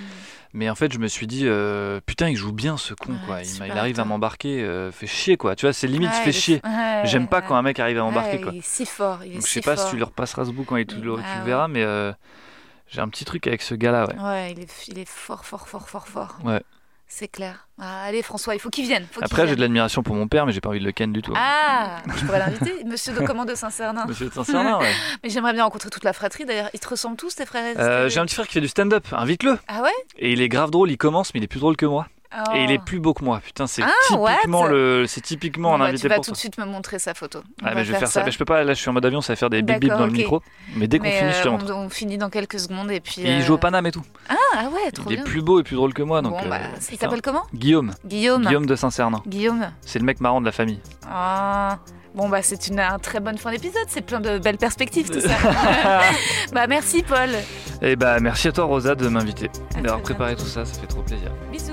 Mais 0.55 0.71
en 0.71 0.75
fait, 0.75 0.93
je 0.93 0.99
me 0.99 1.09
suis 1.09 1.27
dit, 1.27 1.43
euh, 1.47 2.01
putain, 2.07 2.31
il 2.31 2.37
joue 2.37 2.53
bien 2.53 2.77
ce 2.79 2.95
con, 2.95 3.13
Ouais, 3.13 3.19
quoi. 3.27 3.43
Il, 3.67 3.73
arrive 3.73 4.01
à 4.01 4.05
m'embarquer, 4.05 4.63
euh, 4.63 4.91
fait 4.93 5.07
chier, 5.07 5.37
quoi. 5.37 5.55
Tu 5.57 5.67
vois, 5.67 5.73
c'est 5.75 5.87
limite, 5.87 6.11
fait 6.13 6.33
chier. 6.33 6.63
J'aime 7.05 7.29
pas 7.29 7.43
quand 7.43 7.57
un 7.57 7.63
mec 7.63 7.79
arrive 7.81 7.99
à 7.99 8.03
m'embarquer, 8.03 8.41
quoi. 8.41 8.53
Il 8.53 8.59
est 8.59 8.65
si 8.67 8.87
fort. 8.87 9.23
Il 9.25 9.33
est 9.33 9.35
Donc 9.35 9.47
je 9.47 9.53
sais 9.53 9.61
pas 9.61 9.77
si 9.77 9.91
tu 9.91 9.97
le 9.97 10.05
repasseras 10.05 10.47
ce 10.47 10.51
bout 10.53 10.65
quand 10.65 10.77
il 10.77 10.87
tu 10.87 10.97
le, 10.97 11.17
tu 11.17 11.39
le 11.39 11.45
verras, 11.45 11.69
mais 11.69 11.85
j'ai 12.89 13.01
un 13.01 13.09
petit 13.09 13.25
truc 13.25 13.47
avec 13.47 13.63
ce 13.63 13.75
gars-là, 13.75 14.07
ouais. 14.07 14.19
Ouais, 14.23 14.53
il 14.53 14.61
est, 14.61 14.85
il 14.89 14.99
est 14.99 15.09
fort, 15.09 15.45
fort, 15.45 15.67
fort, 15.69 15.89
fort, 15.89 16.07
fort. 16.09 16.39
Ouais. 16.45 16.63
C'est 17.15 17.29
clair. 17.29 17.69
Ah, 17.79 18.05
allez, 18.05 18.23
François, 18.23 18.55
il 18.55 18.59
faut 18.59 18.71
qu'il 18.71 18.87
vienne. 18.87 19.07
faut 19.13 19.23
Après, 19.23 19.47
j'ai 19.47 19.55
de 19.55 19.61
l'admiration 19.61 20.03
pour 20.03 20.15
mon 20.15 20.29
père, 20.29 20.47
mais 20.47 20.53
j'ai 20.53 20.63
pas 20.63 20.71
envie 20.71 20.81
de 20.81 20.85
le 20.85 20.93
ken 20.93 21.13
du 21.13 21.21
tout. 21.21 21.35
Ah, 21.37 21.99
je 22.17 22.25
pourrais 22.25 22.39
l'inviter, 22.39 22.73
Monsieur 22.87 23.13
de 23.13 23.21
Commande 23.21 23.51
de 23.51 23.55
Saint-Cernin. 23.55 24.07
Monsieur 24.07 24.31
de 24.31 24.33
Saint-Cernin, 24.33 24.79
ouais. 24.79 24.91
Mais 25.23 25.29
j'aimerais 25.29 25.53
bien 25.53 25.65
rencontrer 25.65 25.91
toute 25.91 26.05
la 26.05 26.15
fratrie. 26.15 26.47
D'ailleurs, 26.47 26.71
ils 26.73 26.81
te 26.81 26.89
ressemblent 26.89 27.19
tous, 27.19 27.35
tes 27.35 27.45
frères 27.45 27.67
et 27.67 27.79
Euh, 27.79 28.09
j'ai 28.09 28.19
un 28.19 28.25
petit 28.25 28.35
frère 28.35 28.47
qui 28.47 28.55
fait 28.55 28.63
du 28.63 28.69
stand-up, 28.69 29.07
invite-le. 29.13 29.59
Ah 29.69 29.83
ouais? 29.83 29.91
Et 30.17 30.33
il 30.33 30.41
est 30.41 30.49
grave 30.49 30.71
drôle, 30.71 30.91
il 30.91 30.97
commence, 30.97 31.35
mais 31.35 31.41
il 31.41 31.45
est 31.45 31.49
plus 31.49 31.61
drôle 31.61 31.77
que 31.77 31.85
moi. 31.85 32.09
Oh. 32.35 32.53
Et 32.55 32.65
il 32.65 32.71
est 32.71 32.79
plus 32.83 32.99
beau 32.99 33.13
que 33.15 33.25
moi. 33.25 33.41
Putain, 33.45 33.67
c'est 33.67 33.83
Ah, 33.83 33.91
typiquement 34.09 34.61
what 34.63 34.69
le, 34.69 35.07
c'est 35.07 35.21
typiquement 35.21 35.71
Bon, 35.71 35.75
un 35.77 35.79
bah, 35.79 35.85
invité 35.87 36.03
Tu 36.03 36.09
vas 36.09 36.15
pour 36.17 36.25
tout 36.25 36.33
de 36.33 36.37
suite 36.37 36.57
me 36.59 36.65
montrer 36.65 36.99
sa 36.99 37.15
photo. 37.15 37.41
On 37.63 37.67
Ah, 37.67 37.75
mais 37.75 37.85
je 37.85 37.93
vais 37.93 37.99
faire 37.99 38.09
ça. 38.09 38.25
Mais 38.25 38.31
je 38.31 38.39
peux 38.39 38.45
pas, 38.45 38.65
là, 38.65 38.73
je 38.75 38.81
suis 38.81 38.89
en 38.89 38.93
mode 38.93 39.05
avion, 39.05 39.21
ça 39.21 39.33
va 39.33 39.37
faire 39.37 39.51
des 39.51 39.63
bip 39.63 39.81
bip 39.81 39.91
dans 39.91 40.07
le 40.07 40.13
micro. 40.13 40.43
Mais 40.77 40.89
dès 40.89 40.99
qu'on 40.99 41.11
finit, 41.11 41.33
je 41.33 41.43
te 41.43 41.49
euh, 41.49 41.51
montre. 41.51 41.67
on, 41.71 41.85
on 41.85 41.89
finit 41.91 42.19
dans 42.19 42.31
quelques 42.31 42.59
secondes 42.59 42.91
et 42.91 43.01
puis. 43.01 43.21
Et 43.23 43.37
il 43.37 43.43
euh, 43.43 43.45
joue 43.45 43.55
au 43.55 43.59
Paname 43.59 43.87
et 43.87 43.93
tout. 43.93 44.03
Ah, 44.29 44.35
ah 44.55 44.65
ouais, 44.69 44.91
trop 44.93 45.11
il 45.11 45.17
bien. 45.17 45.25
est 45.25 45.29
plus 45.29 45.43
beau 45.43 45.61
et 45.61 45.63
plus 45.63 45.77
drôle 45.77 45.93
que 45.93 46.03
moi, 46.03 46.23
donc. 46.23 46.33
bon, 46.33 46.47
euh, 46.47 46.49
bah, 46.49 46.59
il 46.91 46.99
s'appelle 46.99 47.23
comment? 47.23 47.45
Guillaume. 47.55 47.93
Guillaume. 48.05 48.45
Guillaume 48.47 48.67
de 48.67 48.77
Saint-Cernin. 48.77 49.23
Guillaume. 49.27 49.71
C'est 49.83 49.99
le 49.99 50.05
mec 50.05 50.21
marrant 50.21 50.41
de 50.41 50.47
la 50.47 50.53
famille. 50.53 50.81
Ah. 51.09 51.79
Bon 52.15 52.29
bah 52.29 52.43
c'est 52.43 52.69
une 52.69 52.79
un 52.79 52.99
très 52.99 53.21
bonne 53.21 53.39
fin 53.39 53.51
d'épisode, 53.51 53.87
c'est 53.89 54.03
plein 54.03 54.21
de 54.21 54.39
belles 54.39 54.59
perspectives 54.59 55.09
tout 55.09 55.21
ça. 55.21 55.31
bah 56.53 56.67
merci 56.67 57.03
Paul. 57.03 57.31
Et 57.81 57.97
bah, 57.97 58.21
merci 58.21 58.49
à 58.49 58.53
toi, 58.53 58.65
Rosa, 58.65 58.95
de 58.95 59.09
m'inviter, 59.09 59.51
d'avoir 59.77 60.03
préparé 60.03 60.37
tout 60.37 60.45
ça. 60.45 60.67
Ça 60.67 60.79
fait 60.79 60.87
trop 60.87 61.01
plaisir. 61.03 61.33
Bisous. 61.51 61.73